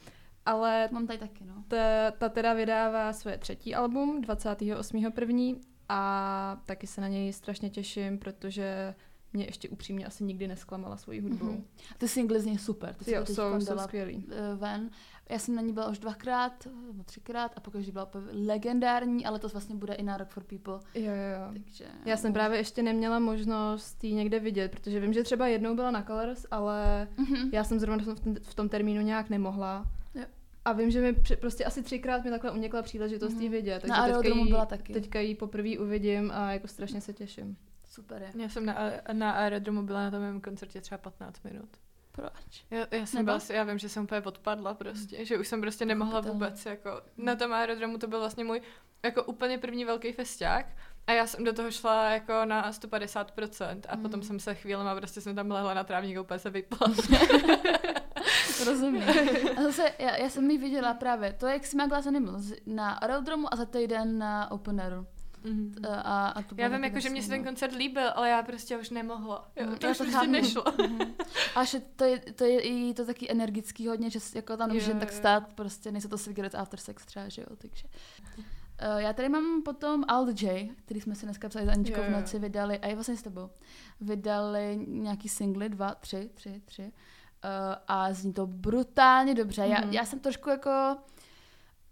Ale 0.45 0.89
Mám 0.91 1.07
tady 1.07 1.19
taky, 1.19 1.43
no. 1.45 1.63
ta, 1.67 2.11
ta 2.11 2.29
teda 2.29 2.53
vydává 2.53 3.13
své 3.13 3.37
třetí 3.37 3.75
album 3.75 4.21
28.1. 4.21 5.59
a 5.89 6.61
taky 6.65 6.87
se 6.87 7.01
na 7.01 7.07
něj 7.07 7.33
strašně 7.33 7.69
těším, 7.69 8.17
protože 8.19 8.95
mě 9.33 9.45
ještě 9.45 9.69
upřímně 9.69 10.05
asi 10.05 10.23
nikdy 10.23 10.47
nesklamala 10.47 10.97
svojí 10.97 11.21
hudbou. 11.21 11.45
Mhm. 11.45 11.63
Ty 11.97 12.07
singly 12.07 12.39
z 12.39 12.45
něj 12.45 12.57
super, 12.57 12.93
ty 12.93 13.11
Jo, 13.13 13.25
jsou, 13.25 13.61
jsou 13.61 13.77
skvělý. 13.79 14.25
eh, 14.31 14.55
ven. 14.55 14.89
Já 15.29 15.39
jsem 15.39 15.55
na 15.55 15.61
ní 15.61 15.73
byla 15.73 15.89
už 15.89 15.99
dvakrát, 15.99 16.67
nebo 16.87 17.03
třikrát 17.03 17.51
a 17.55 17.59
pokaždý 17.59 17.91
byla 17.91 18.09
legendární, 18.45 19.25
ale 19.25 19.39
to 19.39 19.47
vlastně 19.47 19.75
bude 19.75 19.93
i 19.93 20.03
na 20.03 20.17
Rock 20.17 20.29
for 20.29 20.43
People, 20.43 20.79
Jo, 20.95 21.01
jo, 21.05 21.11
jo. 21.11 21.53
takže... 21.63 21.85
Já 22.05 22.17
jsem 22.17 22.33
právě 22.33 22.57
ještě 22.59 22.83
neměla 22.83 23.19
možnost 23.19 24.03
ji 24.03 24.13
někde 24.13 24.39
vidět, 24.39 24.71
protože 24.71 24.99
vím, 24.99 25.13
že 25.13 25.23
třeba 25.23 25.47
jednou 25.47 25.75
byla 25.75 25.91
na 25.91 26.03
Colors, 26.03 26.45
ale 26.51 27.07
Mhm. 27.17 27.49
já 27.53 27.63
jsem 27.63 27.79
zrovna 27.79 28.03
v 28.15 28.19
tom, 28.19 28.35
v 28.41 28.55
tom 28.55 28.69
termínu 28.69 29.01
nějak 29.01 29.29
nemohla. 29.29 29.85
Jo. 30.15 30.23
A 30.65 30.73
vím, 30.73 30.91
že 30.91 31.01
mi 31.01 31.13
při- 31.13 31.35
prostě 31.35 31.65
asi 31.65 31.83
třikrát 31.83 32.23
mi 32.23 32.29
takhle 32.29 32.51
unikla 32.51 32.81
příležitost 32.81 33.33
Mhm. 33.33 33.41
jí 33.41 33.49
vidět. 33.49 33.73
Na 33.73 33.79
Takže 33.79 33.91
teďka 33.93 34.03
aerodromu 34.03 34.43
jí, 34.45 34.49
byla 34.51 34.65
taky. 34.65 34.93
teďka 34.93 35.19
ji 35.19 35.35
poprvé 35.35 35.77
uvidím 35.79 36.31
a 36.31 36.51
jako 36.51 36.67
strašně 36.67 37.01
se 37.01 37.13
těším. 37.13 37.57
Super 37.89 38.21
je. 38.21 38.41
Já 38.43 38.49
jsem 38.49 38.65
na, 38.65 38.75
na 39.13 39.31
aerodromu 39.31 39.83
byla 39.83 40.01
na 40.03 40.11
tom 40.11 40.19
mém 40.19 40.41
koncertě 40.41 40.81
třeba 40.81 40.97
15 40.97 41.43
minut. 41.43 41.69
Proč? 42.15 42.65
Já, 42.71 42.85
já 42.91 43.05
jsem 43.05 43.17
Nebo? 43.17 43.25
byla, 43.25 43.39
já 43.57 43.63
vím, 43.63 43.77
že 43.77 43.89
jsem 43.89 44.03
úplně 44.03 44.21
odpadla 44.21 44.73
prostě, 44.73 45.25
že 45.25 45.37
už 45.37 45.47
jsem 45.47 45.61
prostě 45.61 45.85
nemohla 45.85 46.21
Pochopitelně. 46.21 46.45
vůbec, 46.51 46.65
jako 46.65 47.01
na 47.17 47.35
tom 47.35 47.53
aerodromu 47.53 47.97
to 47.97 48.07
byl 48.07 48.19
vlastně 48.19 48.43
můj 48.43 48.61
jako 49.03 49.23
úplně 49.23 49.57
první 49.57 49.85
velký 49.85 50.11
festiák 50.11 50.65
a 51.07 51.11
já 51.11 51.27
jsem 51.27 51.43
do 51.43 51.53
toho 51.53 51.71
šla 51.71 52.09
jako 52.09 52.45
na 52.45 52.71
150% 52.71 53.79
a 53.89 53.95
Mm. 53.95 54.01
potom 54.01 54.21
jsem 54.23 54.39
se 54.39 54.55
chvílema 54.55 54.95
prostě 54.95 55.21
jsem 55.21 55.35
tam 55.35 55.51
lehla 55.51 55.73
na 55.73 55.83
trávník 55.83 56.19
úplně 56.21 56.39
se 56.39 56.49
vypla. 56.49 56.87
Rozumím. 58.65 59.03
A 59.57 59.61
zase, 59.63 59.91
já, 59.99 60.15
já 60.15 60.29
jsem 60.29 60.51
ji 60.51 60.57
viděla 60.57 60.93
právě, 60.93 61.33
to 61.33 61.47
je 61.47 61.53
jak 61.53 61.87
Glass 61.89 62.07
Animals, 62.07 62.51
na 62.65 62.91
aerodromu 62.91 63.53
a 63.53 63.55
za 63.55 63.65
týden 63.65 64.17
na 64.17 64.51
Open 64.51 64.81
Airu. 64.81 65.07
Mhm. 65.45 65.73
Eh, 65.83 65.87
A, 65.87 66.27
a 66.27 66.41
to 66.41 66.55
Já 66.57 66.67
vím, 66.67 66.83
jako, 66.83 66.99
že 66.99 67.09
mě 67.09 67.21
se 67.21 67.29
ten 67.29 67.43
koncert 67.43 67.73
líbil, 67.75 68.09
ale 68.15 68.29
já 68.29 68.43
prostě 68.43 68.77
už 68.77 68.89
nemohla. 68.89 69.51
Jo, 69.55 69.65
Mhm, 69.65 69.77
to 69.77 69.85
já 69.85 69.91
už 69.91 69.97
to 69.97 70.03
prostě 70.03 70.27
nešlo. 70.27 70.63
Mhm. 70.87 71.13
A 71.55 71.63
že 71.63 71.79
to 71.79 72.03
je, 72.03 72.19
to 72.19 72.43
je 72.45 72.59
i 72.61 72.93
to 72.93 73.05
taky 73.05 73.31
energický 73.31 73.87
hodně, 73.87 74.09
že 74.09 74.19
jako 74.35 74.57
tam 74.57 74.71
jen 74.71 74.99
tak 74.99 75.11
stát, 75.11 75.53
prostě 75.53 75.91
nejsou 75.91 76.09
to 76.09 76.17
cigarette 76.17 76.57
after 76.57 76.79
sex 76.79 77.05
třeba, 77.05 77.29
že 77.29 77.41
jo, 77.41 77.55
takže. 77.57 77.87
Uh, 78.37 78.97
já 79.01 79.13
tady 79.13 79.29
mám 79.29 79.61
potom 79.63 80.03
Alt 80.07 80.41
J, 80.41 80.69
který 80.85 81.01
jsme 81.01 81.15
si 81.15 81.25
dneska 81.25 81.49
psali 81.49 81.65
s 81.65 81.69
Aničkou 81.69 82.01
v 82.01 82.09
noci, 82.09 82.39
vydali, 82.39 82.79
a 82.79 82.87
je 82.87 82.95
vlastně 82.95 83.17
s 83.17 83.21
tebou, 83.21 83.49
vydali 84.01 84.79
nějaký 84.87 85.29
singly, 85.29 85.69
dva, 85.69 85.95
tři, 85.95 86.29
tři, 86.33 86.61
tři, 86.65 86.81
uh, 86.83 86.89
a 87.87 88.13
zní 88.13 88.33
to 88.33 88.47
brutálně 88.47 89.33
dobře. 89.35 89.61
Já, 89.67 89.81
Mhm. 89.81 89.93
já 89.93 90.05
jsem 90.05 90.19
trošku 90.19 90.49
jako 90.49 90.97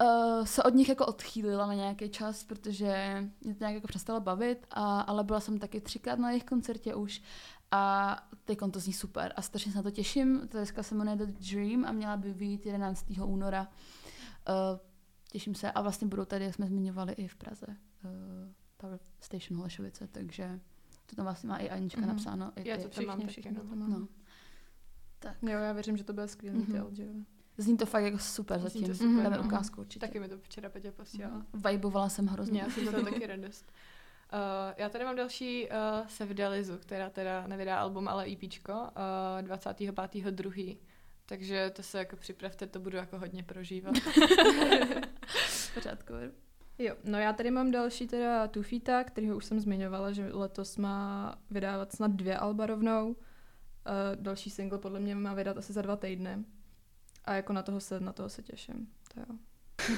uh, 0.01 0.45
se 0.45 0.63
od 0.63 0.73
nich 0.73 0.89
jako 0.89 1.05
odchýlila 1.05 1.67
na 1.67 1.73
nějaký 1.73 2.09
čas, 2.09 2.43
protože 2.43 3.23
mě 3.41 3.55
to 3.55 3.63
nějak 3.63 3.75
jako 3.75 3.87
přestalo 3.87 4.19
bavit, 4.19 4.67
a, 4.71 5.01
ale 5.01 5.23
byla 5.23 5.39
jsem 5.39 5.59
taky 5.59 5.81
třikrát 5.81 6.19
na 6.19 6.29
jejich 6.29 6.43
koncertě 6.43 6.95
už 6.95 7.21
a 7.71 8.15
teď 8.43 8.59
to 8.71 8.79
zní 8.79 8.93
super 8.93 9.33
a 9.35 9.41
strašně 9.41 9.71
se 9.71 9.77
na 9.77 9.83
to 9.83 9.91
těším. 9.91 10.47
Ta 10.47 10.57
deska 10.59 10.83
se 10.83 10.95
jmenuje 10.95 11.17
The 11.17 11.25
Dream 11.51 11.85
a 11.85 11.91
měla 11.91 12.17
by 12.17 12.33
vyjít 12.33 12.65
11. 12.65 13.05
února. 13.25 13.67
Uh, 14.49 14.79
těším 15.31 15.55
se 15.55 15.71
a 15.71 15.81
vlastně 15.81 16.07
budou 16.07 16.25
tady, 16.25 16.45
jak 16.45 16.53
jsme 16.55 16.67
zmiňovali, 16.67 17.13
i 17.13 17.27
v 17.27 17.35
Praze. 17.35 17.65
Uh, 17.67 18.11
Power 18.77 18.99
Station 19.19 19.57
Holešovice, 19.57 20.07
takže 20.07 20.59
to 21.05 21.15
tam 21.15 21.25
vlastně 21.25 21.49
má 21.49 21.57
i 21.57 21.69
Anička 21.69 22.01
Mhm. 22.01 22.09
napsáno. 22.09 22.51
I, 22.55 22.69
Já 22.69 22.75
i, 22.75 22.83
to 22.83 22.89
tam 22.89 23.05
mám 23.05 23.27
Všichni, 23.27 23.43
taky, 23.53 23.55
no. 23.55 23.69
to 23.69 23.75
no. 23.99 24.07
Tak. 25.19 25.37
Jo, 25.43 25.49
já 25.59 25.73
věřím, 25.73 25.97
že 25.97 26.03
to 26.03 26.13
bude 26.13 26.27
skvělý 26.27 26.59
Mhm. 26.59 26.71
mm-hmm. 26.73 27.25
Zní 27.57 27.77
to 27.77 27.85
fakt 27.85 28.03
jako 28.03 28.17
super 28.17 28.59
Zní 28.59 28.69
zatím. 28.69 28.87
to 28.87 28.95
super, 28.95 29.23
Dáme 29.23 29.37
no. 29.37 29.43
ukázku 29.43 29.81
určitě. 29.81 30.07
Taky 30.07 30.19
mi 30.19 30.29
to 30.29 30.37
včera 30.37 30.69
Petě 30.69 30.91
posílala. 30.91 31.35
Mhm. 31.35 31.61
Vibovala 31.71 32.09
jsem 32.09 32.27
hrozně. 32.27 32.61
Já 32.61 32.69
jsem 32.69 32.85
to 32.85 33.03
taky 33.11 33.27
radost. 33.27 33.71
Uh, 34.33 34.39
já 34.77 34.89
tady 34.89 35.05
mám 35.05 35.15
další 35.15 35.67
uh, 35.69 36.07
Sevdalizu, 36.07 36.77
která 36.77 37.09
teda 37.09 37.47
nevydá 37.47 37.79
album, 37.79 38.07
ale 38.07 38.25
EPčko, 38.31 38.73
uh, 38.73 39.47
25.2. 39.47 40.77
Takže 41.25 41.71
to 41.75 41.83
se 41.83 41.97
jako 41.97 42.15
připravte, 42.15 42.67
to 42.67 42.79
budu 42.79 42.97
jako 42.97 43.19
hodně 43.19 43.43
prožívat. 43.43 43.95
pořádku. 45.73 46.13
Jo, 46.79 46.95
no 47.03 47.17
já 47.19 47.33
tady 47.33 47.51
mám 47.51 47.71
další 47.71 48.07
teda 48.07 48.47
Tufita, 48.47 49.03
kterýho 49.03 49.37
už 49.37 49.45
jsem 49.45 49.59
zmiňovala, 49.59 50.11
že 50.11 50.29
letos 50.33 50.77
má 50.77 51.35
vydávat 51.51 51.91
snad 51.91 52.11
dvě 52.11 52.37
alba 52.37 52.65
rovnou. 52.65 53.07
Uh, 53.09 53.15
další 54.15 54.49
single 54.49 54.79
podle 54.79 54.99
mě 54.99 55.15
má 55.15 55.33
vydat 55.33 55.57
asi 55.57 55.73
za 55.73 55.81
dva 55.81 55.95
týdny. 55.95 56.45
A 57.25 57.33
jako 57.33 57.53
na 57.53 57.63
toho 57.63 57.79
se, 57.79 57.99
na 57.99 58.13
toho 58.13 58.29
se 58.29 58.43
těším. 58.43 58.87
To 59.13 59.19
jo. 59.19 59.37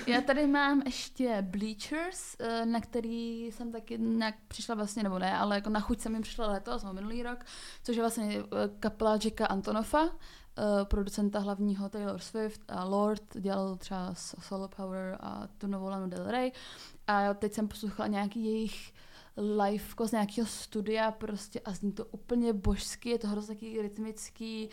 Já 0.08 0.22
tady 0.22 0.48
mám 0.48 0.82
ještě 0.86 1.38
Bleachers, 1.42 2.36
eh, 2.40 2.66
na 2.66 2.82
který 2.82 3.46
jsem 3.46 3.72
taky 3.72 3.98
nějak 3.98 4.36
přišla 4.48 4.76
vlastně, 4.76 5.04
nebo 5.04 5.20
ne, 5.20 5.38
ale 5.38 5.56
jako 5.56 5.70
na 5.70 5.80
chuť 5.80 6.00
jsem 6.00 6.14
jim 6.14 6.22
přišla 6.22 6.48
letos, 6.48 6.84
nebo 6.84 6.94
minulý 6.94 7.24
rok, 7.24 7.46
což 7.84 7.96
je 7.96 8.04
vlastně 8.04 8.38
eh, 8.38 8.44
kapela 8.80 9.18
Jacka 9.24 9.46
Antonofa, 9.46 10.04
eh, 10.06 10.86
producenta 10.86 11.40
hlavního 11.40 11.90
Taylor 11.90 12.20
Swift 12.20 12.62
a 12.68 12.84
Lord, 12.84 13.38
dělal 13.40 13.76
třeba 13.76 14.14
Solo 14.16 14.68
Power 14.68 15.18
a 15.20 15.48
tu 15.58 15.68
novou 15.68 15.88
Lanu 15.88 16.08
Del 16.10 16.32
Rey. 16.32 16.52
A 17.08 17.34
teď 17.34 17.54
jsem 17.54 17.68
poslouchala 17.68 18.08
nějaký 18.08 18.46
jejich 18.46 18.94
live 19.38 19.84
z 20.06 20.12
nějakého 20.12 20.48
studia 20.48 21.12
prostě 21.12 21.60
a 21.60 21.74
zní 21.74 21.92
to 21.92 22.06
úplně 22.06 22.54
božsky, 22.54 23.10
je 23.10 23.20
to 23.20 23.28
hrozně 23.28 23.56
taky 23.56 23.82
rytmický, 23.82 24.70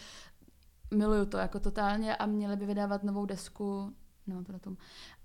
miluju 0.92 1.26
to 1.26 1.36
jako 1.36 1.60
totálně 1.60 2.16
a 2.16 2.26
měli 2.26 2.56
by 2.56 2.66
vydávat 2.66 3.02
novou 3.02 3.26
desku, 3.26 3.92
nemám 4.26 4.44
to 4.44 4.52
datum, 4.52 4.76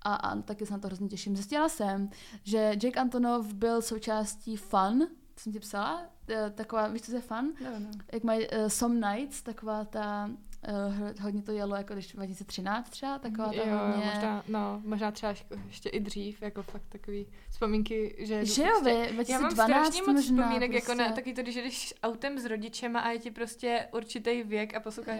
a, 0.01 0.15
a 0.15 0.41
taky 0.41 0.65
se 0.65 0.73
na 0.73 0.80
to 0.80 0.88
hrozně 0.88 1.08
těším. 1.08 1.36
Zjistila 1.36 1.69
jsem, 1.69 2.10
že 2.44 2.58
Jake 2.58 3.00
Antonov 3.00 3.54
byl 3.54 3.81
součástí 3.81 4.58
Fun, 4.58 5.08
co 5.35 5.44
jsem 5.44 5.54
ti 5.54 5.60
psala, 5.60 6.10
Eh, 6.29 6.50
taková, 6.50 6.87
víš, 6.87 7.02
co 7.02 7.12
to 7.12 7.17
je 7.17 7.21
Fun? 7.21 7.54
No, 7.63 7.79
no. 7.79 7.89
Jak 8.13 8.23
mají 8.23 8.48
uh, 8.48 8.67
Some 8.67 9.13
Nights, 9.13 9.41
taková 9.41 9.85
ta, 9.85 10.29
uh, 10.69 11.21
hodně 11.21 11.41
to 11.41 11.52
jelo 11.52 11.75
jako 11.75 11.94
když 11.94 12.13
2013 12.13 12.89
třeba, 12.89 13.19
taková 13.19 13.48
ta 13.48 13.54
jo, 13.56 13.77
hodně... 13.77 14.06
možná, 14.06 14.44
no, 14.48 14.81
možná 14.85 15.12
třeba 15.12 15.33
ještě- 15.67 15.89
i 15.89 16.00
dřív, 16.00 16.41
jako 16.41 16.63
fakt 16.63 16.83
takový 16.89 17.27
vzpomínky, 17.50 18.15
že... 18.19 18.46
Že 18.46 18.63
jo, 18.63 18.81
vy, 18.83 18.91
Já 18.91 19.00
mám 19.00 19.13
2012 19.13 19.54
strašně 19.54 20.02
moc 20.02 20.08
možná 20.15 20.44
vzpomínek, 20.44 20.71
prostě. 20.71 20.91
jako 20.91 21.04
na 21.04 21.15
taky 21.15 21.33
to, 21.33 21.41
když 21.41 21.56
jdeš 21.56 21.94
autem 22.04 22.39
s 22.39 22.46
rodičema 22.46 23.00
a 23.00 23.10
je 23.10 23.19
ti 23.19 23.31
prostě 23.31 23.87
určitý 23.94 24.44
věk 24.44 24.75
a 24.75 24.79
posloucháš. 24.79 25.19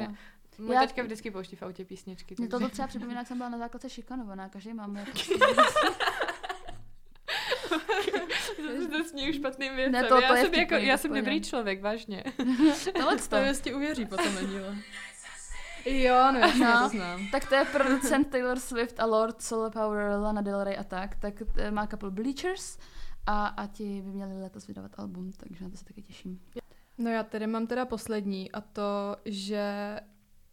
Můj 0.58 0.76
Já- 0.76 0.82
taťka 0.82 1.04
vždycky 1.04 1.32
pouští 1.32 1.56
v 1.56 1.64
autě 1.64 1.86
písničky. 1.86 2.36
Mě 2.38 2.48
takže- 2.48 2.60
toto 2.64 2.72
třeba 2.74 2.88
připomíná, 2.88 3.20
jak 3.20 3.28
jsem 3.28 3.38
byla 3.38 3.50
na 3.50 3.58
základce 3.58 3.90
šikanovaná, 3.90 4.50
každý 4.50 4.74
máme 4.74 5.00
jako... 5.08 5.12
To 8.92 9.30
už 9.30 9.36
špatným 9.36 9.76
věcem. 9.76 9.92
Ne, 9.92 10.04
to- 10.04 10.16
to 10.16 10.22
já, 10.22 10.36
je 10.36 10.44
jsem 10.46 10.54
jako, 10.54 10.74
já 10.76 10.98
to 10.98 11.02
jsem 11.02 11.14
dobrý 11.14 11.42
člověk, 11.42 11.82
vážně. 11.82 12.24
Tohle 12.96 13.18
To 13.18 13.38
jistě 13.38 13.76
uvěří 13.76 14.06
potom 14.06 14.36
na 14.36 14.42
díle. 14.42 14.76
Jo, 15.86 16.32
no 16.32 16.40
No. 16.60 16.80
to 16.84 16.90
znám. 16.90 17.28
Tak 17.32 17.50
to 17.50 17.56
je 17.56 17.66
producent 17.66 18.30
Taylor 18.30 18.60
Swift 18.60 19.00
a 19.00 19.06
Lord 19.06 19.42
Solar 19.42 19.72
Power, 19.72 20.20
Lana 20.20 20.42
Del 20.42 20.64
Rey 20.64 20.78
a 20.78 20.84
tak. 20.84 21.16
Tak 21.16 21.34
má 21.72 21.88
kapelu 21.88 22.12
Bleachers 22.12 22.78
a, 23.26 23.48
a 23.48 23.68
ti 23.68 24.02
by 24.02 24.10
měli 24.12 24.42
letos 24.42 24.68
vydávat 24.68 24.92
album, 25.00 25.32
takže 25.38 25.64
na 25.64 25.70
to 25.70 25.78
se 25.78 25.86
taky 25.86 26.02
těším. 26.02 26.42
No 26.98 27.12
já 27.12 27.24
tady 27.24 27.48
mám 27.48 27.68
teda 27.68 27.86
poslední 27.86 28.52
a 28.52 28.62
to, 28.62 29.16
že 29.26 29.96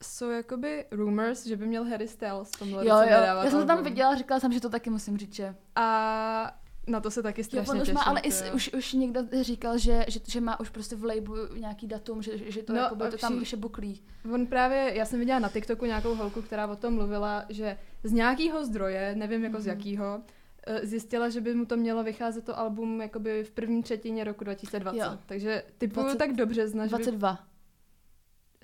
jsou 0.03 0.31
jakoby 0.31 0.85
rumors, 0.91 1.47
že 1.47 1.57
by 1.57 1.67
měl 1.67 1.85
Harry 1.85 2.09
Styles 2.09 2.51
v 2.51 2.59
tomhle 2.59 2.87
Jo, 2.87 2.95
roce 2.95 3.11
jo, 3.13 3.19
já 3.19 3.51
jsem 3.51 3.61
to 3.61 3.67
tam 3.67 3.85
viděla, 3.85 4.15
říkala 4.15 4.41
jsem, 4.41 4.53
že 4.53 4.61
to 4.61 4.69
taky 4.71 4.91
musím 4.91 5.19
říct, 5.19 5.35
že 5.35 5.55
A 5.77 6.57
na 6.87 7.01
to 7.01 7.11
se 7.11 7.23
taky 7.23 7.41
Jo, 7.41 7.45
strašně 7.45 7.71
on 7.73 7.77
už 7.77 7.83
těším. 7.83 7.95
má, 7.95 8.01
ale 8.03 8.21
i, 8.21 8.29
jo. 8.47 8.55
už, 8.55 8.73
už 8.73 8.93
někdo 8.93 9.21
říkal, 9.43 9.79
že, 9.79 10.05
že, 10.09 10.21
že 10.29 10.41
má 10.41 10.61
už 10.61 10.71
prostě 10.71 10.97
v 10.97 11.05
labelu 11.05 11.55
nějaký 11.57 11.87
datum, 11.87 12.23
že, 12.23 12.33
že 12.53 12.63
to, 12.63 12.73
No, 12.73 12.79
jako 12.79 13.05
a 13.05 13.11
to 13.11 13.17
tam 13.17 13.43
už 13.43 13.53
je 13.53 13.59
buklý. 13.59 14.03
On 14.35 14.47
právě, 14.47 14.91
já 14.95 15.05
jsem 15.05 15.19
viděla 15.19 15.39
na 15.39 15.49
TikToku 15.49 15.85
nějakou 15.85 16.15
holku, 16.15 16.43
která 16.43 16.67
o 16.67 16.77
tom 16.77 16.95
mluvila, 16.95 17.45
že 17.49 17.79
z 18.03 18.13
nějakého 18.13 18.65
zdroje, 18.65 19.15
nevím 19.17 19.45
jako 19.45 19.61
z 19.61 19.67
Mhm. 19.67 19.77
jakého, 19.77 20.21
eh, 20.67 20.87
zjistila, 20.87 21.29
že 21.29 21.41
by 21.41 21.55
mu 21.55 21.65
to 21.67 21.77
mělo 21.77 22.05
vycházet 22.05 22.45
to 22.45 22.59
album 22.59 23.01
jakoby 23.01 23.45
v 23.45 23.51
první 23.51 23.83
třetině 23.83 24.25
roku 24.25 24.45
2020. 24.45 24.99
Jo. 24.99 25.19
Takže 25.27 25.63
typuju 25.79 26.05
20 26.07 26.19
tak 26.19 26.33
do 26.33 26.47
března, 26.47 26.87
že 26.87 26.97
by... 26.97 27.05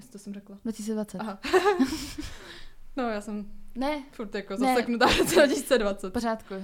22. 0.01 0.13
To 0.13 0.19
jsem 0.19 0.35
řekla. 0.35 0.59
2020. 0.63 1.19
Aha. 1.19 1.41
no, 2.97 3.09
já 3.09 3.21
jsem 3.21 3.53
Ne, 3.75 4.03
furt 4.13 4.35
jako 4.35 4.57
zaseknutá 4.57 5.07
v 5.07 5.19
roce 5.19 5.35
2020. 5.35 6.09
v 6.09 6.13
pořádku. 6.13 6.55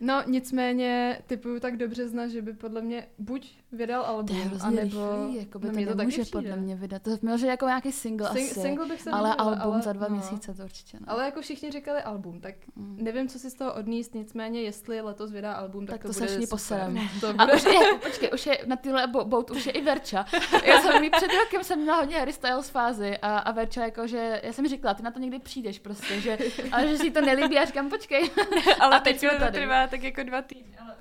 No, 0.00 0.22
nicméně 0.26 1.20
typuju 1.26 1.60
tak 1.60 1.76
do 1.76 1.88
března, 1.88 2.28
že 2.28 2.42
by 2.42 2.52
podle 2.52 2.82
mě 2.82 3.06
buď 3.18 3.58
vydal 3.72 4.02
To 4.02 4.08
je 4.10 4.16
album, 4.16 4.36
hrozně 4.36 4.66
anebo... 4.80 4.82
rychlý, 5.16 5.36
jako 5.36 5.58
by 5.58 5.66
no, 5.66 5.72
to 5.72 5.78
to 5.80 5.84
taky 5.86 5.96
nemůže 5.96 6.22
přijde. 6.22 6.38
podle 6.38 6.56
mě 6.56 6.76
vydat. 6.76 7.02
To 7.02 7.10
měl, 7.22 7.38
že 7.38 7.46
jako 7.46 7.66
nějaký 7.66 7.92
single 7.92 8.28
Sing- 8.30 8.50
asi, 8.50 8.60
single 8.60 8.86
bych 8.86 9.02
se 9.02 9.10
ale 9.10 9.28
nedivila, 9.28 9.54
album 9.54 9.72
ale- 9.72 9.82
za 9.82 9.92
dva 9.92 10.06
no. 10.08 10.14
měsíce 10.14 10.54
to 10.54 10.62
určitě 10.64 10.96
ne. 11.00 11.06
Ale 11.08 11.24
jako 11.24 11.40
všichni 11.40 11.70
říkali 11.70 12.02
album, 12.02 12.40
tak 12.40 12.54
Mm. 12.76 12.96
nevím, 13.00 13.28
co 13.28 13.38
si 13.38 13.50
z 13.50 13.54
toho 13.54 13.74
odníst, 13.74 14.14
nicméně 14.14 14.62
jestli 14.62 15.00
letos 15.00 15.30
vydá 15.30 15.52
album, 15.52 15.86
tak, 15.86 15.94
Tak 15.94 16.02
to 16.14 16.20
to, 16.20 16.24
bude 16.34 16.46
posereme. 16.46 17.00
To 17.20 17.28
A 17.28 17.32
bude... 17.32 17.54
už 17.54 17.64
je, 17.64 17.80
počkej, 18.02 18.30
už 18.34 18.46
je 18.46 18.58
na 18.66 18.76
tyhle 18.76 19.06
bo- 19.06 19.24
boat 19.24 19.50
už 19.50 19.66
je 19.66 19.72
i 19.72 19.82
Verča. 19.82 20.26
Já 20.64 20.80
jsem 20.80 21.04
jí 21.04 21.10
před 21.10 21.30
rokem 21.44 21.64
jsem 21.64 21.78
měla 21.80 21.96
hodně 21.98 22.18
Harry 22.18 22.32
Styles 22.32 22.70
fázi 22.70 23.18
a, 23.18 23.38
a 23.38 23.52
Verča 23.52 23.84
jako, 23.84 24.06
že 24.06 24.40
já 24.44 24.52
jsem 24.52 24.68
říkala, 24.68 24.94
ty 24.94 25.02
na 25.02 25.10
to 25.10 25.18
někdy 25.18 25.38
přijdeš 25.38 25.78
prostě, 25.78 26.20
že, 26.20 26.38
ale 26.72 26.88
že 26.88 26.98
si 26.98 27.10
to 27.10 27.20
nelíbí 27.20 27.58
a 27.58 27.64
říkám, 27.64 27.90
počkej. 27.90 28.30
Ale 28.80 28.96
A 28.96 29.00
teď 29.00 29.20
teď 29.20 29.30
to 29.38 29.52
trvá 29.52 29.86
tak 29.86 30.02
jako 30.02 30.22
dva 30.22 30.42
týdny. 30.42 30.76
Ale... 30.82 30.94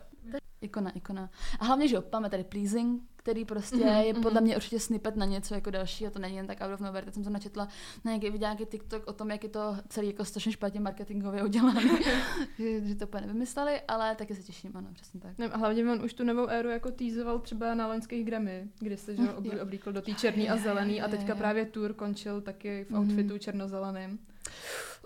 Ikona, 0.62 0.90
ikona. 0.92 1.30
A 1.60 1.66
hlavně, 1.66 1.88
že 1.88 1.96
jo, 1.96 2.04
máme 2.14 2.30
tady 2.30 2.44
Pleasing, 2.44 3.02
který 3.16 3.46
prostě 3.46 3.76
Mhm, 3.76 3.88
je 3.88 4.14
podle 4.14 4.32
mhm. 4.42 4.44
mě 4.44 4.56
určitě 4.56 4.80
snippet 4.80 5.16
na 5.16 5.26
něco 5.26 5.54
jako 5.54 5.70
další 5.70 6.08
a 6.08 6.10
to 6.10 6.20
není 6.20 6.36
jen 6.36 6.48
tak 6.48 6.62
out 6.62 6.74
of 6.74 6.80
nowhere. 6.80 7.06
Teď 7.06 7.14
jsem 7.14 7.24
to 7.24 7.30
načetla 7.30 7.68
na 8.06 8.12
nějaký, 8.12 8.30
viděla 8.30 8.54
nějaký 8.54 8.72
TikTok 8.72 9.08
o 9.08 9.14
tom, 9.14 9.32
jak 9.32 9.44
je 9.44 9.50
to 9.50 9.76
celý 9.90 10.08
jako 10.08 10.26
strašně 10.26 10.52
špatně 10.52 10.80
marketingově 10.80 11.44
udělané. 11.44 11.82
že, 12.60 12.82
že, 12.88 12.96
to 12.96 13.08
úplně 13.08 13.22
nevymysleli, 13.28 13.82
ale 13.88 14.16
taky 14.16 14.36
se 14.36 14.44
těším, 14.44 14.72
ano, 14.78 14.88
přesně 14.94 15.20
tak. 15.20 15.38
Ne, 15.38 15.46
a 15.46 15.58
hlavně 15.58 15.92
on 15.92 16.04
už 16.06 16.14
tu 16.14 16.24
novou 16.24 16.48
éru 16.48 16.70
jako 16.70 16.92
týzoval 16.92 17.40
třeba 17.40 17.74
na 17.76 17.88
loňských 17.88 18.26
Grammy, 18.26 18.68
kdy 18.80 18.98
se 18.98 19.16
že 19.16 19.30
oblíkl 19.62 19.92
do 19.92 20.02
té 20.02 20.14
černý 20.14 20.50
a 20.50 20.58
zelený 20.58 21.02
a 21.02 21.08
teďka 21.08 21.36
právě 21.36 21.66
tour 21.66 21.94
končil 21.94 22.42
taky 22.42 22.84
v 22.84 22.90
Mhm. 22.92 23.00
outfitu 23.02 23.38
černozeleným. 23.38 24.20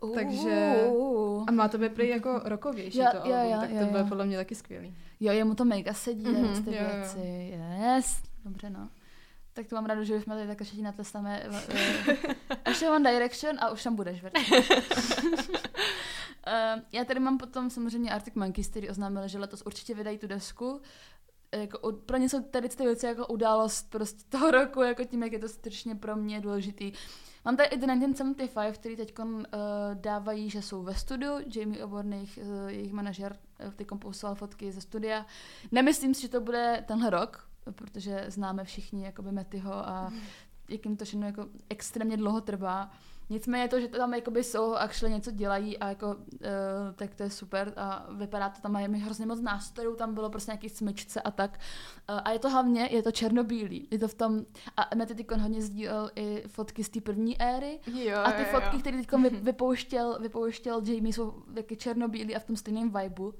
Uh, 0.01 0.15
Takže- 0.15 0.87
A 1.47 1.51
má 1.51 1.67
to 1.67 1.77
být 1.77 1.93
prý 1.93 2.07
jako 2.09 2.41
rokovější 2.45 2.97
Jo, 2.99 3.05
to 3.11 3.17
jo, 3.29 3.35
album, 3.35 3.51
jo, 3.51 3.57
tak 3.59 3.69
jo, 3.71 3.79
to 3.79 3.85
bude 3.85 3.99
jo. 3.99 4.05
podle 4.09 4.25
mě 4.25 4.37
taky 4.37 4.55
skvělý. 4.55 4.97
Jo, 5.19 5.33
jemu 5.33 5.55
to 5.55 5.65
mega 5.65 5.93
sedí, 5.93 6.25
Mhm, 6.25 6.43
mm-hmm, 6.45 6.63
ty 6.63 6.75
jo, 6.75 6.81
jo. 6.83 6.89
věci. 6.95 7.53
Yes, 7.95 8.21
dobře 8.45 8.69
no. 8.69 8.89
Tak 9.53 9.67
to 9.67 9.75
mám 9.75 9.85
rádu, 9.85 10.03
že 10.03 10.21
jsme 10.21 10.35
tady 10.35 10.47
takhle 10.47 10.65
všichni 10.65 10.83
natlestáme. 10.83 11.43
Ještě 12.67 12.89
One 12.89 13.11
Direction 13.13 13.55
a 13.59 13.69
už 13.69 13.83
tam 13.83 13.95
budeš, 13.95 14.23
uh, 14.23 14.29
já 16.91 17.05
tady 17.05 17.19
mám 17.19 17.37
potom 17.37 17.69
samozřejmě 17.69 18.11
Arctic 18.11 18.33
Monkeys, 18.35 18.67
který 18.67 18.89
oznámili, 18.89 19.29
že 19.29 19.39
letos 19.39 19.61
určitě 19.65 19.93
vydají 19.93 20.17
tu 20.17 20.27
desku. 20.27 20.81
Jako, 21.55 21.91
pro 21.91 22.17
ně 22.17 22.29
jsou 22.29 22.41
tady 22.43 22.69
ty 22.69 22.83
věci 22.83 23.05
jako 23.05 23.27
událost 23.27 23.89
prostě 23.89 24.23
toho 24.29 24.51
roku, 24.51 24.81
jako 24.81 25.03
tím, 25.03 25.23
jak 25.23 25.31
je 25.31 25.39
to 25.39 25.49
strašně 25.49 25.95
pro 25.95 26.15
mě 26.15 26.41
důležitý. 26.41 26.91
Mám 27.45 27.57
tady 27.57 27.69
i 27.69 27.77
The 27.77 27.85
1975, 27.85 28.77
který 28.77 28.95
teď 28.95 29.19
uh, 29.19 29.35
dávají, 29.93 30.49
že 30.49 30.61
jsou 30.61 30.83
ve 30.83 30.95
studiu. 30.95 31.33
Jamie 31.55 31.85
Oborných, 31.85 32.39
uh, 32.41 32.69
jejich 32.69 32.93
manažer, 32.93 33.37
uh, 33.65 33.71
teď 33.73 33.87
poslal 33.99 34.35
fotky 34.35 34.71
ze 34.71 34.81
studia. 34.81 35.25
Nemyslím 35.71 36.13
si, 36.13 36.21
že 36.21 36.29
to 36.29 36.41
bude 36.41 36.83
tenhle 36.87 37.09
rok, 37.09 37.49
protože 37.75 38.25
známe 38.27 38.63
všichni 38.63 39.03
jakoby 39.03 39.31
Metyho 39.31 39.73
a 39.73 40.13
jak 40.69 40.85
jim 40.85 40.97
to 40.97 41.05
všechno 41.05 41.25
jako 41.25 41.45
extrémně 41.69 42.17
dlouho 42.17 42.41
trvá. 42.41 42.91
Nicméně 43.31 43.67
to, 43.67 43.79
že 43.79 43.87
to 43.87 43.97
tam 43.97 44.13
jakoby 44.13 44.43
jsou 44.43 44.73
a 44.73 44.79
actually 44.79 45.13
něco 45.13 45.31
dělají 45.31 45.77
a 45.77 45.89
jako, 45.89 46.07
uh, 46.07 46.15
tak 46.95 47.15
to 47.15 47.23
je 47.23 47.29
super 47.29 47.73
a 47.75 48.07
vypadá 48.11 48.49
to 48.49 48.61
tam, 48.61 48.71
mají 48.71 49.01
hrozně 49.01 49.25
moc 49.25 49.41
nástrojů, 49.41 49.95
tam 49.95 50.13
bylo 50.13 50.29
prostě 50.29 50.51
nějaký 50.51 50.69
smyčce 50.69 51.21
a 51.21 51.31
tak. 51.31 51.59
Uh, 52.09 52.19
a 52.23 52.31
je 52.31 52.39
to 52.39 52.49
hlavně, 52.49 52.89
je 52.91 53.03
to 53.03 53.11
černobílý, 53.11 53.87
je 53.91 53.99
to 53.99 54.07
v 54.07 54.13
tom, 54.13 54.45
a 54.77 54.95
Mety 54.95 55.15
Tikon 55.15 55.39
hodně 55.39 55.61
sdílel 55.61 56.11
i 56.15 56.43
fotky 56.47 56.83
z 56.83 56.89
té 56.89 57.01
první 57.01 57.41
éry, 57.41 57.79
Jo, 57.87 58.17
a 58.17 58.31
ty 58.31 58.41
jo, 58.41 58.47
fotky, 58.51 58.77
které 58.77 58.97
teď 58.97 59.11
vy, 59.11 59.29
vypouštěl, 59.41 60.19
vypouštěl 60.21 60.81
Jamie, 60.85 61.13
jsou 61.13 61.31
taky 61.55 61.75
černobílý 61.77 62.35
a 62.35 62.39
v 62.39 62.43
tom 62.43 62.55
stejném 62.55 62.91
vibu. 62.91 63.33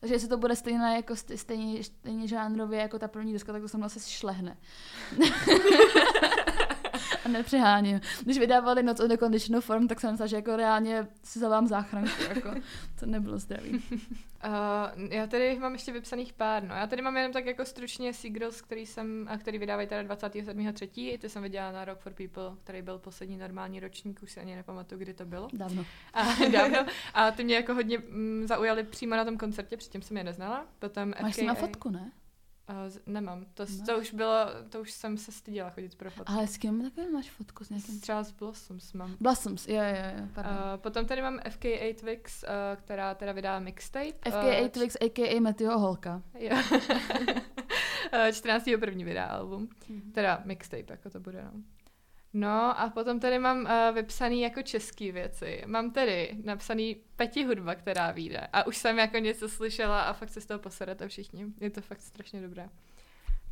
Takže 0.00 0.14
jestli 0.14 0.28
to 0.28 0.36
bude 0.36 0.56
stejné, 0.56 0.96
jako 0.96 1.14
st- 1.14 1.36
stejně, 1.36 1.84
stejně 1.84 2.28
žánrově 2.28 2.80
jako 2.80 2.98
ta 2.98 3.08
první 3.08 3.32
deska, 3.32 3.52
tak 3.52 3.62
to 3.62 3.68
se 3.68 3.76
mnou 3.76 3.88
se 3.88 4.10
šlehne. 4.10 4.56
a 7.26 7.32
nepřeháním. 7.32 8.00
Když 8.22 8.38
vydávali 8.38 8.82
Noc 8.82 8.98
the 8.98 9.16
Conditional 9.16 9.60
Form, 9.60 9.88
tak 9.88 10.00
jsem 10.00 10.10
myslela, 10.10 10.26
že 10.26 10.36
jako 10.36 10.56
reálně 10.56 11.08
si 11.22 11.38
zavám 11.38 11.66
záchranku. 11.66 12.22
Jako. 12.28 12.50
To 13.00 13.06
nebylo 13.06 13.38
zdravý. 13.38 13.70
Uh, 13.70 15.08
já 15.10 15.26
tady 15.26 15.58
mám 15.58 15.72
ještě 15.72 15.92
vypsaných 15.92 16.32
pár, 16.32 16.62
no. 16.64 16.74
Já 16.74 16.86
tady 16.86 17.02
mám 17.02 17.16
jenom 17.16 17.32
tak 17.32 17.46
jako 17.46 17.64
stručně 17.64 18.14
Seagirls, 18.14 18.60
který 18.60 18.86
jsem, 18.86 19.26
a 19.30 19.38
který 19.38 19.58
vydávají 19.58 19.88
teda 19.88 20.14
27.3. 20.14 21.18
Ty 21.18 21.28
jsem 21.28 21.42
viděla 21.42 21.72
na 21.72 21.84
Rock 21.84 21.98
for 22.00 22.12
People, 22.12 22.56
který 22.64 22.82
byl 22.82 22.98
poslední 22.98 23.36
normální 23.36 23.80
ročník, 23.80 24.22
už 24.22 24.32
si 24.32 24.40
ani 24.40 24.56
nepamatuju, 24.56 24.98
kdy 24.98 25.14
to 25.14 25.24
bylo. 25.24 25.48
Dávno. 25.52 25.84
A, 26.14 26.24
dávno. 26.52 26.86
A 27.14 27.30
ty 27.30 27.44
mě 27.44 27.54
jako 27.54 27.74
hodně 27.74 27.98
mm, 27.98 28.46
zaujali 28.46 28.84
přímo 28.84 29.16
na 29.16 29.24
tom 29.24 29.36
koncertě, 29.38 29.76
předtím 29.76 30.02
jsem 30.02 30.16
je 30.16 30.24
neznala. 30.24 30.66
Potom 30.78 31.14
Máš 31.22 31.34
s 31.34 31.38
nima 31.38 31.54
FKA. 31.54 31.66
fotku, 31.66 31.90
ne? 31.90 32.10
Uh, 32.68 32.92
nemám. 33.06 33.46
To, 33.54 33.66
to, 33.86 33.98
už 33.98 34.14
bylo, 34.14 34.34
to 34.68 34.80
už 34.80 34.92
jsem 34.92 35.18
se 35.18 35.32
styděla 35.32 35.70
chodit 35.70 35.94
pro 35.94 36.10
fotky. 36.10 36.32
Ale 36.32 36.46
s 36.46 36.58
kým 36.58 36.82
takovým 36.82 37.12
máš 37.12 37.30
fotku 37.30 37.64
s 37.64 37.70
nějakým? 37.70 38.00
Třeba 38.00 38.22
z 38.22 38.32
Blossoms 38.32 38.92
mám. 38.92 39.16
Blossoms, 39.20 39.68
jo, 39.68 39.74
jo, 39.74 40.18
jo, 40.18 40.28
pardon. 40.34 40.52
Uh, 40.52 40.76
potom 40.76 41.06
tady 41.06 41.22
mám 41.22 41.40
FKA 41.50 41.94
Twix, 42.00 42.42
uh, 42.42 42.48
která 42.76 43.14
teda 43.14 43.32
vydá 43.32 43.58
mixtape. 43.58 44.30
FKA 44.30 44.60
uh, 44.62 44.68
Twix, 44.68 44.96
a.k.a. 45.00 45.40
Mattyho 45.40 45.78
holka. 45.78 46.22
Jo. 46.38 46.56
Eh, 48.12 48.32
14. 48.32 48.64
první 48.80 49.04
vydá 49.04 49.24
album. 49.24 49.68
Teda 50.12 50.42
mixtape, 50.44 50.84
jako 50.88 51.10
to 51.10 51.20
bude, 51.20 51.44
no. 51.44 51.50
No 52.38 52.80
a 52.80 52.90
potom 52.90 53.20
tady 53.20 53.38
mám 53.38 53.60
uh, 53.60 53.94
vypsaný 53.94 54.40
jako 54.40 54.62
český 54.62 55.12
věci. 55.12 55.62
Mám 55.66 55.90
tady 55.90 56.36
napsaný 56.44 56.96
Peti 57.16 57.44
hudba, 57.44 57.74
která 57.74 58.10
vyjde. 58.10 58.48
A 58.52 58.66
už 58.66 58.76
jsem 58.76 58.98
jako 58.98 59.18
něco 59.18 59.48
slyšela 59.48 60.02
a 60.02 60.12
fakt 60.12 60.30
se 60.30 60.40
z 60.40 60.46
toho 60.46 60.58
poserete 60.58 61.08
všichni. 61.08 61.46
Je 61.60 61.70
to 61.70 61.80
fakt 61.80 62.00
strašně 62.02 62.40
dobré. 62.40 62.68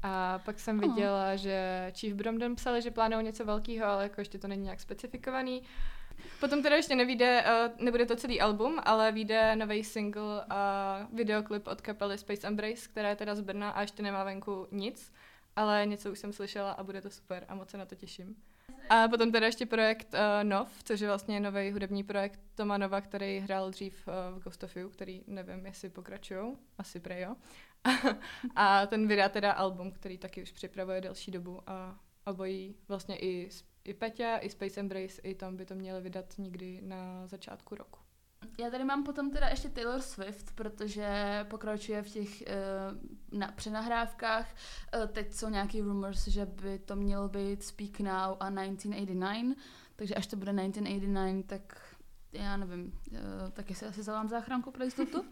A 0.03 0.39
pak 0.45 0.61
jsem 0.61 0.79
Oh. 0.79 0.89
viděla, 0.89 1.37
že 1.37 1.87
Chief 2.01 2.15
Bromden 2.15 2.55
psali, 2.57 2.83
že 2.83 2.91
plánují 2.91 3.25
něco 3.25 3.45
velkého, 3.45 3.87
ale 3.87 4.03
jako 4.03 4.21
ještě 4.21 4.39
to 4.39 4.49
není 4.49 4.63
nějak 4.63 4.81
specifikovaný. 4.81 5.63
Potom 6.41 6.63
teda 6.63 6.77
ještě 6.77 6.95
nevíde, 6.95 7.45
uh, 7.45 7.85
nebude 7.85 8.07
to 8.07 8.17
celý 8.17 8.41
album, 8.41 8.81
ale 8.85 9.13
vyjde 9.13 9.57
nový 9.57 9.85
single 9.85 10.45
a 10.51 10.99
videoklip 11.13 11.67
od 11.67 11.81
kapely 11.81 12.19
Space 12.19 12.47
Embrace, 12.47 12.89
která 12.89 13.09
je 13.09 13.17
teda 13.17 13.35
z 13.35 13.41
Brna 13.41 13.71
a 13.71 13.81
ještě 13.81 14.03
nemá 14.03 14.25
venku 14.25 14.67
nic, 14.71 15.13
ale 15.57 15.87
něco 15.87 16.13
už 16.13 16.19
jsem 16.19 16.33
slyšela 16.33 16.73
a 16.73 16.83
bude 16.83 17.01
to 17.01 17.11
super 17.11 17.45
a 17.49 17.55
moc 17.55 17.71
se 17.71 17.79
na 17.79 17.87
to 17.87 17.95
těším. 17.95 18.37
A 18.89 19.09
potom 19.09 19.33
teda 19.33 19.47
ještě 19.47 19.67
projekt 19.67 20.15
uh, 20.15 20.49
Nov, 20.49 20.83
což 20.85 21.01
je 21.01 21.09
vlastně 21.09 21.41
nový 21.41 21.71
hudební 21.71 22.05
projekt 22.05 22.41
Toma 22.55 22.79
Nova, 22.79 23.01
který 23.01 23.39
hrál 23.39 23.71
dřív 23.71 24.09
uh, 24.09 24.39
v 24.39 24.43
Ghost 24.43 24.65
of 24.65 24.77
You, 24.77 24.89
který 24.89 25.25
nevím, 25.27 25.67
jestli 25.67 25.91
pokračují, 25.91 26.57
asi 26.79 27.01
prej 27.01 27.23
jo. 27.23 27.37
a 28.57 28.87
ten 28.87 29.09
vydá 29.09 29.29
teda 29.29 29.53
album, 29.53 29.93
který 29.93 30.19
taky 30.19 30.43
už 30.43 30.53
připravuje 30.53 31.01
delší 31.01 31.31
dobu 31.31 31.61
a 31.67 32.01
obojí 32.27 32.77
vlastně 32.89 33.19
i, 33.19 33.49
i 33.85 33.95
Peťa, 33.95 34.39
i 34.39 34.51
Space 34.51 34.81
Embrace, 34.81 35.23
i 35.23 35.35
tam 35.35 35.57
by 35.57 35.65
to 35.65 35.75
měli 35.75 36.01
vydat 36.01 36.35
někdy 36.39 36.81
na 36.83 37.27
začátku 37.27 37.75
roku. 37.75 38.04
Já 38.59 38.71
tady 38.71 38.85
mám 38.85 39.05
potom 39.05 39.31
teda 39.31 39.49
ještě 39.49 39.69
Taylor 39.69 40.01
Swift, 40.01 40.53
protože 40.55 41.07
pokračuje 41.51 42.03
v 42.03 42.11
těch 42.11 42.43
uh, 42.43 43.39
na, 43.39 43.53
přenahrávkách. 43.53 44.55
Uh, 44.97 45.07
teď 45.07 45.33
jsou 45.33 45.49
nějaký 45.49 45.81
rumors, 45.81 46.29
že 46.29 46.47
by 46.47 46.79
to 46.79 46.97
mělo 46.97 47.29
být 47.29 47.63
Speak 47.63 48.01
Now 48.01 48.37
a 48.41 48.51
1989, 48.51 49.57
takže 49.97 50.15
až 50.15 50.27
to 50.27 50.37
bude 50.37 50.53
1989, 50.53 51.47
tak 51.47 51.95
já 52.33 52.57
nevím, 52.57 52.93
uh, 53.11 53.19
taky 53.53 53.75
si 53.75 53.87
asi 53.87 54.03
zavám 54.03 54.29
záchranku 54.29 54.71
pro 54.71 54.85
jistotu. 54.85 55.21
Uh, 55.21 55.27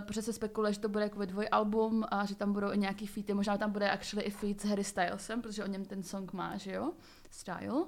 protože 0.06 0.22
se 0.22 0.32
spekuluje, 0.32 0.72
že 0.72 0.80
to 0.80 0.88
bude 0.88 1.04
jako 1.04 1.24
dvojalbum 1.24 2.04
a 2.10 2.26
že 2.26 2.34
tam 2.34 2.52
budou 2.52 2.72
i 2.72 2.78
nějaký 2.78 3.06
featy, 3.06 3.34
možná 3.34 3.58
tam 3.58 3.70
bude 3.70 3.90
actually 3.90 4.26
i 4.26 4.30
feat 4.30 4.60
s 4.60 4.64
Harry 4.64 4.84
Stylesem, 4.84 5.42
protože 5.42 5.64
o 5.64 5.66
něm 5.66 5.84
ten 5.84 6.02
song 6.02 6.32
má, 6.32 6.56
že 6.56 6.72
jo, 6.72 6.92
Style, 7.30 7.86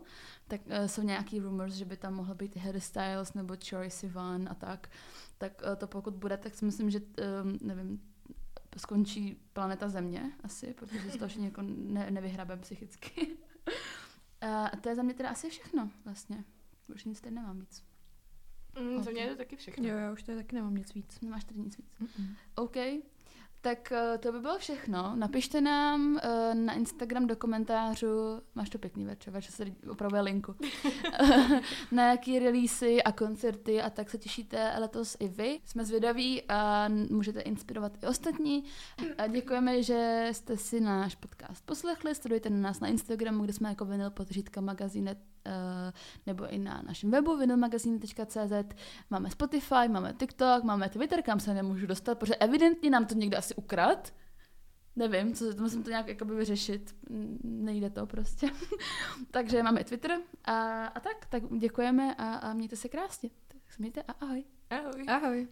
tak 0.51 0.61
uh, 0.66 0.86
jsou 0.86 1.03
nějaký 1.03 1.40
rumors, 1.40 1.74
že 1.74 1.84
by 1.84 1.96
tam 1.96 2.14
mohl 2.14 2.34
být 2.34 2.57
Harry 2.57 2.80
Styles 2.80 3.34
nebo 3.34 3.57
Troye 3.57 3.90
Sivan 3.90 4.48
a 4.51 4.55
tak, 4.55 4.90
tak 5.38 5.62
uh, 5.66 5.76
to 5.76 5.86
pokud 5.86 6.14
bude, 6.14 6.36
tak 6.36 6.55
si 6.55 6.64
myslím, 6.64 6.90
že, 6.90 7.01
um, 7.01 7.59
nevím, 7.62 8.01
skončí 8.76 9.36
planeta 9.53 9.88
Země 9.88 10.32
asi, 10.44 10.74
protože 10.74 11.11
z 11.11 11.16
toho 11.16 11.44
jako 11.44 11.62
ne, 11.62 12.11
nevyhrabem 12.11 12.61
psychicky. 12.61 13.36
a 14.40 14.76
to 14.76 14.88
je 14.88 14.94
za 14.94 15.03
mě 15.03 15.14
teda 15.14 15.30
asi 15.30 15.51
všechno 15.51 15.90
vlastně. 16.05 16.44
Už 16.94 17.05
nic 17.05 17.20
tady 17.20 17.34
nemám 17.34 17.61
víc. 17.61 17.84
Mm, 18.80 18.88
okay. 18.88 19.05
Za 19.05 19.11
mě 19.11 19.22
je 19.22 19.30
to 19.30 19.36
taky 19.36 19.57
všechno. 19.57 19.88
Jo, 19.88 19.96
já 19.96 20.12
už 20.12 20.22
tady 20.22 20.38
taky 20.38 20.57
nemám 20.57 20.74
nic 20.74 20.94
víc. 20.94 21.20
Nemáš 21.20 21.44
tady 21.44 21.61
nic 21.61 21.76
víc. 21.76 21.86
Mm-mm. 22.01 22.34
OK. 22.55 22.76
Tak 23.62 23.92
uh, 23.92 24.18
to 24.18 24.32
by 24.32 24.40
bylo 24.40 24.58
všechno. 24.58 25.12
Napište 25.16 25.61
nám 25.61 26.12
uh, 26.12 26.54
na 26.54 26.72
Instagram 26.72 27.26
do 27.26 27.36
komentářů, 27.36 28.40
máš 28.54 28.70
to 28.70 28.78
pěkný 28.78 29.04
večer, 29.04 29.32
večer 29.32 29.52
se 29.52 29.64
opravuje 29.90 30.22
linku, 30.22 30.54
na 31.92 32.11
jaký 32.11 32.38
releasy 32.38 33.02
a 33.02 33.12
koncerty 33.12 33.82
a 33.82 33.90
tak 33.90 34.11
se 34.11 34.18
těšíte 34.18 34.72
letos 34.78 35.16
i 35.20 35.28
vy. 35.28 35.61
Jsme 35.64 35.84
zvědaví 35.84 36.42
a 36.48 36.88
můžete 36.88 37.40
inspirovat 37.40 37.92
i 38.02 38.06
ostatní. 38.06 38.64
A 39.18 39.26
děkujeme, 39.26 39.82
že 39.82 40.28
jste 40.32 40.56
si 40.56 40.80
náš 40.80 41.14
podcast 41.14 41.66
poslechli, 41.66 42.14
sledujte 42.14 42.50
nás 42.50 42.80
na 42.80 42.88
Instagramu, 42.88 43.44
kde 43.44 43.52
jsme 43.52 43.68
jako 43.68 43.84
vinyl 43.84 44.12
magazíne 44.61 45.16
Uh, 45.39 45.39
nebo 46.26 46.49
i 46.49 46.59
na 46.59 46.82
našem 46.86 47.11
webu 47.11 47.36
vinylmagazine.cz. 47.36 48.74
Máme 49.11 49.30
Spotify, 49.30 49.88
máme 49.88 50.14
TikTok, 50.18 50.64
máme 50.64 50.88
Twitter, 50.88 51.22
kam 51.22 51.41
se 51.41 51.55
nemůžu 51.55 51.86
dostat, 51.86 52.18
protože 52.18 52.36
evidentně 52.36 52.91
nám 52.91 53.07
to 53.07 53.14
někdo 53.14 53.38
asi 53.38 53.55
ukrad. 53.55 54.12
Nevím, 54.97 55.34
co, 55.34 55.45
musím 55.61 55.82
to 55.82 55.91
nějak 55.91 56.09
jakoby 56.09 56.34
vyřešit. 56.34 56.97
Nejde 57.45 57.91
to 57.91 58.07
prostě. 58.07 58.51
Takže 59.30 59.62
máme 59.62 59.84
Twitter 59.84 60.18
a, 60.45 60.86
a 60.86 61.01
tak, 61.01 61.26
tak 61.26 61.43
děkujeme 61.59 62.14
a, 62.14 62.34
a 62.34 62.53
mějte 62.53 62.76
se 62.76 62.88
krásně. 62.88 63.30
Tak 63.49 63.72
se 63.72 63.76
mějte 63.78 64.03
a 64.03 64.12
ahoj. 64.12 64.45
Ahoj. 64.70 65.05
Ahoj. 65.09 65.49